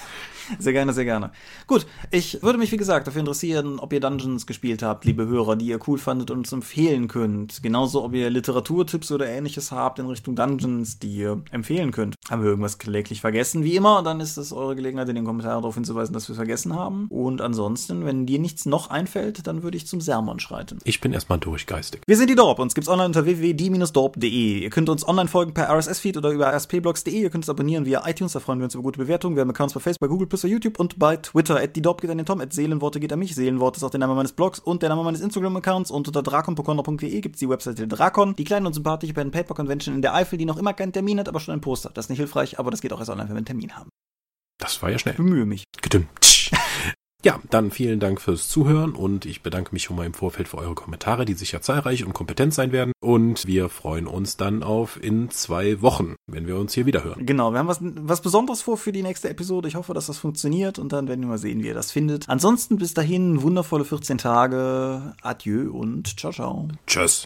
[0.60, 1.32] Sehr gerne, sehr gerne.
[1.68, 5.56] Gut, ich würde mich, wie gesagt, dafür interessieren, ob ihr Dungeons gespielt habt, liebe Hörer,
[5.56, 7.64] die ihr cool fandet und uns empfehlen könnt.
[7.64, 12.16] Genauso, ob ihr Literaturtipps oder ähnliches habt in Richtung Dungeons, die ihr empfehlen könnt.
[12.30, 13.64] Haben wir irgendwas kläglich vergessen?
[13.64, 16.38] Wie immer, dann ist es eure Gelegenheit, in den Kommentaren darauf hinzuweisen, dass wir es
[16.38, 17.08] vergessen haben.
[17.10, 20.80] Und ansonsten, wenn dir nichts noch einfällt, dann würde ich zum Sermon schreiten.
[20.84, 22.02] Ich bin erstmal durchgeistig.
[22.08, 22.60] Wir sind die Dorp.
[22.60, 24.60] Uns gibt's online unter www.die-dorp.de.
[24.60, 27.20] Ihr könnt uns online folgen per RSS-Feed oder über rspblogs.de.
[27.20, 29.36] Ihr könnt uns abonnieren via iTunes, da freuen wir uns über gute Bewertungen.
[29.36, 31.60] Wir haben Accounts bei Facebook, bei Google, bei YouTube und bei Twitter.
[31.60, 33.34] At die Dorp geht an den Tom, at Seelenworte geht an mich.
[33.34, 35.90] Seelenworte ist auch der Name meines Blogs und der Name meines Instagram-Accounts.
[35.90, 40.04] Und unter drakon.de gibt's die Webseite Drakon, die kleine und sympathische Pen Paper Convention in
[40.04, 41.90] der Eifel, die noch immer keinen Termin hat, aber schon ein Poster.
[41.92, 43.90] Das ist nicht hilfreich, aber das geht auch erst online, wenn wir einen Termin haben.
[44.60, 45.16] Das war ja schnell.
[45.16, 45.64] Bemühe mich.
[45.82, 46.08] Gedüm.
[47.24, 50.58] Ja, dann vielen Dank fürs Zuhören und ich bedanke mich schon mal im Vorfeld für
[50.58, 52.92] eure Kommentare, die sicher zahlreich und kompetent sein werden.
[53.00, 57.26] Und wir freuen uns dann auf in zwei Wochen, wenn wir uns hier wieder hören.
[57.26, 59.68] Genau, wir haben was, was Besonderes vor für die nächste Episode.
[59.68, 62.30] Ich hoffe, dass das funktioniert und dann werden wir mal sehen, wie ihr das findet.
[62.30, 65.16] Ansonsten bis dahin wundervolle 14 Tage.
[65.24, 66.68] Adieu und ciao, ciao.
[66.86, 67.24] Tschüss.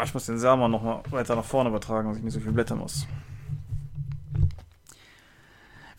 [0.00, 2.40] Ah, ich muss den Sermon noch mal weiter nach vorne übertragen, dass ich nicht so
[2.40, 3.06] viel blättern muss.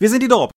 [0.00, 0.51] Wir sind die Dorp.